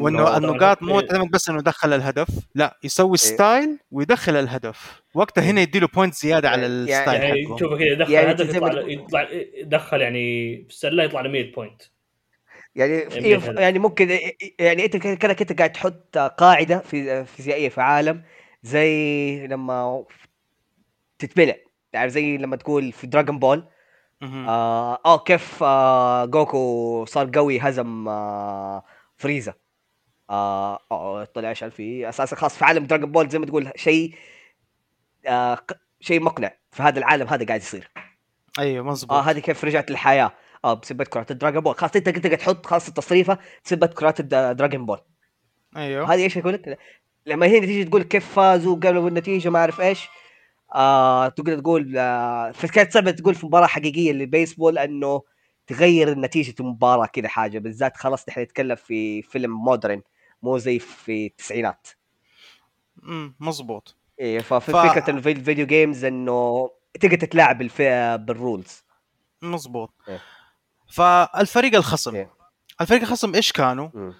[0.00, 1.00] وإنه النقاط مو.
[1.00, 2.28] تعتمد بس إنه دخل الهدف.
[2.54, 5.02] لا يسوي style ويدخل الهدف.
[5.14, 7.56] وقتها هنا يديله point زيادة على يعني- ال style يعني حقه.
[7.56, 11.82] تشوفه كذا يدخل يعني هدف يطلع يطلع يدخل يعني في السلة يطلع له 100 بوينت
[12.78, 13.60] يعني يعني.
[13.60, 14.18] يعني ممكن
[14.58, 18.22] يعني إنت كانك انت قاعد تحط قاعدة في فيزيائية في عالم
[18.62, 20.04] زي لما
[21.18, 21.56] تتبنى
[21.92, 23.68] تعرف زي لما تقول في دراغون بول.
[24.22, 28.84] آه, آه كيف آه جوكو صار قوي هزم آه
[29.16, 29.54] فريزا.
[30.30, 34.14] آه, آه طلع عشان في أساسا خاص في عالم دراغون بول زي ما تقول شيء
[35.26, 35.58] آه
[36.00, 37.90] شيء مقنع في هذا العالم هذا قاعد يصير.
[38.58, 40.32] أيوه مزبوط آه هذه كيف رجعت للحياة.
[40.64, 41.74] آه بسبه كرات الدراغون بول.
[41.74, 44.98] خاص انت قاعد تحط خاص التصريفة بسبه كرات الدراغون بول.
[45.76, 46.14] أيوه.
[46.14, 46.78] هذه إيش يقول لك؟
[47.26, 50.08] لما هنا تيجي تقول كيف فازوا قبل النتيجه ما أعرف إيش
[50.74, 55.22] آه تقدر تقول آه فكانت صعبة تقول في مباراة حقيقية للبيسبول إنه
[55.66, 57.58] تغير نتيجه المباراه كذا حاجة.
[57.58, 60.02] بالذات خلاص نحن نتكلم في فيلم modern
[60.42, 61.88] مو زي في التسعينات.
[63.04, 67.58] امم مزبوط إيه ف- ففكره في ال video games إنه تقدر تتلاعب.
[68.26, 68.84] بال rules.
[69.42, 70.20] مزبوط إيه.
[70.88, 72.14] فالفريق الخصم.
[72.14, 72.30] إيه.
[72.80, 74.12] الفريق الخصم إيش كانوا؟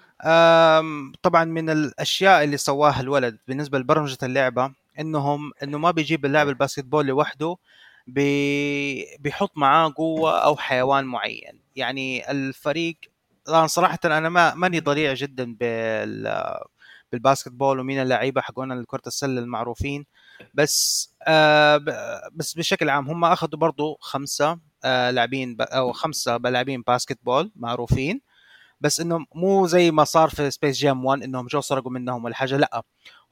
[1.22, 6.84] طبعا من الأشياء اللي سواها الولد بالنسبة لبرمجة اللعبة إنهم إنه ما بيجيب اللاعب ال
[6.84, 7.56] basketball لوحده
[8.06, 11.60] بي بيحط معاه قوة أو حيوان معين.
[11.76, 12.96] يعني الفريق
[13.44, 16.44] طبعا صراحة أنا ما ماني ضليع جدا بال
[17.12, 20.06] بال basketball ومين اللعيبة حقون كره السلة المعروفين.
[20.54, 21.76] بس آه
[22.32, 28.20] بس بشكل عام هم أخذوا برضو خمسة لاعبين ب- أو خمسة لاعبين basketball معروفين.
[28.80, 32.34] بس إنه مو زي ما صار في Space Jam 1 إنهم جو سرقوا منهم ولا
[32.34, 32.82] حاجة لأ.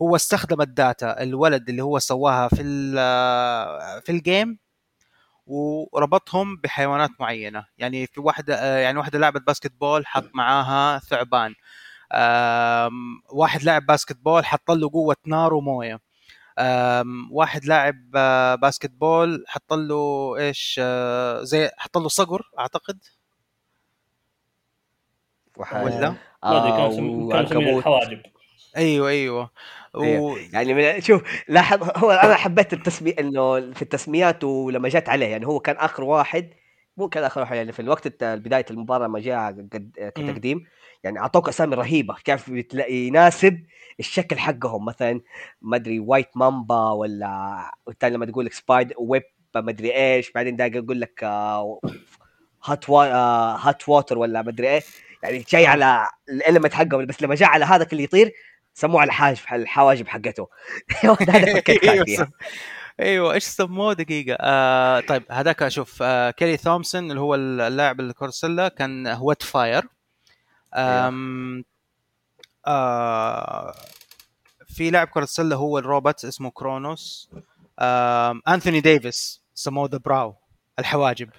[0.03, 4.59] هو استخدم ال data الولد اللي هو سواها في ال- في ال game
[5.47, 7.67] وربطهم بحيوانات معينة.
[7.79, 11.55] يعني في واحدة آه، يعني واحدة لعبت basketball حط معاها ثعبان.
[13.33, 16.01] واحد لاعب basketball حط له قوة نار وموية.
[17.31, 22.99] واحد لاعب آه، basketball حط له إيش آه، زي حط له صقر أعتقد.
[25.85, 26.77] ولا آه
[27.49, 27.79] كانوا.
[27.79, 28.23] الحواجب
[28.77, 29.51] أيوه أيوه
[29.97, 30.19] إيه.
[30.19, 30.37] و...
[30.53, 35.47] يعني من شوف لاحظ هو أنا حبيت التسمي إنه في التسميات ولما جت عليه يعني
[35.47, 36.51] هو كان آخر واحد
[36.97, 40.67] مو كان آخر واحد يعني في الوقت الت- بداية المباراة لما جاء قد- كتقديم
[41.05, 42.15] يعني أعطوك أسامي رهيبة.
[42.25, 42.49] كيف
[42.89, 43.63] يناسب
[44.01, 44.85] الشكل حقهم.
[44.85, 45.21] مثلا
[45.63, 47.57] ما أدري White Mamba ولا
[47.87, 49.23] والثاني لما تقول لك spider web
[49.55, 50.33] ما أدري إيش.
[50.33, 51.25] بعدين ده يقول لك
[52.65, 54.83] hot hot water ولا ما أدري إيه.
[55.23, 57.07] يعني جاي على ال element حقهم.
[57.07, 58.33] بس لما جاء على هذاك اللي يطير
[58.75, 60.49] سموه على الحاجب الحواجب حقته.
[61.29, 62.29] هذا فكيت كان
[63.01, 64.37] أيوه إيش سموه؟ دقيقة.
[64.41, 65.99] آه طيب هذاك أشوف.
[66.03, 69.85] آه Klay Thompson اللي هو اللاعب السلة كان Wet-Fire
[70.77, 71.65] آم
[72.67, 73.75] آه
[74.69, 77.31] في لاعب كرة السلة هو الروبوت اسمه Chronos.
[77.81, 80.35] آم أنثوني ديفيس سموه The Brow
[80.79, 81.31] الحواجب.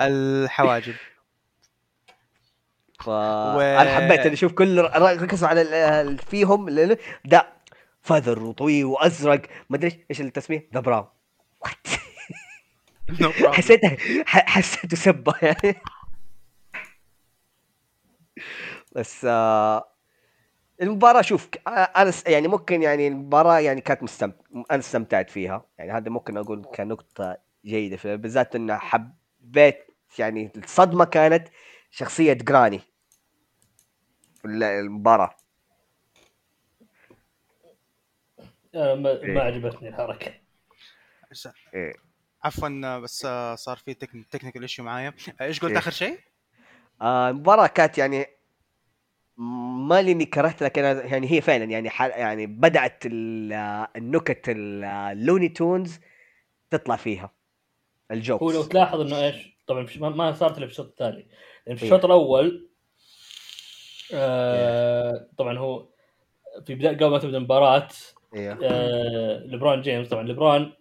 [0.00, 0.94] الحواجب.
[3.04, 6.68] فانا حبيت إني أشوف كل ركزوا على فيهم
[7.24, 7.48] ده
[8.00, 9.42] feather وطويل وأزرق.
[9.70, 11.06] ما أدري إيش- إيش التسميه The Brow
[13.12, 13.46] No problem.
[13.46, 13.80] حسيت
[14.26, 15.34] ح- حسيته سبة.
[15.42, 15.80] يعني
[18.94, 19.90] بس آه
[20.82, 24.36] المباراة شوف ك- أنا يعني ممكن يعني المباراة يعني كانت مستمت...
[24.70, 29.86] أنا استمتعت فيها يعني هذا ممكن أقول كنقطة جيدة فيها بالذات إن حبيت
[30.18, 31.48] يعني الصدمة كانت
[31.90, 32.80] شخصية جراني
[34.34, 35.36] في ال- المباراة
[38.74, 39.34] آه، ما, إيه.
[39.34, 40.34] ما عجبتني الحركة
[41.74, 41.94] إيه.
[42.44, 43.94] عفوا بس آه، صار في
[44.30, 45.78] technical issue معايا آه، إيش قلت إيه.
[45.78, 46.18] آخر شيء؟
[47.02, 48.26] آه، المباراة كانت يعني
[49.36, 53.52] ما لاني كرهت لكن يعني هي فعلا يعني يعني بدأت ال-
[53.96, 56.00] النكت ال- ال Looney Tunes
[56.70, 57.24] تطلع فيها.
[57.24, 57.30] هو
[58.10, 61.28] لو ال jokes تلاحظ إنه إيش؟ طبعا ما- صارت إلا في الشوط الثاني.
[61.66, 61.88] لأن في إيه.
[61.90, 62.68] الشوط الأول
[64.14, 65.88] آه طبعا هو
[66.66, 67.88] في بداية قبل ما تبدأ المباراة
[68.34, 70.72] أيوه آه ليبرون جيمس طبعا ليبرون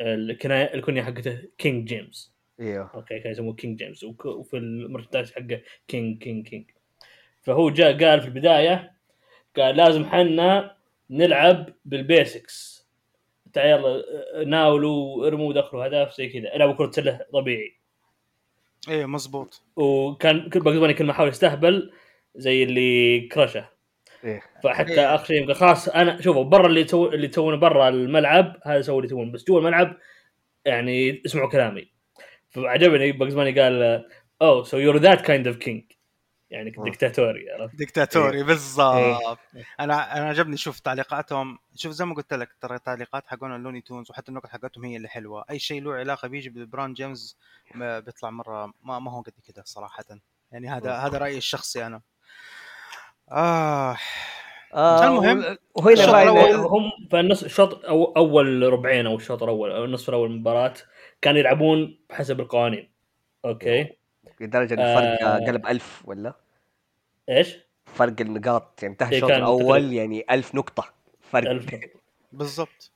[0.00, 6.22] الكناية الكنية حقته King James أيوه أوكي كان يسموه King James وفي المرتدات حقه king
[6.22, 6.70] king king
[7.42, 8.92] فهو جاء قال في البداية
[9.56, 10.76] قال لازم حنا
[11.10, 12.80] نلعب بال basics.
[13.52, 14.04] تعال يلا
[14.44, 16.56] ناولوا ارموا دخلوا هدف زي كذا.
[16.56, 17.76] العبوا كرة سلة طبيعي.
[18.88, 19.62] إيه مزبوط.
[19.76, 21.92] وكان كل Bugs Bunny كان كل ما حاول يستهبل
[22.34, 23.68] زي اللي كرشه.
[24.24, 24.42] إيه.
[24.64, 25.14] فحتى إيه.
[25.14, 27.06] آخر شيء يبقى خلاص أنا شوفوا برا اللي تو...
[27.06, 29.96] اللي تسوونه برا الملعب هذا سووا اللي تسوونه بس جوا الملعب
[30.64, 31.90] يعني اسمعوا كلامي.
[32.50, 34.04] فعجبني Bugs Bunny قال
[34.42, 35.82] oh so you're that kind of king
[36.50, 36.84] يعني آه.
[36.84, 38.94] دكتاتوري عرفت؟ ديكتاتوري بالضبط.
[38.96, 39.36] إيه.
[39.80, 41.58] أنا أنا عجبني شوف تعليقاتهم.
[41.76, 44.96] شوف زي ما قلت لك ترى التعليقات حقون ال Looney Tunes وحتى النكت حقتهم هي
[44.96, 45.44] اللي حلوة.
[45.50, 47.36] أي شيء له علاقة بيجي بليبرون جيمس
[47.74, 50.04] ما بيطلع مرة ما, ما هو قد كده صراحة.
[50.52, 52.00] يعني هذا هذا رأيي الشخصي أنا.
[53.30, 53.96] آه.
[54.74, 55.56] آه المهم، إنه-
[56.66, 60.74] هم في النص الشوط أو أول ربعين أو الشوط الأول أو النصف الأول من المباراة
[61.22, 62.90] كانوا يلعبون بحسب القوانين.
[63.44, 63.99] أوكي؟
[64.40, 65.46] لدرجة إن الفرق آه.
[65.46, 66.34] قلب ألف ولا؟
[67.28, 67.56] إيش؟
[67.86, 69.94] فرق النقاط يعني انتهى إيه، الشوط الأول تقريباً.
[69.94, 71.50] يعني ألف نقطة فرق.
[71.50, 71.66] ألف
[72.32, 72.90] بالضبط.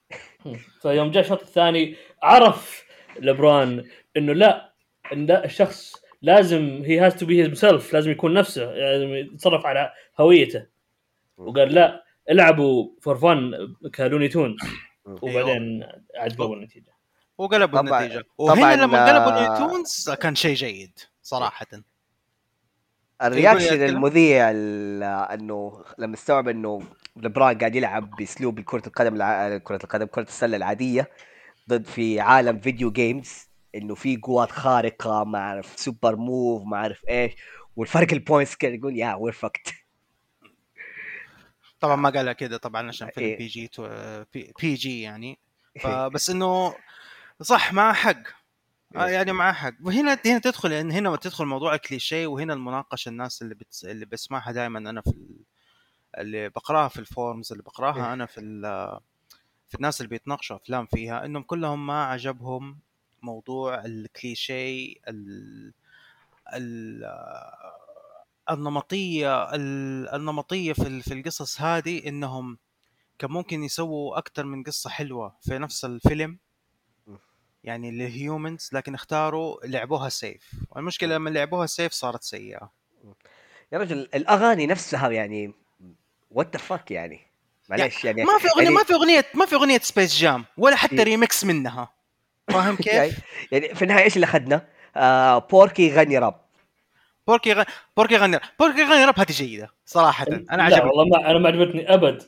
[0.83, 2.85] فيوم جاء الشوط الثاني عرف
[3.21, 3.85] لبران
[4.16, 4.73] إنه لا
[5.12, 10.66] إن الشخص لازم he has to be himself لازم يكون نفسه لازم يتصرف على هويته.
[11.37, 13.52] وقال لا العبوا for fun
[13.94, 14.56] ك Looney Tunes.
[15.07, 16.93] وبعدين عجبوا النتيجة.
[17.39, 18.25] وقلبوا طبعاً- النتيجة.
[18.39, 20.99] وهنا لما قلبوا آه، Tunes كان شيء جيد.
[21.24, 21.66] صراحة
[23.23, 26.82] ال reaction؟ المذيع ال- انه لما استوعب انه
[27.16, 29.59] لبران قاعد يلعب باسلوب كرة القدم الع...
[29.59, 31.10] كرة القدم كرة السلة العادية
[31.68, 37.05] ضد في عالم video games انه في قوات خارقة ما أعرف super move ما أعرف
[37.09, 37.32] إيش
[37.76, 39.74] والفرق ال points كان يقول yeah we're fucked
[41.80, 43.38] طبعا ما قالها كده طبعا عشان فيلم إيه.
[43.39, 43.88] PG تو...
[44.32, 44.52] P...
[44.61, 45.38] PG يعني
[45.82, 46.74] فبس إنه
[47.42, 48.44] صح مع حق
[48.97, 53.43] آه يعني مع حق وهنا هنا تدخل لأن هنا تدخل موضوع الكليشيه وهنا المناقشة الناس
[53.43, 53.85] اللي بتس...
[53.85, 55.37] اللي بسمعها دائما أنا في ال...
[56.19, 58.12] اللي بقراها في ال forums اللي بقراها إيه.
[58.12, 58.62] أنا في ال...
[59.69, 62.79] في الناس اللي بيتناقشوا أفلام فيها إنهم كلهم ما عجبهم
[63.23, 65.73] موضوع الكليشيه ال...
[66.55, 67.05] ال...
[68.51, 72.59] النمطية ال- النمطية في ال- في القصص هذه إنهم
[73.19, 76.39] كان ممكن يسووا أكثر من قصة حلوة في نفس الفيلم
[77.65, 82.70] يعني لل humans لكن اختاروا لعبوها safe والمشكلة لما لعبوها safe صارت سيئة.
[83.73, 85.53] يا رجل الأغاني نفسها يعني
[86.31, 87.20] what the fuck يعني؟
[87.69, 90.77] معلش يعني ما في أغنية يعني- ما في أغنية ما في أغنية Space Jam ولا
[90.77, 91.03] حتى إيه.
[91.03, 91.93] ريمكس منها.
[92.49, 93.20] فاهم كيف؟
[93.53, 96.41] يعني في النهاية إيش اللي أخذنا؟ آه بوركي يغني راب.
[97.27, 97.62] بوركي غ...
[97.97, 100.27] بوركي غني بوركي غني راب هذه جيدة صراحة.
[100.51, 102.23] أنا عجبتني والله ما أنا ما عجبتني أبد.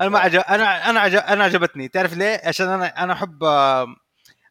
[0.00, 1.18] أنا ما عجب أنا أنا عجب...
[1.18, 1.88] أنا عجبتني.
[1.88, 3.44] تعرف ليه؟ عشان أنا أنا أحب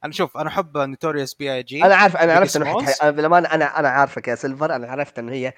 [0.04, 1.84] أنا شوف أنا احب Notorious B.I.G.
[1.84, 2.80] أنا عارف أنا عرفت إنه.
[3.04, 5.54] أنا بالامانه أنا أنا عارفك يا سيلفر أنا عرفت إنه هي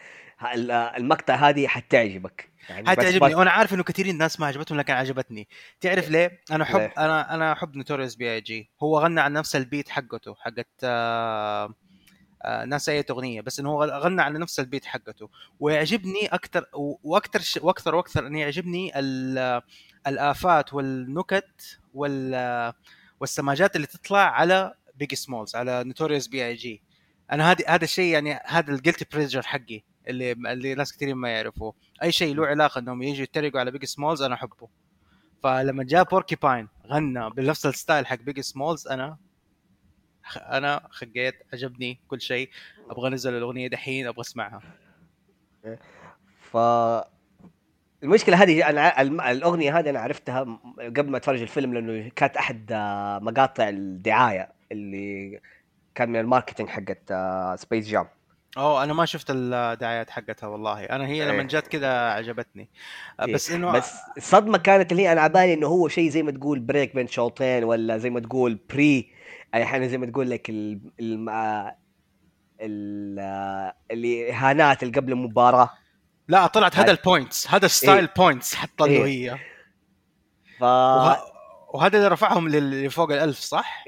[0.98, 2.50] المقطع هذه حتعجبك.
[2.70, 3.36] يعني حتعجبني.
[3.36, 5.48] وأنا عارف إنه كثيرين ناس ما عجبتهم لكن عجبتني.
[5.82, 8.70] تعرف ليه؟ أنا احب ليه؟ أنا أنا أحب Notorious B.I.G.
[8.84, 11.74] هو غنى عن نفس ال beat حقته حقت آه
[12.44, 13.42] آه ناس أي أغنية.
[13.42, 15.30] بس إنه هو غنى على نفس ال beat حقته.
[15.60, 16.66] ويعجبني أكثر
[17.04, 17.60] وأكثر ش...
[17.62, 19.62] وأكثر وأكثر إنه يعجبني ال-
[20.08, 22.74] الآفات والنكت وال
[23.20, 26.82] والسماجات اللي تطلع على Biggie Smalls على Notorious B.I.G.
[27.32, 31.30] أنا هذا هذا الشيء يعني هذا ال guilty pleasure حقي اللي اللي ناس كثير ما
[31.30, 31.74] يعرفوه.
[32.04, 34.70] أي شيء له علاقة إنهم يجوا يتريقوا على Biggie Smalls أنا أحبه.
[35.44, 39.18] فلما جاء بوركي باين غنى بنفس ال style حق Biggie Smalls أنا
[40.36, 42.50] أنا خقيت عجبني كل شيء.
[42.90, 44.62] أبغى أنزل الأغنية دحين أبغى أسمعها.
[46.52, 46.58] ف
[48.04, 49.02] المشكلة هذه أنا
[49.32, 55.40] الأغنية هذه أنا عرفتها قبل ما اتفرج الفيلم لأنه كانت أحد آه، مقاطع الدعاية اللي
[55.96, 57.14] كان من ال marketing حقت
[57.60, 58.08] Space Jam
[58.58, 61.48] أوه أنا ما شفت الدعايات حقتها والله أنا هي لما إيه.
[61.48, 62.70] جت كذا عجبتني
[63.22, 63.34] إيه.
[63.34, 66.96] بس إنه بس الصدمه كانت اللي أنا عبالي إنه هو شيء زي ما تقول break
[66.96, 69.12] بين شوطين ولا زي ما تقول بري
[69.56, 70.80] أحيانا زي ما تقول لك ال...
[71.00, 71.30] ال...
[71.30, 71.76] آه،
[72.62, 73.20] ال...
[73.20, 75.70] آه، الاهانات اللي قبل المباراة
[76.28, 76.92] لا طلعت هذا.
[76.92, 78.14] البوينتس هذا ستايل إيه.
[78.18, 79.06] بوينتس حط له إيه.
[79.34, 79.38] هي
[80.60, 81.18] ف وه...
[81.74, 83.84] وهذا اللي رفعهم لل- لفوق الألف صح؟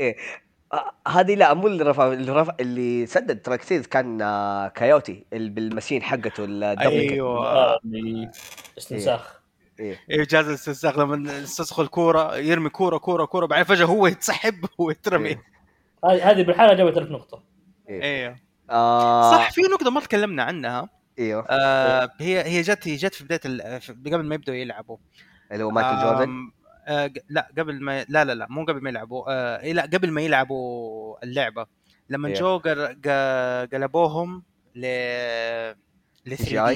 [0.73, 5.49] آه، هذه لا مو اللي رفع اللي رفع اللي سدد تراكسيز كان آه، كايوتي اللي
[5.49, 6.43] بالماشين حقته
[6.79, 7.79] أيوه آه،
[8.77, 9.39] استنساخ
[9.79, 9.99] إيه.
[10.09, 15.29] إيه جهاز الاستنساخ لما يستسخ الكورة يرمي كورة كورة كورة بعدين فجأة هو يتسحب ويترمي
[15.29, 15.43] إيه.
[16.05, 17.43] هذه هذه بالحالة جابت 1000 نقطة
[17.89, 18.35] أيوه
[18.69, 20.89] آه صح في نقطة ما تكلمنا عنها
[21.19, 24.97] إيوه آه هي هي جت هي جت في بداية ال- في- قبل ما يبدأوا يلعبوا
[25.51, 26.51] اللي هو مايكل جوردن
[26.87, 30.11] آه لا قبل ما لا لا لا مو قبل ما يلعبوا آه إيه لا قبل
[30.11, 31.65] ما يلعبوا اللعبة
[32.09, 32.33] لما إيه.
[32.35, 34.43] جو قر- ق- قلبوهم
[34.75, 34.81] ل
[36.25, 36.71] ل 3 CGI.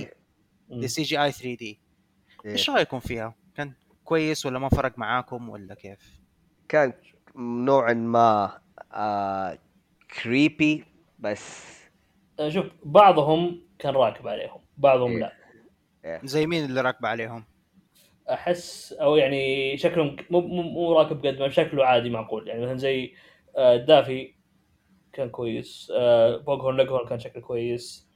[0.69, 1.79] D ل CGI 3 D
[2.45, 2.51] إيه.
[2.51, 5.99] إيش رأيكم فيها؟ كان كويس ولا ما فرق معاكم ولا كيف؟
[6.69, 6.93] كان
[7.35, 8.59] نوعا ما
[8.93, 9.57] آه
[10.23, 10.85] creepy
[11.19, 11.73] بس
[12.39, 15.19] آه، شوف بعضهم كان راكب عليهم بعضهم إيه.
[15.19, 15.33] لا
[16.23, 17.45] زي مين اللي راكب عليهم؟
[18.29, 22.77] أحس أو يعني شكلهم مو مو مو راكب قد ما شكله عادي معقول يعني مثلا
[22.77, 23.13] زي
[23.57, 24.33] آه، دافي
[25.13, 28.07] كان كويس آه، بوغهورن ليغهورن كان شكله كويس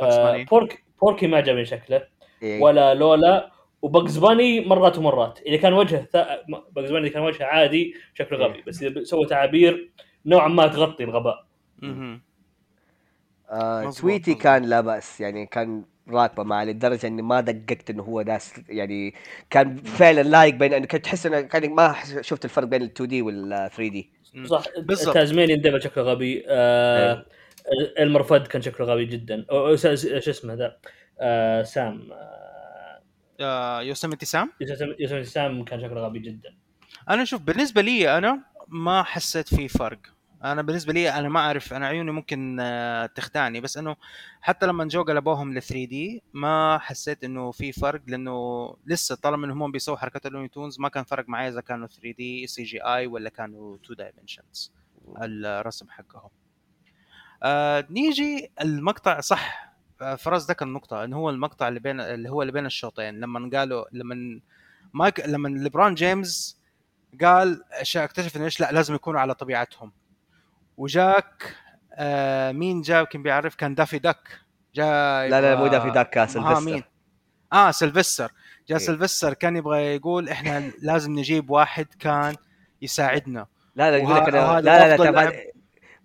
[0.00, 0.42] آه،.
[0.42, 2.06] بورك بوركي ما عجبني شكله
[2.42, 2.62] إيه.
[2.62, 3.52] ولا لولا
[3.82, 6.42] وبجز باني مرات ومرات إذا كان وجهه ثا...
[6.76, 8.64] بجز باني إذا كان وجهه عادي شكله غبي إيه.
[8.64, 9.92] بس إذا سوى تعابير
[10.26, 11.46] نوعا ما تغطي الغباء.
[13.52, 14.42] آه مظبوط، تويتي مظبوط.
[14.42, 19.14] كان لا بأس يعني كان راكبة معي لدرجة إني ما دققت إنه هو داس يعني
[19.50, 23.08] كان فعلا لايق بين إنه كنت تحس إنه كان ما شفت الفرق بين ال 2
[23.08, 24.10] D وال 3 D.
[24.44, 25.14] صح بالضبط.
[25.14, 26.44] تازمانيان ديفل شكله غبي.
[26.48, 27.26] آه أيوه.
[27.98, 29.44] المرفد كان شكله غبي جدا.
[29.50, 30.76] شو اسمه ذا
[31.20, 32.12] آه سام.
[32.12, 33.00] آه
[33.40, 34.52] آه يوسميتي سام؟
[35.00, 36.54] يوسميتي سام كان شكله غبي جدا.
[37.10, 39.98] أنا شوف بالنسبة لي أنا ما حسيت في فرق.
[40.44, 43.96] أنا بالنسبة لي أنا ما أعرف أنا عيوني ممكن آه، تخدعني بس إنه
[44.40, 49.46] حتى لما جو قلبوهم ل 3 D ما حسيت إنه في فرق لأنه لسه طالما
[49.46, 52.46] إنهم هم بيسووا حركات ال Looney Tunes ما كان فرق معي إذا كانوا 3 D
[52.46, 54.72] CGI ولا كانوا 2 dimensions
[55.22, 56.30] الرسم حقهم.
[57.42, 59.72] آه نيجي المقطع صح
[60.18, 63.20] فراس ذكر النقطة إنه هو المقطع اللي بين اللي هو اللي بين الشوطين.
[63.20, 64.40] لما قالوا لما
[64.94, 66.58] مايك لما ليبرون جيمس
[67.22, 67.64] قال
[67.96, 69.92] اكتشف إنه إيش لا لازم يكونوا على طبيعتهم.
[70.76, 71.56] وجاك
[71.94, 74.28] آه مين جاب كان بيعرف كان دافي دك
[74.74, 76.82] جاء لا لا مو دافي داك ها سلفستر مين
[77.52, 78.32] آه سلفستر
[78.68, 78.86] جاء إيه.
[78.86, 82.34] سلفستر كان يبغى يقول إحنا لازم نجيب واحد كان
[82.82, 83.46] يساعدنا.
[83.76, 85.32] لا لا يقول لك أنا لا لا لا.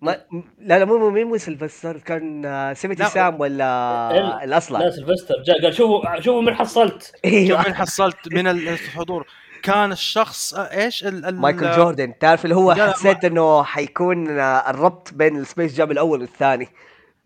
[0.02, 0.12] ما
[0.60, 3.10] لا لا مو مو مين مو سلفستر كان آه، يوسمتي لا.
[3.10, 4.80] سام ولا ال- الأصلع.
[4.80, 7.16] لا سلفستر جاء قال شوفوا شوفوا من حصلت.
[7.26, 7.58] إيوه.
[7.58, 9.28] شوف من حصلت من الحضور.
[9.64, 12.18] كان الشخص آه، إيش ال ال مايكل جوردن.
[12.20, 16.68] تعرف اللي هو حسيت إنه حيكون آه، الربط بين ال Space Jam الأول والثاني.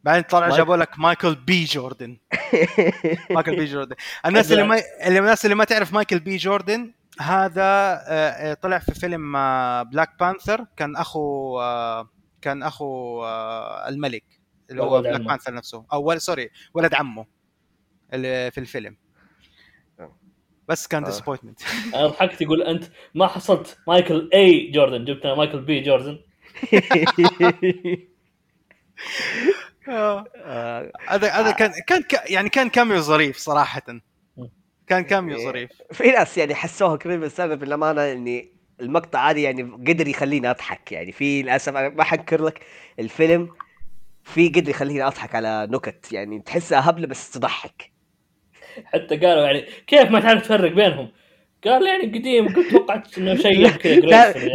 [0.03, 2.17] بعدين طلع مايك- جابوا لك مايكل بي جوردن.
[3.31, 3.95] مايكل بي جوردن.
[4.25, 8.79] الناس اللي ما اللي الناس اللي ما تعرف مايكل بي جوردن هذا آه، آه، طلع
[8.79, 9.31] في فيلم
[9.83, 12.09] بلاك بانثر كان أخو آه،
[12.41, 14.23] كان أخو آه، الملك
[14.69, 15.21] اللي هو بلاك.
[15.21, 15.85] بانثر نفسه.
[15.93, 17.25] أو sorry ولد عمه
[18.13, 18.97] اللي في الفيلم.
[20.71, 21.07] بس كان آه.
[21.07, 21.59] disappointment
[21.95, 22.83] أنا ضحكت يقول أنت
[23.15, 26.19] ما حصلت مايكل اي جوردن جبت مايكل بي جوردن.
[29.87, 33.81] آه، هذا هذا كان كان ك- يعني كان cameo ظريف صراحة.
[34.87, 35.37] كان كاميو.
[35.37, 35.69] ظريف.
[35.91, 40.91] في ناس يعني حسوها كريم بس أنا بالامانه إني المقطع هذا يعني قدر يخليني أضحك
[40.91, 41.11] يعني.
[41.11, 42.65] في للأسف أنا ما حنكر لك
[42.99, 43.49] الفيلم
[44.23, 46.39] في قدر يخليني أضحك على نكت يعني.
[46.39, 47.91] تحسها هبلة بس تضحك.
[48.85, 51.11] حتى قالوا يعني كيف ما تعرف تفرق بينهم؟
[51.65, 53.99] قال يعني قديم قلت توقعت إنه شيء كذا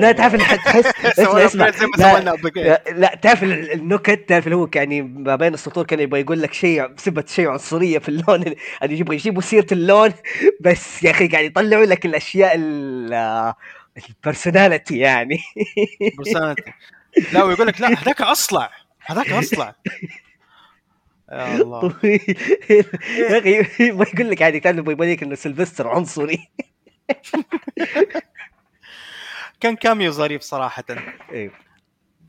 [0.00, 0.12] لا.
[0.12, 0.86] تعرف تحس
[1.18, 2.92] اسمع اسمع لا-.
[2.92, 6.52] لا, تعرف ال- النكت تعرف اللي هو يعني ما بين السطور كان يبغى يقول لك
[6.52, 10.12] شيء بسبة شيء عنصرية في اللون يعني يبغى يجيبوا سيرة اللون
[10.60, 13.54] بس يا أخي قاعد يطلعوا لك الأشياء ال-
[14.08, 15.38] البرسوناليتي يعني
[17.32, 18.70] لا ويقول لك لا هذاك أصلع
[19.06, 19.74] هذاك أصلع
[21.32, 21.80] يا الله.
[21.88, 22.20] طويل.
[23.30, 26.48] يا أخي يبغى يقول لك كان يبغى يبين لك إنه سلفستر عنصري.
[29.60, 30.84] كان كاميو ظريف صراحة.
[31.32, 31.52] أيوه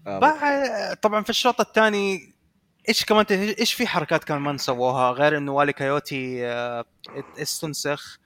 [0.07, 2.33] آه، بعد طبعا في الشوط الثاني
[2.89, 3.25] إيش كمان
[3.59, 6.85] إيش في حركات كمان سووها غير إنه وايلي كايوتي آه،
[7.41, 8.17] استنسخ.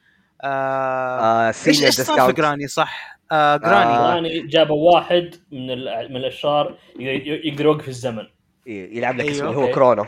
[0.43, 3.19] آه، آه إيش إيش صار في جراني؟ صح.
[3.31, 3.85] آه جراني.
[3.89, 4.13] آه.
[4.15, 8.27] يعني جابوا واحد من ال- من الأشرار ي- ي- يقدر يوقف الزمن.
[8.67, 9.53] إيه، يلعب لك أيوه.
[9.53, 9.71] هو.
[9.71, 10.05] كرونو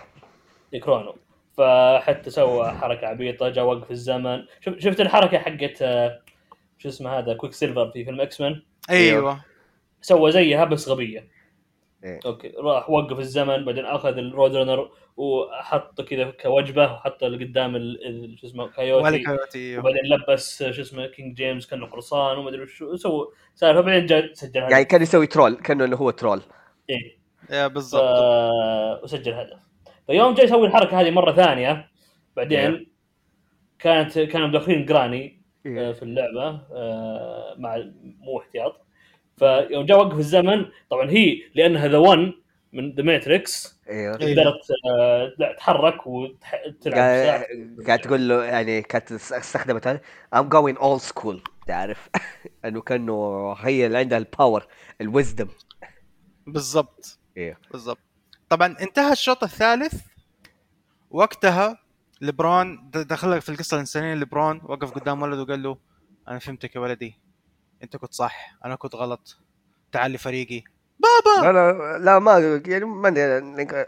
[0.79, 1.15] كرونو
[1.57, 4.43] فحتى سوى حركة عبيطة جا وقف الزمن.
[4.61, 6.19] شف- شفت الحركة حقت آه،
[6.77, 9.39] شو اسمه هذا كويك سيلفر في فيلم إكس مان أيوه.
[10.01, 11.27] سوى زيها بس غبية.
[12.03, 12.19] إيه.
[12.25, 12.53] okay.
[12.57, 18.39] راح وقف الزمن بعدين أخذ الرود رانر وحط كذا كوجبة وحط اللي قدام ال- ال-
[18.39, 19.23] شو اسمه كايوتي.
[19.55, 19.79] أيوه.
[19.79, 23.25] وبعدين لبس شو اسمه كينج جيمس كأنه قرصان وما أدري شو سووا
[23.55, 24.71] سالفة بعدين جاء سجل هدف.
[24.71, 26.41] يعني كان يسوي troll كأنه انه هو troll
[26.89, 27.17] إيه.
[27.49, 27.53] ف...
[27.73, 28.03] بالضبط.
[29.03, 29.57] وسجل هدف.
[30.07, 31.89] فيوم جاي يسوي الحركة هذه مرة ثانية
[32.35, 32.93] بعدين.
[33.79, 35.91] كانت كانوا مدخلين جراني آه،.
[35.91, 37.77] في اللعبة آه، مع
[38.19, 38.85] مو احتياط.
[39.37, 42.43] فيوم جاء وقف الزمن طبعا هي لأنها the one
[42.73, 44.15] من The Matrix أيوه.
[44.15, 46.99] قدرت آه، تتحرك وتلعب
[47.87, 50.01] قاعد تقول له يعني كانت استخدمت
[50.35, 51.37] I'm going old school.
[51.67, 52.09] تعرف؟
[52.65, 54.67] إنه كأنه هي اللي عندها ال power
[55.01, 55.47] ال wisdom
[56.47, 57.19] بالضبط.
[57.37, 58.12] أيوه بالضبط.
[58.53, 59.93] طبعا انتهى الشوط الثالث.
[61.11, 61.77] وقتها
[62.21, 65.77] لبرون د- دخلك في القصة الإنسانية لبرون وقف قدام ولده وقال له
[66.27, 67.19] أنا فهمتك يا ولدي
[67.83, 69.37] أنت كنت صح أنا كنت غلط
[69.91, 70.63] تعال لفريقي.
[70.99, 71.47] بابا!
[71.47, 73.09] لا لا لا ما يعني ما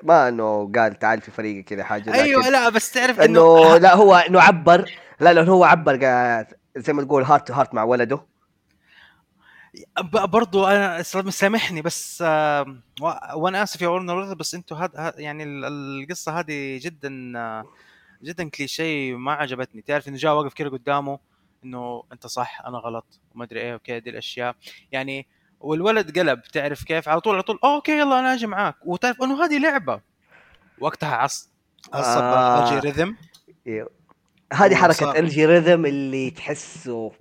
[0.03, 3.95] ما إنه قال تعال في فريقي كذا حاجة أيوه لا بس تعرف إنه إنه لا
[3.95, 5.95] هو إنه عبر لا لا هو عبر
[6.77, 8.19] زي ما تقول heart to heart مع ولده.
[10.11, 12.21] برضو أنا سام- سامحني بس
[13.35, 17.63] وأنا آسف يا ورنر بس أنتوا هاد هاد- يعني ال- القصة هذه جدا
[18.23, 21.19] جدا كليشيه ما عجبتني تعرف إنه جاء واقف كده قدامه
[21.63, 24.55] إنه أنت صح أنا غلط وما أدري إيه وكذا دي الأشياء
[24.91, 25.27] يعني
[25.59, 29.45] والولد قلب تعرف كيف على طول على طول okay يلا أنا أجي معاك وتعرف إنه
[29.45, 30.01] هذه لعبة
[30.79, 31.49] وقتها عص
[31.93, 32.75] عصب آه.
[32.75, 32.79] آه.
[32.79, 33.15] Rhythm.
[34.53, 37.11] هذه حركة الجوريثم اللي تحسه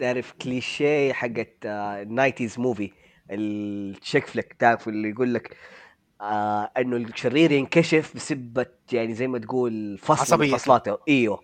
[0.00, 2.90] تعرف كليشيه حقت ال nineties movie
[3.30, 5.56] ال chick flick تعرف اللي يقول لك
[6.20, 10.56] آه إنه الشرير ينكشف بسبة يعني زي ما تقول فصل من عصبيته.
[10.56, 11.40] فصلاته إيوه.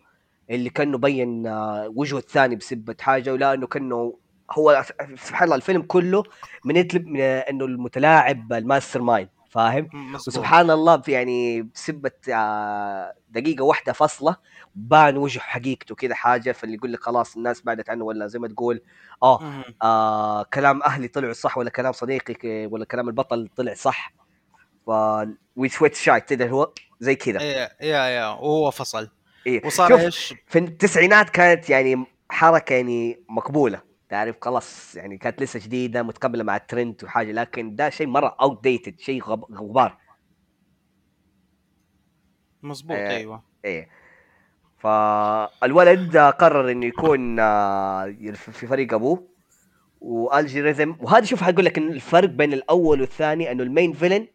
[0.51, 4.19] اللي كأنه بين آه وجهه الثاني بسبة حاجة ولا إنه كأنه
[4.51, 4.85] هو
[5.17, 6.23] سبحان الله الفيلم كله
[6.65, 9.29] من من إنه المتلاعب ال mastermind.
[9.51, 10.29] فاهم؟ مظبوط.
[10.29, 14.37] وسبحان الله في يعني بسبة آه، دقيقة واحدة فصلة
[14.75, 18.49] بان وجه حقيقته كذا حاجة فاللي يقول لك خلاص الناس بعدت عنه ولا زي ما
[18.49, 18.83] تقول
[19.23, 19.65] آه.
[19.83, 24.13] آه كلام أهلي طلعوا صح ولا كلام صديقي ولا كلام البطل طلع صح
[24.87, 24.91] ف
[25.57, 29.11] وي سويت شايت كذا هو زي كذا يا يا وهو فصل
[29.47, 29.67] إيه.
[29.67, 36.03] وصار إيش في التسعينات كانت يعني حركة يعني مقبولة تعرف خلاص يعني كانت لسه جديدة
[36.03, 39.99] متقبلة مع الترند وحاجة لكن ده شيء مرة اوت ديتد شيء غب- غبار
[42.63, 43.09] مظبوط آه.
[43.17, 43.89] أيوه إيه
[44.79, 49.29] فالولد قرر إنه يكون آه، في فريق أبوه
[50.01, 54.27] والجوريثم وهذا شوف حقول لك إن الفرق بين الأول والثاني إنه ال main villain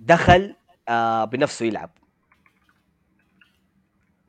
[0.00, 0.54] دخل
[0.88, 1.90] آه بنفسه يلعب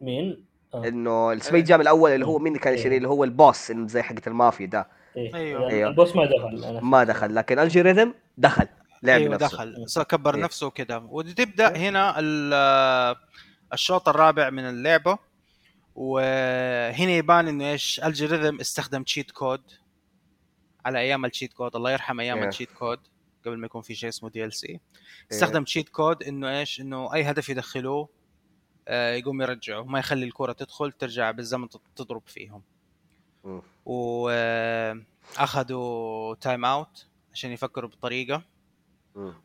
[0.02, 0.88] مين؟ آه.
[0.88, 2.80] إنه ال Space Jam الأول اللي هو مين اللي كان إيه.
[2.80, 4.88] يشتري اللي هو ال boss اللي زي حقة المافيا ده
[5.18, 5.36] إيه.
[5.36, 5.70] أيوه.
[5.70, 5.90] أيوه.
[5.90, 8.68] ال boss ما دخل ما دخل لكن الجوريثم دخل
[9.04, 10.42] لعب أيوه بنفسه دخل صار كبر إيه.
[10.44, 13.16] نفسه وكذا وتبدا هنا ال-
[13.74, 15.18] الشوط الرابع من اللعبة
[15.96, 19.62] وهنا يبان إنه إيش الجوريثم استخدم cheat code
[20.86, 22.44] على أيام ال cheat code الله يرحم أيام إيه.
[22.44, 23.00] ال cheat code
[23.46, 24.80] قبل ما يكون في شيء اسمه DLC
[25.32, 28.10] استخدم cheat code إنه إيش إنه أي هدف يدخلوه آه،
[28.90, 29.84] يقوم يرجعه.
[29.84, 32.62] ما يخلي الكرة تدخل ترجع بالزمن تض- تضرب فيهم.
[35.36, 38.42] واخذوا time out عشان يفكروا بطريقة.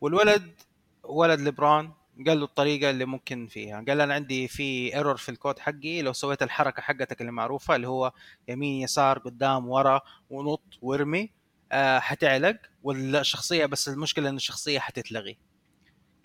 [0.01, 0.51] والولد
[1.03, 1.91] ولد لبرون
[2.27, 3.83] قال له الطريقة اللي ممكن فيها.
[3.87, 7.87] قال أنا عندي في error في الكود حقي لو سويت الحركة حقتك اللي معروفة اللي
[7.87, 8.11] هو
[8.47, 11.29] يمين يسار قدام ورا ونط وارمي
[11.71, 12.57] آه حتعلق.
[12.83, 15.37] والشخصيه بس المشكلة إن الشخصية حتتلغي.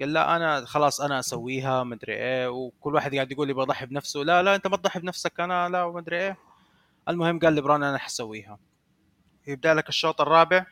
[0.01, 4.21] قال لا أنا خلاص أنا أسويها مدري إيه وكل واحد قاعد يقول لي بضحي بنفسه
[4.21, 6.37] لا لا أنت ما تضحي بنفسك أنا لا ومدري إيه.
[7.09, 8.59] المهم قال لبران أنا حسويها
[9.47, 10.67] يبدأ لك الشوط الرابع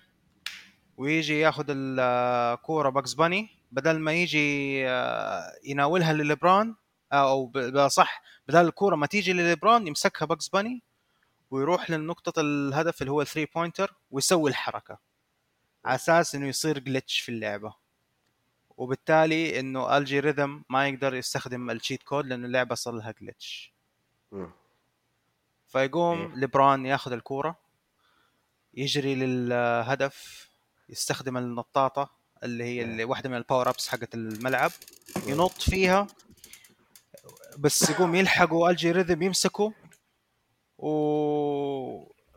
[0.97, 3.49] ويجي ياخذ الكوره باكس باني.
[3.73, 6.75] بدل ما يجي آه، يناولها لليبران
[7.13, 10.83] أو ب- ب- صح بدل الكورة ما تيجي لليبران يمسكها باكس باني
[11.51, 14.99] ويروح لنقطة الهدف اللي هو ال three pointer ويسوي الحركة.
[15.85, 17.75] على أساس إنه يصير glitch في اللعبة.
[18.79, 23.15] وبالتالي إنه الجوريثم ما يقدر يستخدم ال cheat code لأنه اللعبة صار لها
[24.33, 24.51] مم.
[25.69, 26.35] فيقوم إيه.
[26.35, 27.57] لبران ياخذ الكورة
[28.75, 30.49] يجري للهدف
[30.89, 32.11] يستخدم النطاطة
[32.43, 34.71] اللي هي اللي واحدة من ال power ups حقت الملعب
[35.27, 36.07] ينط فيها
[37.59, 39.71] بس يقوم يلحقوا الجي ريذم يمسكوا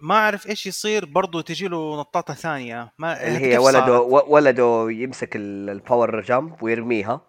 [0.03, 2.93] وما أعرف إيش يصير برضه تجي له نطاطة ثانية.
[2.97, 7.21] ما اللي هي ولده ولده يمسك ال- ال power jump ويرميها.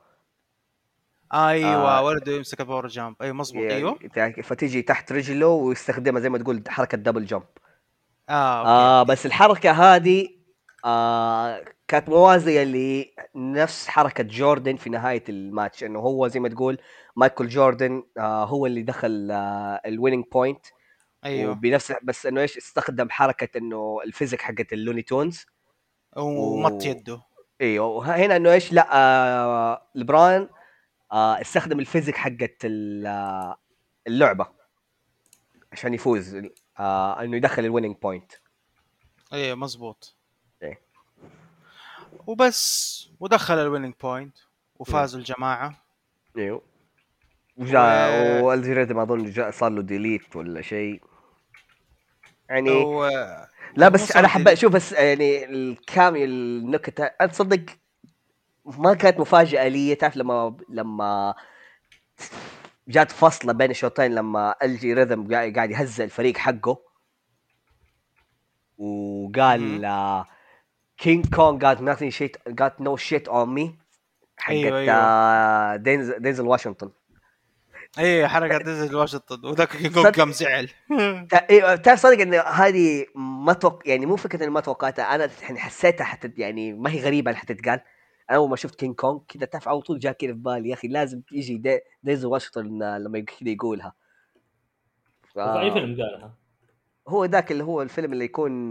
[1.34, 2.02] أيوه آه.
[2.04, 3.98] ولده يمسك ال power jump أيوه أيوه.
[4.16, 7.42] يعني فتيجي تحت رجله ويستخدمها زي ما تقول حركة double jump
[8.28, 8.68] آه okay.
[8.70, 10.28] آه بس الحركة هذه
[10.84, 12.64] آه كانت موازية
[13.34, 15.84] لنفس حركة جوردن في نهاية الماتش.
[15.84, 16.78] إنه هو زي ما تقول
[17.16, 20.66] مايكل جوردن آه هو اللي دخل آه ال winning point
[21.24, 21.50] أيوه.
[21.52, 25.46] وبنفس بس إنه إيش استخدم حركة إنه ال physics حقت اللوني تونز.
[26.16, 27.22] ومط يده.
[27.60, 27.86] أيوه.
[27.86, 30.48] وه- هنا إنه إيش لأ آه لبران
[31.12, 33.56] آه استخدم ال physics حقت آه،
[34.06, 34.46] اللعبة
[35.72, 36.42] عشان يفوز
[36.78, 38.32] آه إنه يدخل الويننج بوينت
[39.32, 40.16] أيوه مزبوط
[40.62, 40.80] إيه.
[42.26, 43.08] وبس.
[43.20, 44.36] ودخل ال winning point
[44.78, 45.84] وفازوا الجماعة.
[46.38, 46.62] أيوه.
[47.56, 48.42] وجاء
[48.92, 51.02] ما أظن جاء صار له delete ولا شيء.
[52.52, 53.06] يعني و...
[53.76, 54.30] لا بس أنا delete.
[54.30, 57.60] حبيت شوف بس يعني ال cameo النكتة تصدق
[58.64, 61.34] ما كانت مفاجأة لي تعرف لما لما
[62.88, 66.78] جات فصله بين الشوطين لما الجي ريذم قاعد يهزئ الفريق حقه
[68.78, 70.26] وقال آه،
[70.96, 73.82] كينج كونغ got nothing shit got no shit on me
[74.36, 74.94] حقت أيوة، أيوة.
[74.94, 76.90] آه، دينزل, دينزل واشنطن
[77.98, 80.68] إيه حركة دينزل واشنطن وذاك يقول قام زعل.
[81.50, 83.88] إيه، تعرف صدق إن هذه ما توق...
[83.88, 87.40] يعني مو فكرة إني ما توقعتها أنا يعني حسيتها حتى يعني ما هي غريبة إنها
[87.40, 87.80] حتتقال.
[88.30, 90.74] أنا أول ما شفت كينج كونغ كذا تعرف على طول جاء كذا في بالي يا
[90.74, 91.80] أخي لازم يجي دي...
[92.02, 93.94] دينزل واشنطن آه، لما كذا يقولها.
[95.34, 95.38] ف...
[95.38, 96.34] أي فيلم قالها؟
[97.08, 98.68] هو ذاك اللي هو الفيلم اللي يكون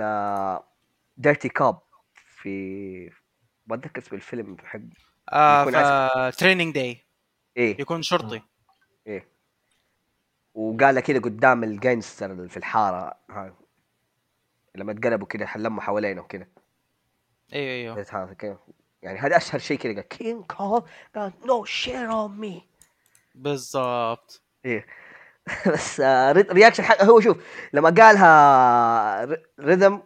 [1.18, 1.80] dirty cop
[2.14, 3.10] في
[3.68, 4.80] ما أتذكر اسم الفيلم حق
[5.34, 7.06] آه تريننج داي
[7.58, 7.82] إيه.
[7.82, 8.42] يكون شرطي.
[9.08, 9.28] إيه.
[10.54, 13.54] وقال كذا قدام ال gangster اللي في الحارة ها.
[14.76, 16.48] لما تقلبوا كذا لموا حوالينه كذا
[17.54, 17.96] أيوه
[18.44, 18.60] أيوه
[19.02, 19.94] يعني هذا أشهر شيء كذا.
[19.94, 20.82] قال كينج كونغ
[21.16, 22.68] قال no shit on me
[23.36, 24.42] بالضبط.
[24.66, 24.86] إيه.
[25.74, 27.38] بس آه، ري- reaction حق هو شوف
[27.74, 30.04] لما قالها ريذم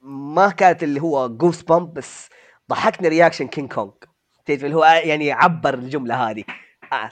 [0.00, 2.28] ما كانت اللي هو goosebump بس
[2.70, 3.92] ضحكني reaction كينج كونغ
[4.46, 6.44] تعرف اللي هو يعني عبر الجملة هذه.
[6.92, 7.10] آه.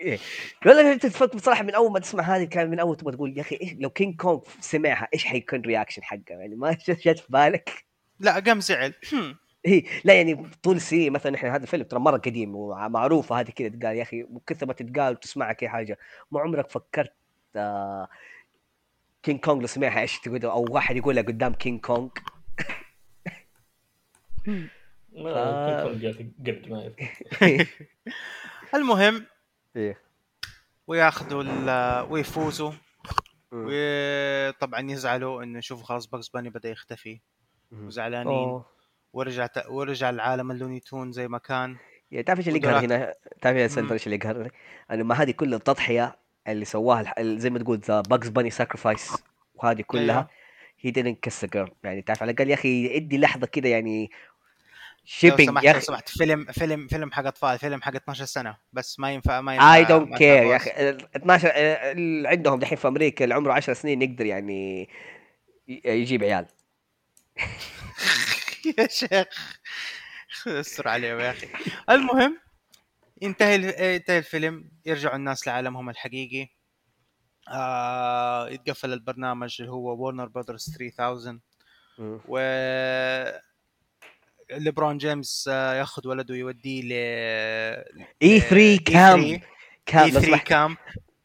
[0.00, 0.18] إيه.
[0.66, 3.42] والله أنت تفكر بصراحة من أول ما تسمع هذه كان من أول تبغى تقول يا
[3.42, 7.84] أخي إيه لو كينج كونغ سمعها إيش حيكون reaction حقه؟ يعني ما جت في بالك؟
[8.20, 8.94] لا قام زعل.
[9.12, 9.36] هم.
[9.66, 13.68] هي لا يعني طول السنين مثلا إحنا هذا الفيلم ترى مرة قديم ومعروفة هذه كذا
[13.68, 15.98] تقال يا أخي كثر ما تتقال وتسمعها كي حاجة.
[16.30, 17.12] ما عمرك فكرت
[17.56, 18.08] آه
[19.22, 22.08] كينج كونغ لو سمعها إيش تقول؟ أو واحد يقولها قدام كينج كونغ.
[25.12, 26.92] ما قاعد قبل ما.
[28.74, 29.26] المهم
[29.76, 30.00] إيه
[30.86, 32.72] وياخذوا ال- ويفوزوا.
[33.52, 37.20] وطبعا يزعلوا إنه يشوفوا خلاص باكس باني بدأ يختفي.
[37.72, 38.62] وزعلانين.
[39.12, 39.66] ورجع ت...
[39.68, 41.76] ورجع العالم اللوني تون زي ما كان
[42.10, 42.84] يعني تعرف إيش اللي يقهر ودراك.
[42.84, 44.50] هنا؟ تعرف يا إيش اللي يقهر؟
[44.90, 46.16] إنه ما هذه كل التضحية
[46.48, 49.12] اللي سواها زي ما تقول ذا باكس باني sacrifice
[49.54, 50.28] وهذه كلها.
[50.80, 54.10] هي a girl يعني تعرف على الأقل يا أخي ادي لحظة كده يعني
[55.12, 55.80] شيبينج يا أخي.
[55.80, 56.08] سمحت.
[56.08, 58.56] فيلم فيلم فيلم حق أطفال فيلم حق 12 سنة.
[58.72, 60.56] بس ما ينفع ما ينفع اي دونت كير يا.
[60.56, 60.70] أخي.
[60.70, 64.88] ال 12 ال- اللي عندهم دحين في أمريكا اللي عمره 10 سنين يقدر يعني
[65.68, 66.46] يجيب عيال.
[68.78, 69.26] يا شيخ.
[70.46, 71.48] استر عليهم يا أخي.
[71.90, 72.38] المهم
[73.22, 73.54] ينتهي
[73.94, 74.70] ينتهي الفيلم.
[74.86, 76.48] يرجعوا الناس لعالمهم الحقيقي.
[77.48, 81.40] آه يتقفل البرنامج اللي هو وورنر براذرز 3000
[82.28, 82.38] و
[84.58, 86.92] ليبرون جيمس آه، ياخذ ولده يوديه ل
[88.22, 89.40] إي 3 كام إي
[89.86, 90.76] كام لو 3 سمحت كام.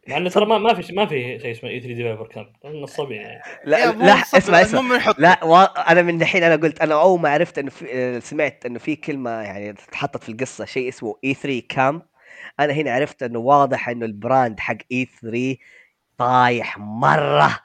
[0.07, 3.21] مع إنه ترى ما ما في ما في شيء اسمه إي 3 ديفلوبر كامب نصابين
[3.21, 3.41] يعني.
[3.65, 4.79] لا لا اسمع اسمع.
[4.79, 5.55] المهم يحط لا و...
[5.57, 7.85] أنا من دحين أنا قلت أنا أول ما عرفت إنه في...
[7.93, 12.01] آه، سمعت إنه في كلمة يعني اتحطت في القصة شيء اسمه إي 3 كام.
[12.59, 15.55] أنا هنا عرفت إنه واضح إنه ال brand حق E3
[16.17, 17.59] طايح مرة.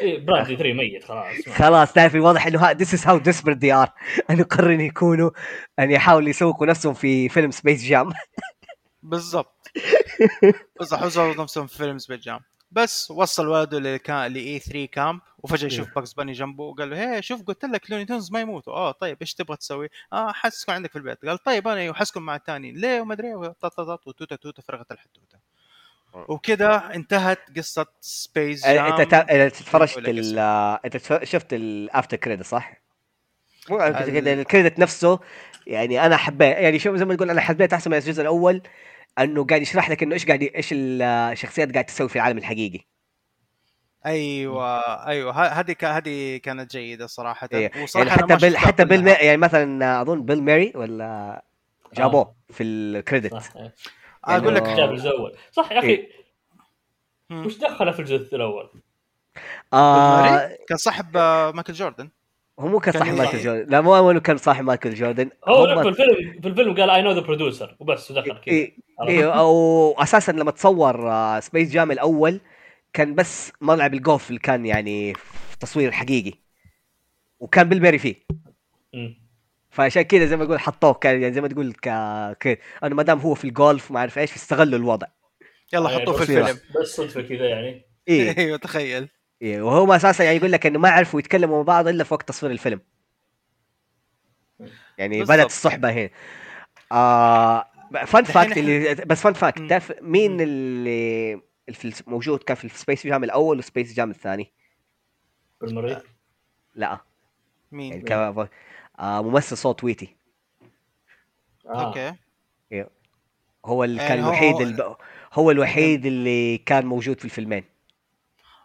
[0.00, 3.86] إيه brand 3 ميت خلاص خلاص تعرف واضح إنه ها this is how desperate they
[3.86, 3.90] are.
[4.30, 5.30] انه قرروا يكونوا
[5.78, 8.12] أن يحاولوا يسوقوا نفسهم في فيلم Space Jam
[9.02, 9.68] بالضبط.
[10.80, 12.40] بس حوزوا نفسهم في فيلم Space Jam
[12.70, 17.22] بس وصل ولده لكان ل E3 camp وفجأة يشوف Bugs Bunny جنبه وقال له هي
[17.22, 18.72] شوف قلت لك Looney Tunes ما يموتوا.
[18.72, 21.24] آه طيب إيش تبغى تسوي؟ آه حسكن عندك في البيت.
[21.26, 23.28] قال طيب أنا حسكن مع الثاني ليه؟ وما أدري.
[23.28, 23.54] إيه،
[24.06, 25.38] وتوتة توتة فرغت الحدوتة.
[26.14, 29.98] وكذا انتهت قصة Space Jam إنت تا- إنت تفرجت؟
[30.84, 32.72] إنت شفت ال after credit صح؟
[33.70, 35.18] مو ال- ال credit نفسه
[35.66, 38.62] يعني أنا حبيت يعني شوف زي ما تقول أنا حبيت أحسن من الجزء الأول
[39.18, 42.80] إنه قاعد يشرح لك إنه إيش قاعد إيش الشخصيات قاعد تسوي في العالم الحقيقي
[44.06, 47.82] أيوه أيوه ه- هذه هذه كانت جيدة صراحة إيه.
[47.82, 49.06] وصراحة يعني حتى Bill شفتها حتى Bill.
[49.08, 51.42] يعني مثلا أظن Bill Murray ولا
[51.94, 53.74] جابوه في ال credit صح إيه.
[54.24, 56.10] أقول لك جاب الجزء الأول صح يا أخي إيه.
[57.32, 58.70] وش دخله في الجزء الأول؟
[59.72, 62.08] آه كان صاحب آه، Michael Jordan
[62.58, 65.88] هو مو كان صاحب؟ Michael Jordan لا مو انه كان صاحب Michael Jordan هو في
[65.88, 69.92] الفيلم في الفيلم قال I know the producer وبس ودخل كذا إيه عرفت؟ أيوه أو
[69.98, 72.40] أساسا لما تصور آه، Space Jam الأول
[72.92, 76.32] كان بس ملعب الجولف اللي كان يعني في تصوير حقيقي
[77.40, 78.14] وكان Bill فيه.
[79.70, 81.80] فعشان كذا زي ما أقول حطوه كان يعني زي ما تقول ك
[82.40, 85.06] كده أنه ما دام هو في الجولف ما اعرف إيش استغلوا الوضع.
[85.72, 86.58] يلا يعني حطوه في الفيلم.
[86.80, 87.84] بس صدفة كذا يعني.
[88.08, 88.36] إيه.
[88.38, 89.08] أيوه تخيل.
[89.42, 92.28] إيه وهم أساسا يعني يقول لك إنه ما عرفوا يتكلموا مع بعض إلا في وقت
[92.28, 92.80] تصوير الفيلم.
[94.98, 95.22] يعني.
[95.22, 96.10] بدأت الصحبة هنا.
[96.92, 97.66] آه
[98.06, 99.62] fun fact اللي بس fun fact.
[99.62, 100.40] تعرف مين.
[100.40, 101.40] اللي
[101.72, 104.52] في موجود كان في ال Space Jam الأول وال Space Jam الثاني؟
[105.60, 106.02] Bill Murray
[106.74, 106.86] لا.
[106.86, 107.00] يعني
[107.72, 108.48] مين؟ آه
[109.00, 110.16] ممثل صوت Tweety
[111.66, 111.86] آه.
[111.86, 112.14] okay.
[113.66, 114.96] هو اللي كان الوحيد هو- الب...
[115.32, 117.64] هو الوحيد اللي كان موجود في الفيلمين.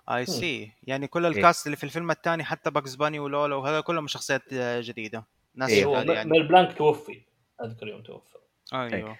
[0.09, 3.55] I see يعني كل ال cast اللي في الفيلم الثاني حتى Bugs Bunny و Lola
[3.55, 5.25] وهذا كلهم شخصيات آه، جديدة.
[5.55, 6.29] ناس إيه، هو يعني.
[6.29, 7.21] Mel Blanc توفي.
[7.63, 8.37] أذكر يوم توفى.
[8.73, 9.17] أيوه.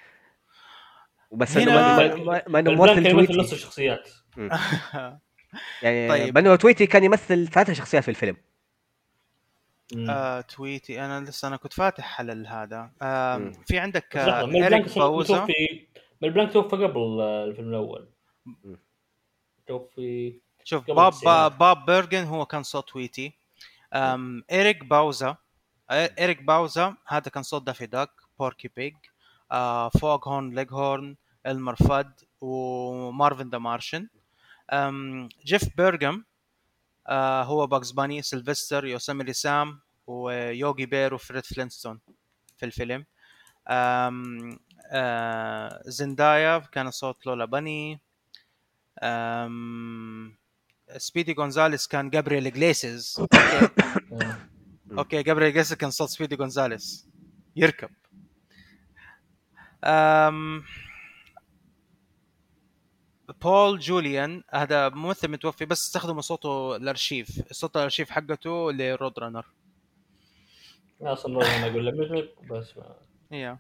[1.31, 4.09] وبس هنا- إنه ما- انه ممثل كان يمثل نص الشخصيات.
[5.83, 6.37] يعني طيب.
[6.37, 8.37] انه Tweety كان يمثل ثلاثة شخصيات في الفيلم.
[10.09, 11.05] آه، Tweety.
[11.05, 12.91] أنا لسه أنا كنت فاتح على هذا.
[13.01, 13.51] آه،.
[13.67, 15.87] في عندك آه، Mel Blanc Eric Bauza توفي
[16.21, 18.07] Mel Blanc توفى قبل آه، الفيلم الأول.
[19.67, 21.51] توفي شوف باب التسعينات.
[21.51, 23.33] Bob Bergen هو كان صوت تويتي.
[24.51, 25.37] Eric Bauza
[25.91, 28.09] Eric Bauza هذا كان صوت Daffy Duck
[28.39, 28.93] Porky Pig
[29.51, 31.15] آه Foghorn Leghorn
[31.47, 32.11] Elmer Fudd
[32.41, 34.07] و Marvin the Martian
[35.45, 36.23] Jeff Bergman
[37.07, 41.99] آه هو Bugs Bunny Sylvester Yosemite Sam و Yogi Bear و Fred Flintstone
[42.57, 43.05] في الفيلم.
[43.67, 44.59] أم
[44.91, 47.99] آه Zendaya كان صوت Lola Bunny.
[49.03, 50.35] أم
[50.97, 53.17] Speedy Gonzales كان Gabriel Iglesias.
[54.97, 55.23] okay.
[55.23, 57.07] Gabriel Iglesias كان صوت Speedy Gonzales
[57.55, 57.89] يركب.
[59.83, 60.63] أم
[63.45, 69.45] Paul Julian هذا ممثل متوفي بس استخدموا صوته الارشيف صوت الأرشيف حقته ل Road Runner
[71.01, 71.93] أصلا أنا أقول لك
[72.51, 72.95] بس ما
[73.31, 73.57] هي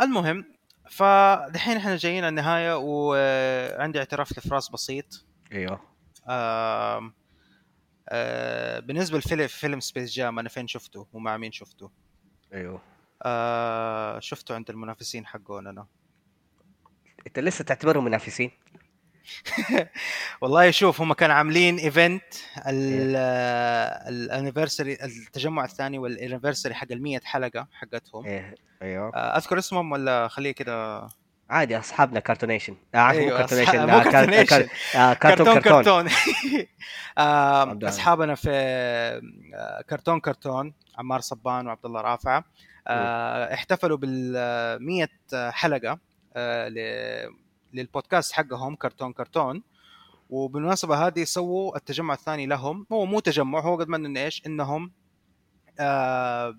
[0.00, 0.44] المهم
[0.90, 5.24] فدحين إحنا جايين على النهاية وعندي اعتراف لفراس بسيط.
[5.52, 5.80] إيوه.
[6.28, 7.14] آم،
[8.08, 11.90] آه، بالنسبة لفيلم فيلم Space Jam أنا فين شفته؟ ومع مين شفته؟
[12.54, 12.82] إيوه.
[13.22, 15.86] آه، شفته عند المنافسين حقون أنا.
[17.26, 18.50] أنت لسه تعتبرهم منافسين؟
[20.40, 22.22] والله شوف هم كانوا عاملين event
[24.08, 28.26] ال anniversary التجمع الثاني وال anniversary حق ال 100 حلقة حقتهم.
[28.26, 29.12] إيه أيوه.
[29.14, 31.06] آه، أذكر اسمهم ولا خليه كده؟
[31.50, 34.68] عادي أصحابنا كارتونيشن آه مو أيوة، كارتونيشن آه مو كارتونيشن.
[34.92, 36.06] كار- كرتون
[37.18, 37.88] آه، عبد الله.
[37.88, 38.50] أصحابنا في
[39.90, 40.74] كرتون كرتون.
[40.98, 42.44] عمار صبان وعبد الله رافعه
[43.54, 44.32] احتفلوا بال
[44.82, 45.08] 100
[45.50, 45.98] حلقه
[46.68, 49.62] ل- للبودكاست حقهم كرتون كرتون.
[50.30, 52.86] وبالمناسبة هذه سووا التجمع الثاني لهم.
[52.92, 54.92] هو مو تجمع هو قد ما انه إيش إنهم
[55.80, 56.56] آه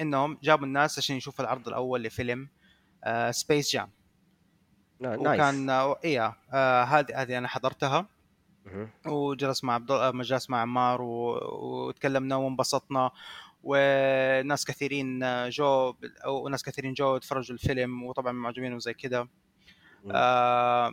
[0.00, 2.48] إنهم جابوا الناس عشان يشوفوا العرض الأول لفيلم
[3.04, 3.90] آه Space Jam
[5.00, 8.06] نا- وكان nice آه، إيه آه، هذه هذه أنا حضرتها.
[9.06, 11.38] وجلس مع عبد الله جلس مع عمار و...
[11.62, 13.10] وتكلمنا وانبسطنا.
[13.62, 15.94] وناس كثيرين جو
[16.24, 18.02] أو ناس كثيرين جو يتفرجوا الفيلم.
[18.02, 19.28] وطبعا معجبين وزي كذا.
[20.10, 20.92] آه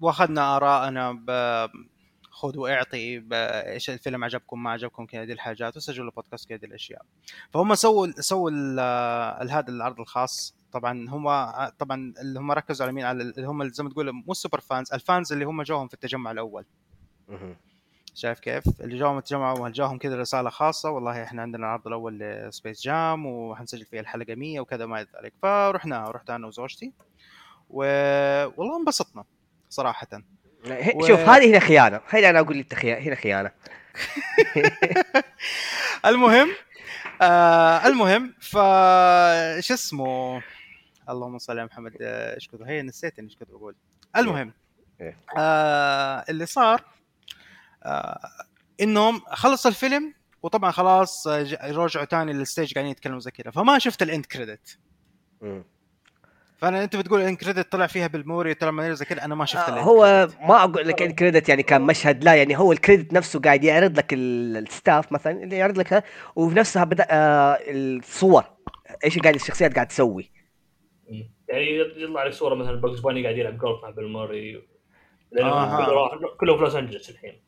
[0.00, 1.30] واخذنا ارائنا ب
[2.30, 6.66] خذ واعطي ب- إيش الفيلم عجبكم ما عجبكم كذا دي الحاجات وسجلوا بودكاست كذا دي
[6.66, 7.02] الأشياء.
[7.50, 8.50] فهم سووا سووا
[9.44, 10.54] هذا العرض الخاص.
[10.72, 11.24] طبعا هم
[11.78, 14.60] طبعا اللي هم ركزوا على مين؟ على اللي هم زي ما تقول مو ال super
[14.60, 16.64] fans ال fans اللي هم جوهم في التجمع الأول.
[18.14, 22.29] شايف كيف؟ اللي جاهم التجمع جاهم كذا رسالة خاصة والله إحنا عندنا العرض الأول ل
[22.29, 25.32] Space Jam وحنسجل فيه الحلقة 100 وكذا ما إلى ذلك.
[25.42, 26.92] فرحنا رحت أنا وزوجتي.
[27.72, 27.84] و...
[28.56, 29.24] والله انبسطنا
[29.68, 30.06] صراحة.
[30.94, 32.00] و- شوف هذه هنا خيانة.
[32.08, 33.50] هنا أنا أقول لك هنا خيانة.
[36.06, 36.48] المهم
[37.22, 38.52] آه المهم ف
[39.66, 40.42] شو اسمه؟
[41.08, 43.74] اللهم صل على محمد آه، إيش كنت هي نسيت إيش كنت بقول.
[44.16, 44.52] المهم
[45.00, 45.16] إيه.
[45.38, 46.84] آه اللي صار
[47.82, 48.18] آه
[48.80, 53.50] إنهم خلص الفيلم وطبعا خلاص آه، رجعوا تاني لل stage قاعدين يتكلموا زي كذا.
[53.50, 54.78] فما شفت ال end credit.
[56.62, 59.34] فأنا أنت بتقول ال end credit طلع فيها Bill Murray طلع ما زي كذا أنا
[59.34, 60.42] ما شفت آه، هو credit.
[60.48, 63.64] ما أقول لك ال credit يعني كان مشهد لا يعني هو ال credit نفسه قاعد
[63.64, 66.04] يعرض لك ال- ال staff مثلا اللي يعرض لك
[66.36, 68.44] وفي نفسها بدأ آه الصور
[69.04, 70.30] إيش قاعد الشخصيات قاعد تسوي
[71.10, 71.30] مم.
[71.48, 74.62] يعني يطلع لك صورة مثلا باكس باني قاعد يلعب جولف مع بيل موري
[75.32, 75.84] لأنه آها.
[75.86, 77.40] كله راح- كله في لوس انجلس الحين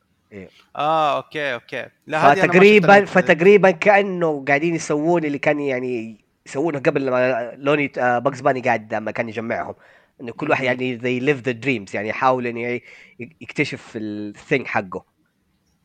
[0.75, 7.51] آه أوكي أوكي لا فتقريبا فتقريبا كأنه قاعدين يسوون اللي كان يعني يسوونه قبل ما
[7.55, 9.75] لوني باكس باني قاعد لما كان يجمعهم.
[10.21, 10.63] إنه كل واحد.
[10.63, 12.81] يعني they live the dreams يعني يحاول إنه
[13.19, 15.05] يكتشف ال thing حقه.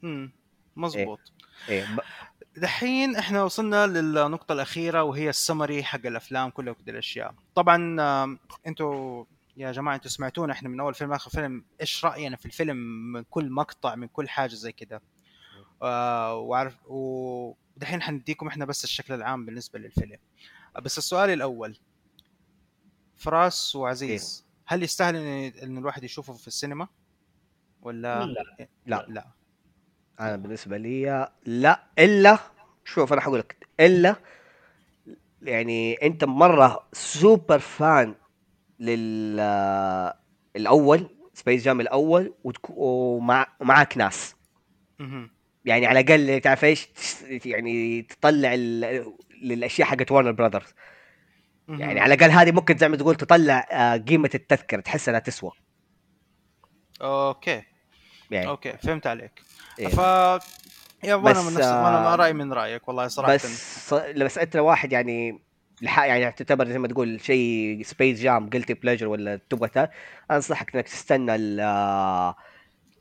[0.02, 0.32] مم،
[0.76, 1.32] مزبوط
[1.68, 1.84] إيه.
[1.84, 2.00] ب-
[2.56, 7.34] دحين إحنا وصلنا للنقطة الأخيرة وهي السمري حق الأفلام كلها وكذا الأشياء.
[7.54, 7.96] طبعا
[8.66, 9.24] أنتوا
[9.56, 12.76] يا جماعة أنتوا سمعتونا إحنا من أول فيلم آخر فيلم إيش رأينا في الفيلم
[13.12, 15.00] من كل مقطع من كل حاجة زي كذا.
[15.82, 16.76] آه وعارف
[17.80, 20.16] ودحين حنديكم إحنا بس الشكل العام بالنسبة للفيلم.
[20.82, 21.76] بس السؤال الأول
[23.16, 25.16] فراس وعزيز هل يستاهل
[25.62, 26.88] إن الواحد يشوفه في السينما؟
[27.82, 28.68] ولا لا.
[28.86, 29.06] لا.
[29.08, 29.26] لا.
[30.20, 31.82] أنا بالنسبة لي لا.
[31.98, 32.38] إلا
[32.84, 34.16] شوف أنا حقول لك إلا
[35.42, 38.14] يعني أنت مرة super fan
[38.78, 39.40] لل
[40.56, 44.34] الأول سبيس جام الأول وتكو- ومع ومعاك ناس.
[45.64, 46.88] يعني على الأقل تعرف إيش؟
[47.44, 49.12] يعني تطلع ال-
[49.42, 50.74] للأشياء حقت ورنر براذرز.
[51.68, 55.50] يعني على الأقل هذه ممكن زي ما تقول تطلع آه، قيمة التذكرة تحس إنها تسوى.
[57.02, 57.62] أوكي.
[58.30, 58.48] يعني.
[58.48, 59.42] أوكي فهمت عليك.
[59.78, 59.88] إيه.
[59.88, 59.98] ف
[61.04, 63.34] yeah وأنا بس، من نفس أنا آه، رأيي من رأيك والله صراحة.
[63.34, 65.42] بس بس أنت واحد يعني
[65.84, 69.88] لح- يعني تعتبر زي ما تقول شيء سبيس جام guilty pleasure ولا تبغى
[70.30, 72.38] أنصحك إنك تستنى ال آه، تست-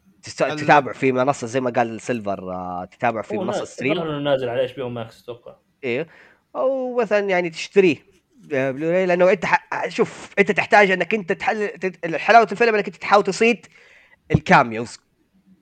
[0.07, 4.02] ال- تتابع في منصة زي ما قال سيلفر آه، تتابع في هو منصة stream.
[4.01, 5.56] انه نازل على إتش بي أو ماكس أتوقع.
[5.84, 6.07] إيه.
[6.56, 8.10] أو مثلا يعني تشتريه.
[8.53, 9.88] آه، بلوراي لأنه أنت ح...
[9.88, 11.69] شوف أنت تحتاج إنك أنت تحل
[12.15, 13.65] حلاوة الفيلم إنك أنت تحاول تصيد
[14.32, 14.99] ال cameos.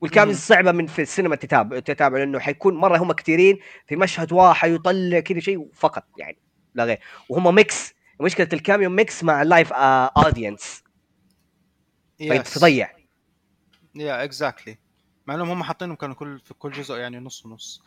[0.02, 0.38] وال cameos.
[0.38, 5.20] صعبة من في السينما تتابع تتابع لأنه حيكون مرة هم كثيرين في مشهد واحد يطلع
[5.20, 6.38] كذا شيء فقط يعني
[6.76, 7.00] لا غير.
[7.30, 7.94] وهم mix.
[8.22, 10.84] مشكلة ال cameo mix مع ال live audience
[12.20, 12.97] yes تضيع.
[14.00, 14.78] yeah exactly
[15.28, 17.84] مع إنهم هم حاطينهم كانوا كل في كل جزء يعني نص ونص.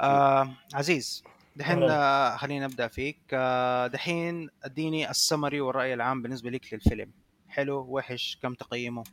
[0.00, 1.24] آه عزيز
[1.56, 1.82] دحين.
[1.82, 3.18] آه خلينا نبدا فيك.
[3.32, 7.12] آه دحين اديني السمري والرأي العام بالنسبة لك للفيلم.
[7.48, 9.04] حلو وحش كم تقييمه؟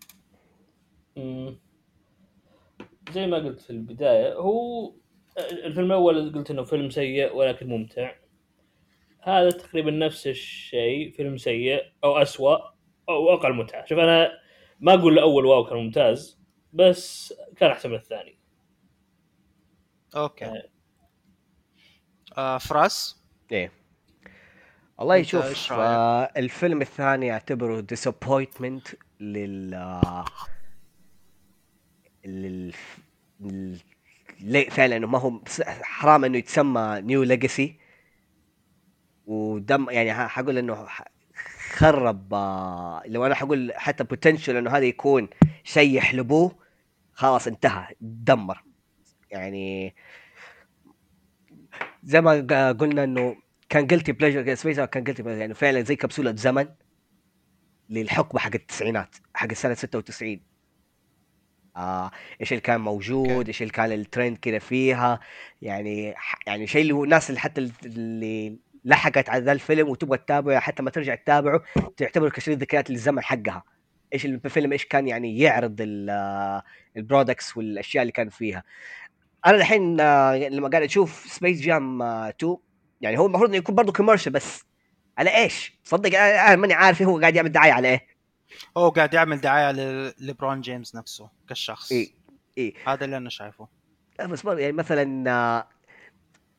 [1.17, 1.59] مم.
[3.11, 4.93] زي ما قلت في البداية هو
[5.37, 8.11] الفيلم الأول قلت إنه فيلم سيء ولكن ممتع.
[9.21, 12.57] هذا تقريبا نفس الشيء فيلم سيء أو أسوأ
[13.09, 13.85] أو أقل متعة.
[13.85, 14.42] شوف أنا
[14.79, 16.39] ما أقول الأول واو كان ممتاز
[16.73, 18.37] بس كان أحسن من الثاني.
[20.15, 20.45] أوكي.
[20.45, 20.63] آه.
[22.37, 23.71] آه فراس؟ إيه.
[24.97, 28.87] والله أنت شوف إيش رأيك؟ آه الفيلم الثاني أعتبره disappointment
[29.19, 30.25] لل آه،
[32.25, 32.73] لل
[33.39, 33.79] لل-
[34.39, 35.39] ليه فعلا إنه ما هو
[35.81, 37.79] حرام إنه يتسمى New Legacy
[39.25, 40.87] ودم يعني حقول إنه
[41.73, 45.29] خرب آه، لو أنا حقول حتى potential إنه هذا يكون
[45.63, 46.55] شيء يحلبوه
[47.13, 48.63] خلاص انتهى دمر.
[49.31, 49.95] يعني
[52.03, 53.35] زي ما قلنا إنه
[53.69, 56.67] كان guilty pleasure سبيس كان guilty يعني فعلا زي كبسولة زمن
[57.89, 60.39] للحقبة حق التسعينات حق سنه 96
[61.75, 63.47] آه إيش اللي كان موجود.
[63.47, 65.19] إيش اللي كان الترند كذا فيها.
[65.61, 66.15] يعني
[66.47, 70.83] يعني شيء اللي هو الناس اللي حتى اللي لحقت على ذا الفيلم وتبغى تتابعه حتى
[70.83, 71.61] ما ترجع تتابعه
[71.97, 73.63] تعتبره كشريط ذكريات للزمن حقها
[74.13, 75.75] إيش الفيلم إيش كان يعني يعرض
[76.97, 78.63] ال products والأشياء اللي كان فيها
[79.45, 82.57] أنا الحين آه، لما قاعد أشوف سبيس جام 2
[83.01, 84.63] يعني هو المفروض إنه يكون برضه commercial بس
[85.17, 88.07] على إيش؟ صدق أنا ماني عارف هو قاعد يعمل دعاية على إيه؟
[88.77, 89.71] هو قاعد يعمل دعاية
[90.19, 92.13] لليبرون جيمس نفسه كشخص إيه.
[92.57, 92.73] إيه.
[92.87, 93.67] هذا اللي أنا شايفه
[94.19, 95.67] لا بس برضه يعني مثلا آه،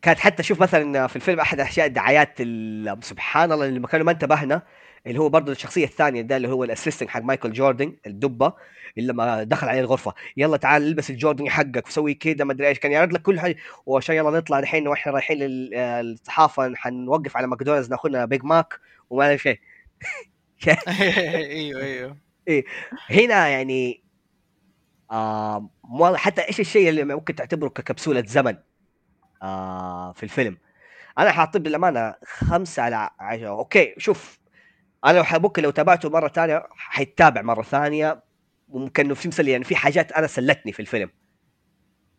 [0.04, 4.12] كانت حتى شوف مثلا في الفيلم أحد أشياء الدعايات ال- سبحان الله اللي كانوا ما
[4.12, 4.62] انتبهنا
[5.06, 8.52] اللي هو برضه الشخصية الثانية ده اللي هو ال assistant حق مايكل جوردن الدبة
[8.98, 12.78] اللي لما دخل عليه الغرفة يلا تعال البس الجوردن حقك وسوي كذا ما أدري إيش
[12.78, 13.56] كان يعرض لك كل حاجة.
[13.86, 19.26] وعشان يلا نطلع الحين وإحنا رايحين للصحافة حنوقف على ماكدونالدز ناخذ لنا بيج ماك وما
[19.26, 19.60] نعرف شيء.
[20.88, 22.16] أيوه أيوه.
[23.10, 24.04] هنا يعني
[25.10, 25.70] آه
[26.14, 28.56] حتى إيش الشيء اللي ممكن تعتبره ككبسولة زمن؟
[29.42, 30.58] آه في الفيلم.
[31.18, 33.48] أنا حاطيه بالأمانة خمسة على عشرة.
[33.48, 34.38] أوكي شوف
[35.04, 38.22] أنا لو ممكن لو تابعته مرة ثانية حيتابع مرة ثانية.
[38.68, 41.10] ممكن إنه في مسلي يعني في حاجات أنا سلتني في الفيلم.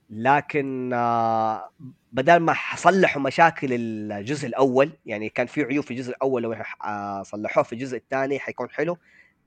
[0.10, 1.72] لكن آه
[2.12, 6.56] بدل ما صلحوا مشاكل الجزء الأول يعني كان في عيوب في الجزء الأول لو
[6.86, 8.98] آه صلحوه في الجزء الثاني حيكون حلو.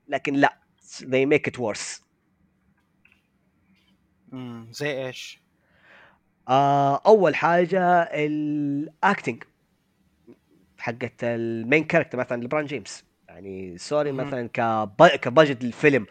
[0.07, 0.59] لكن لا
[1.01, 2.01] they make it worse.
[4.71, 5.41] زي إيش؟
[6.49, 9.43] آه أول حاجة ال acting
[10.77, 13.05] حقت ال main character مثلا لبران جيمس.
[13.27, 14.11] يعني sorry.
[14.11, 16.05] مثلا كب- كبجت الفيلم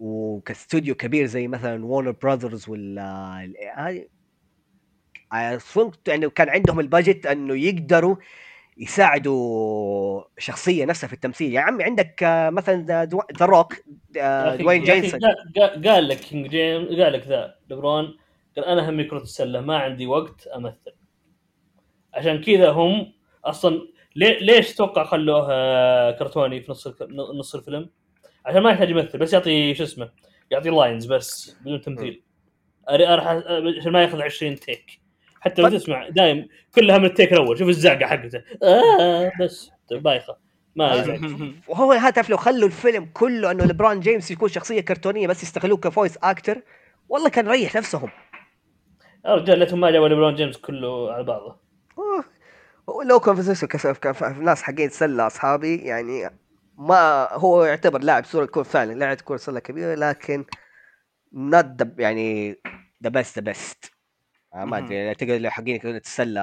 [0.00, 3.34] وكاستوديو كبير زي مثلا وورنر براذرز ولا
[3.76, 4.06] هذه
[6.06, 8.16] يعني كان عندهم ال budget إنه يقدروا
[8.78, 11.52] يساعدوا شخصية نفسها في التمثيل.
[11.52, 13.06] يا عمي عندك آه، مثلا
[13.38, 13.74] The Rock
[14.60, 15.20] دوين جونسون
[15.84, 18.16] قال لك King James قال لك ذا لبرون
[18.58, 20.92] قال أنا همي كرة السلة ما عندي وقت أمثل.
[22.14, 23.12] عشان كذا هم
[23.44, 25.46] أصلا ليش توقع خلوه
[26.10, 27.90] كرتوني في نص نص الفيلم؟
[28.46, 30.10] عشان ما يحتاج يمثل بس يعطي شو اسمه
[30.50, 32.22] يعطي lines بس بدون تمثيل.
[32.88, 35.00] عشان ما ياخذ 20 تيك
[35.40, 35.78] حتى لو طيب.
[35.78, 38.42] تسمع دايم كلها من التيك الأول شوف الزعقة حقته.
[38.62, 39.70] آه بس.
[39.90, 40.36] بايخه
[40.76, 41.18] ما آه.
[41.68, 46.16] وهو هدف لو خلوا الفيلم كله إنه لبران جيمس يكون شخصية كرتونية بس يستغلوه كفويس
[46.16, 46.62] أكتر
[47.08, 48.10] والله كان ريح نفسهم.
[49.34, 51.56] رجال ما جابوا ليبرون جيمس كله على بعضه.
[53.08, 56.30] لو كونفرسيشن كسف كان في ناس حقين سلة أصحابي يعني
[56.78, 60.44] ما هو يعتبر لاعب صورة كره فعلا لاعب كره سلة كبيرة لكن
[61.32, 62.56] not يعني
[63.02, 63.92] the best the best
[64.54, 64.78] ما.
[64.78, 66.42] أدري تقدر لو حقين كره السله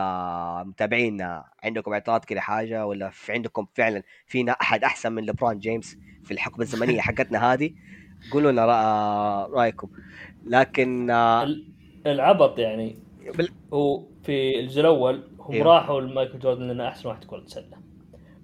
[0.63, 5.97] متابعين عندكم اعتراض كذا حاجة ولا في عندكم فعلا فينا أحد أحسن من لبران جيمس
[6.23, 7.71] في الحقبة الزمنية حقتنا هذه؟
[8.31, 8.65] قولوا لنا
[9.45, 9.89] رأيكم.
[10.45, 11.74] لكن آه، ال-
[12.05, 12.97] العبط يعني.
[13.37, 15.65] بال- هو في الجزء الأول هم أيوه.
[15.67, 17.77] راحوا لمايكل جوردن لأنه أحسن واحد كره سلة.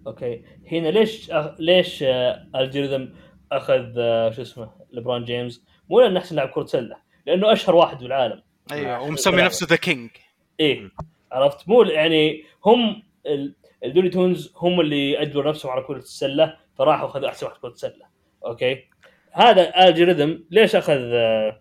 [0.08, 0.42] أوكي.
[0.72, 1.52] هنا ليش أخ...
[1.60, 3.06] ليش آه، algorithm
[3.52, 6.96] أخذ آه، شو اسمه لبران جيمس؟ مو لأنه أحسن لاعب كرة سلة
[7.28, 8.42] لأنه أشهر واحد في العالم.
[8.72, 10.10] أيوه ومسمي نفسه the king
[10.60, 10.92] إيه.
[11.32, 13.54] عرفت؟ مو يعني هم ال-
[13.86, 17.74] ال Looney Tunes هم اللي اجبروا نفسهم على كرة السلة فراحوا اخذوا أحسن واحد كرة
[17.74, 18.06] سله
[18.46, 18.84] أوكي.
[19.32, 21.60] هذا algorithm ليش أخذ آه،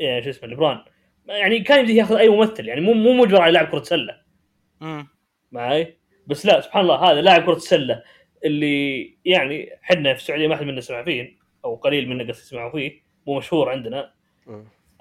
[0.00, 0.84] شو اسمه لبران
[1.26, 4.20] يعني كان يمديه ياخذ أي ممثل يعني مو مو مجبر على لاعب كرة سلة.
[5.52, 8.02] معي بس لا سبحان الله هذا لاعب كرة السله
[8.44, 12.70] اللي يعني حنا في السعودية ما حد منا سمع فيه أو قليل منا قصدي سمعوا
[12.70, 14.12] فيه مو مشهور عندنا.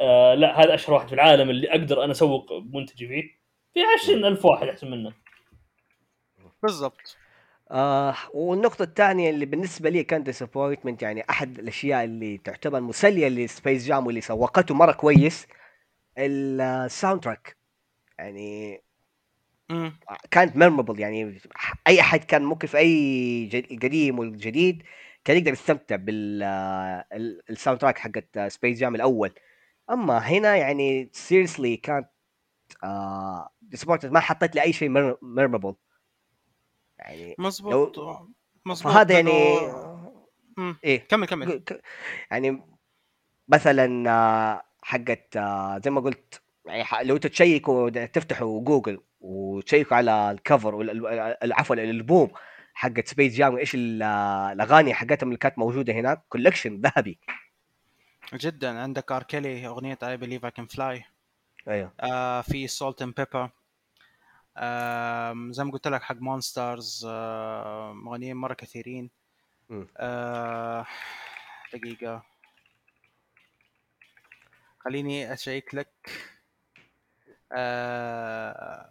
[0.02, 3.24] آه لا هذا أشهر واحد في العالم اللي أقدر أنا أسوق منتجي فيه.
[3.74, 5.14] في 20000 واحد أحسن منه.
[6.64, 7.18] بالضبط.
[7.72, 13.38] آه والنقطة الثانية اللي بالنسبة لي كان disappointment يعني أحد الأشياء اللي تعتبر مسلية ل
[13.38, 15.48] Space Jam واللي سوقته مرة كويس
[16.18, 17.58] ال soundtrack
[18.20, 18.82] يعني
[19.70, 19.94] مم.
[20.32, 21.40] كانت memorable يعني
[21.88, 24.84] أي أحد كان ممكن في أي القديم والجديد
[25.26, 29.32] كان يقدر يستمتع بال soundtrack حقت Space Jam الأول.
[29.90, 32.10] أما هنا يعني seriously كانت
[32.84, 33.50] آه
[34.04, 34.90] ما حطيت لي أي شيء
[35.22, 35.76] memorable
[37.00, 38.00] يعني مزبوط
[38.66, 39.60] مزبوط فهذا يعني
[40.58, 40.78] مم.
[40.84, 41.64] إيه كمل كمل.
[42.32, 42.64] يعني
[43.48, 50.39] مثلا آه، حقت آه، زي ما قلت يعني لو تشيكوا تفتحوا جوجل وتشيكوا على ال
[50.39, 50.76] cover
[51.52, 52.32] عفوا الألبوم
[52.74, 57.20] حقت Space Jam وايش ال- آه، الأغاني حقتهم اللي كانت موجودة هناك؟ collection ذهبي.
[58.34, 58.80] جدا.
[58.80, 59.24] عندك R.
[59.24, 61.04] Kelly أغنية I Believe I Can Fly
[61.68, 61.94] أيوه.
[62.00, 63.50] آه في Salt-N-Pepa
[65.52, 69.10] زي ما قلت لك حق Monstars آه مغنيين مرة كثيرين.
[69.98, 70.86] آه
[71.74, 72.24] دقيقة
[74.80, 75.90] خليني أشيك لك
[77.52, 78.90] آه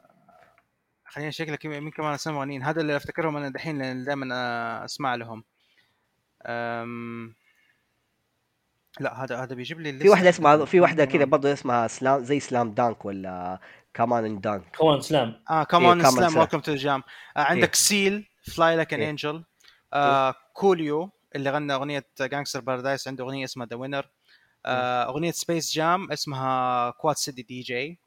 [1.07, 5.15] خليني أشيك لك مين كمان اسماء مغنيين هذا اللي أفتكرهم أنا دحين لأن دائما أسمع
[5.15, 5.45] لهم.
[9.01, 10.65] لا هذا هذا بيجيب لي في واحدة اسمها.
[10.65, 13.61] في واحدة كذا برضه اسمها سلام زي سلام دانك ولا
[13.97, 16.37] كمان ان دانك كمان سلام آه كمان إيه، Come on سلام Slam.
[16.37, 17.03] ويلكم جام
[17.37, 17.73] عندك إيه.
[17.75, 19.03] Seal Fly Like an.
[19.03, 19.45] Eagle
[20.53, 24.07] Coolio اللي غنى أغنية Gangsta's Paradise عنده أغنية اسمها The Winner
[25.09, 27.99] أغنية Space Jam اسمها Quad City DJ's.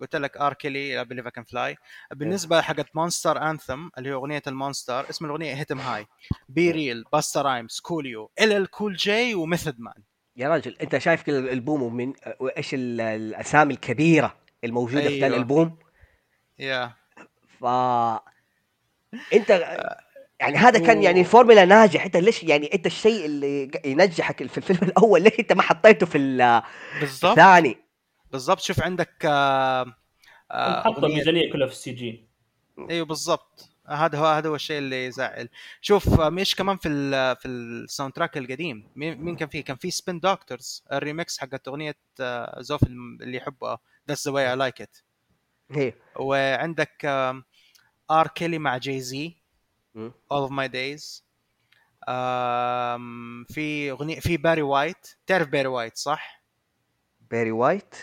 [0.00, 0.54] قلت لك R.
[0.54, 1.76] Kelly Believe Can Fly
[2.14, 6.06] بالنسبة حقت Monstars Anthem اللي هي أغنية ال Monstars اسم الأغنية Hit 'Em
[6.48, 9.94] High B-Real Busta Rhymes Coolio LL Cool J و Method Man
[10.36, 15.36] يا راجل أنت شايف كذا الألبوم ومن وإيش ال- الأسامي الكبيرة؟ الموجوده في ذا أيوة.
[15.36, 15.78] الالبوم
[16.58, 16.92] يا
[17.60, 17.64] ف
[19.34, 19.50] انت
[20.40, 22.04] يعني هذا كان يعني فورمولا ناجح.
[22.04, 26.18] انت ليش يعني انت الشيء اللي ينجحك في الفيلم الأول ليش انت ما حطيته في
[26.18, 26.62] ال-
[27.00, 27.38] بالضبط.
[27.38, 27.76] الثاني؟
[28.32, 28.60] بالضبط.
[28.60, 29.86] شوف عندك آه
[30.50, 32.28] آه حط أغنية- الميزانية كلها في ال CG.
[32.90, 33.71] إيوه بالضبط.
[33.92, 35.48] هذا هو هذا هو الشيء اللي يزعل.
[35.80, 38.88] شوف آه، مش كمان في ال في ال soundtrack القديم.
[38.96, 43.36] مين مين كان فيه كان فيه Spin Doctors ال remix حقت أغنية آه، زوف اللي
[43.36, 43.78] يحبها
[44.08, 44.96] That's the Way I Like It
[45.70, 45.92] هي.
[46.16, 47.04] وعندك
[48.10, 48.28] R.
[48.28, 49.36] Kelly مع Jay-Z
[50.34, 51.22] of my days.
[52.08, 56.42] آم، في أغنية في Barry White تعرف Barry White صح؟
[57.30, 57.94] Barry White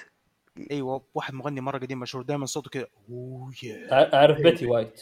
[0.72, 5.02] إيوه واحد مغني مرة قديم مشهور دائما صوته كذا oh yeah أعرف Betty White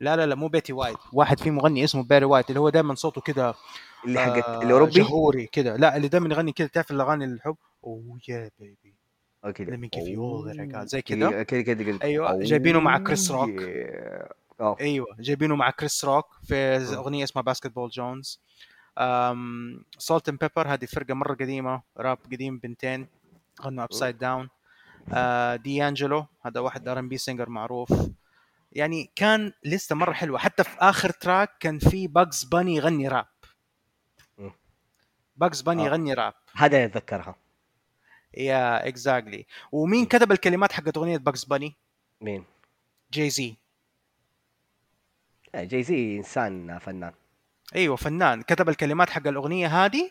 [0.00, 0.96] لا لا لا مو Betty White.
[1.12, 3.54] واحد في مغني اسمه Barry White اللي هو دائما صوته كذا
[4.04, 8.18] اللي حقت آه، الأوروبي؟ جهوري كذا لا اللي دائما يغني كذا تعرف الأغاني الحب؟ oh
[8.28, 8.94] yeah baby
[9.46, 10.84] all that I got.
[10.84, 13.60] زي كذا كذا أيوة، أوه جايبينه مع Chris Rock.
[14.60, 14.76] أوه.
[14.80, 16.54] أيوه جايبينه مع Chris Rock في
[16.94, 18.40] أغنية اسمها Basketball Jones
[19.98, 23.06] Salt-N-Pepa هذه فرقة مرة قديمة راب قديم بنتين
[23.62, 24.48] غنوا Upside Down
[25.62, 27.92] D'Angelo هذا واحد R&B singer معروف.
[28.72, 30.38] يعني كان لسه مره حلوة.
[30.38, 33.26] حتى في آخر track كان في Bugs Bunny يغني راب.
[35.36, 35.84] Bugs Bunny.
[35.84, 37.34] يغني راب هذا يتذكرها
[38.34, 41.76] yeah exactly ومين كتب الكلمات حقت أغنية Bugs Bunny
[42.20, 42.44] مين؟
[43.12, 47.12] Jay-Z Jay-Z إنسان فنان.
[47.74, 48.42] أيوه فنان.
[48.42, 50.10] كتب الكلمات حق الأغنية هذه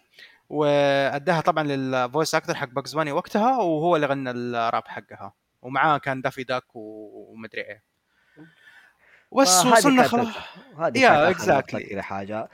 [0.50, 5.34] وأداها طبعا لل voice actor حق Bugs Bunny وقتها وهو اللي غنى الراب حقها.
[5.62, 7.84] ومعاه كان Daffy Duck ومدري إيه.
[9.32, 10.28] بس وصلنا خلاص.
[10.80, 11.50] هذه exactly.
[11.50, 12.50] نقطة كذا حاجة.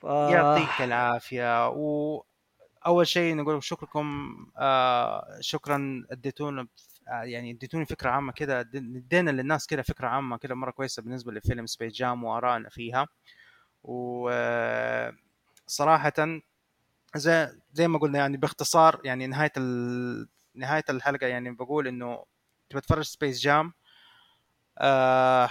[0.00, 0.04] ف...
[0.04, 1.68] يعطيك العافية.
[1.68, 6.66] وأول شيء نقول شكركم آه شكرا اديتونا
[7.08, 11.32] آه، يعني اديتوني فكرة عامة كده ادينا للناس كده فكرة عامة كده مرة كويسة بالنسبة
[11.32, 13.06] لفيلم سبيس جام وارائنا فيها.
[13.84, 14.82] وصراحه
[17.16, 20.28] زي زي ما قلنا يعني باختصار يعني نهاية ال...
[20.54, 22.24] نهاية الحلقة يعني بقول إنه
[22.70, 23.72] تبى تتفرج Space Jam
[24.78, 25.50] آه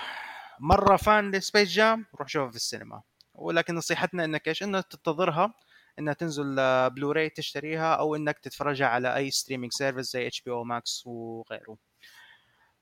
[0.66, 3.02] مرة fan ل Space Jam روح شوفها في السينما.
[3.34, 5.54] ولكن نصيحتنا إنك إيش؟ إنك تنتظرها
[6.00, 6.56] إنها تنزل
[6.90, 11.78] بلوراي تشتريها أو إنك تتفرجها على أي streaming service زي HBO Max وغيره.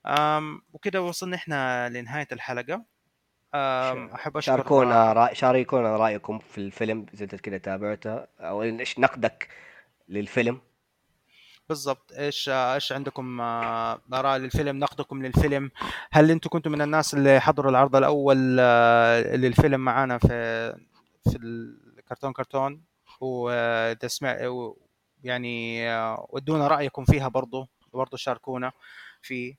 [0.06, 2.84] أم وكده وصلنا إحنا لنهاية الحلقة.
[3.54, 5.34] أحب أشكر شاركونا رأي...
[5.34, 9.48] شاركونا رأيكم في الفيلم إذا انت كذا تابعته أو إيش نقدك
[10.08, 10.60] للفيلم؟
[11.72, 12.12] بالضبط.
[12.12, 15.70] إيش إيش عندكم آه، آراء للفيلم نقدكم للفيلم؟
[16.12, 20.28] هل أنتم كنتم من الناس اللي حضروا العرض الأول آه، للفيلم معانا في
[21.30, 22.82] في الكرتون كرتون
[23.20, 24.78] وتسمع و-
[25.24, 28.72] يعني آه، ودونا رأيكم فيها برضو برضو شاركونا
[29.22, 29.54] في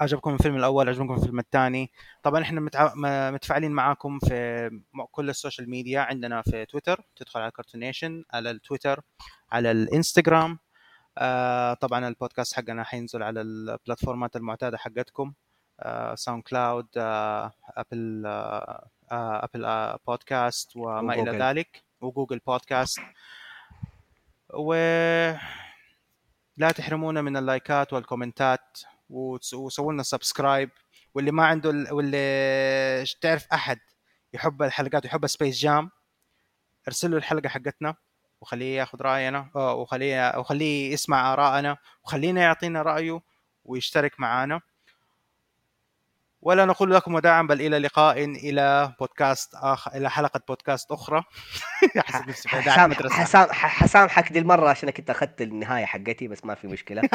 [0.00, 1.92] عجبكم الفيلم الأول عجبكم الفيلم الثاني.
[2.22, 2.92] طبعا إحنا متع...
[3.30, 4.70] متفاعلين معاكم في
[5.10, 6.00] كل ال social media.
[6.00, 9.00] عندنا في تويتر تدخل على كارتونيشن على التويتر
[9.52, 10.58] على الإنستغرام.
[11.18, 15.32] آه طبعا البودكاست حقنا حينزل على ال platformات المعتادة حقتكم.
[15.80, 21.42] آه SoundCloud آه Apple آه آه Apple آه بودكاست وما إلى وجوجل.
[21.42, 23.00] ذلك و Google Podcast
[24.54, 24.74] و
[26.56, 28.78] لا تحرمونا من ال likeات وال commentات.
[29.10, 30.70] وسووا لنا subscribe
[31.14, 33.78] واللي ما عنده ال- واللي تعرف أحد
[34.34, 35.90] يحب الحلقات ويحب سبيس جام
[36.88, 37.94] ارسل له الحلقة حقتنا
[38.40, 43.20] وخليه ياخذ رأينا آه، وخليه وخليه يسمع آرائنا وخلينا يعطينا رأيه
[43.64, 44.60] ويشترك معنا
[46.42, 51.24] ولا نقول لكم وداعا بل إلى لقاء إلى بودكاست اخر إلى حلقة بودكاست أخرى.
[51.96, 53.14] نفسي حسام مدرسة.
[53.14, 57.02] حسام حسامحك دي المرة عشان كنت أخذت النهاية حقتي بس ما في مشكلة.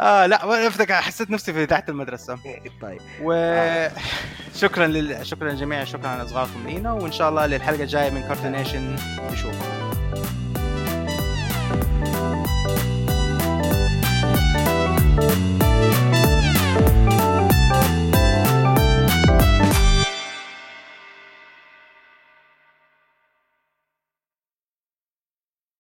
[0.00, 2.38] آه لا ما افتكر حسيت نفسي في اذاعه المدرسة.
[2.82, 3.00] طيب.
[3.22, 5.26] وشكرا لل...
[5.26, 8.96] شكرا للجميع شكرا على اصغائكم لينا وإن شاء الله للحلقة الجاية من كارتونيشن
[9.32, 10.43] نشوفكم.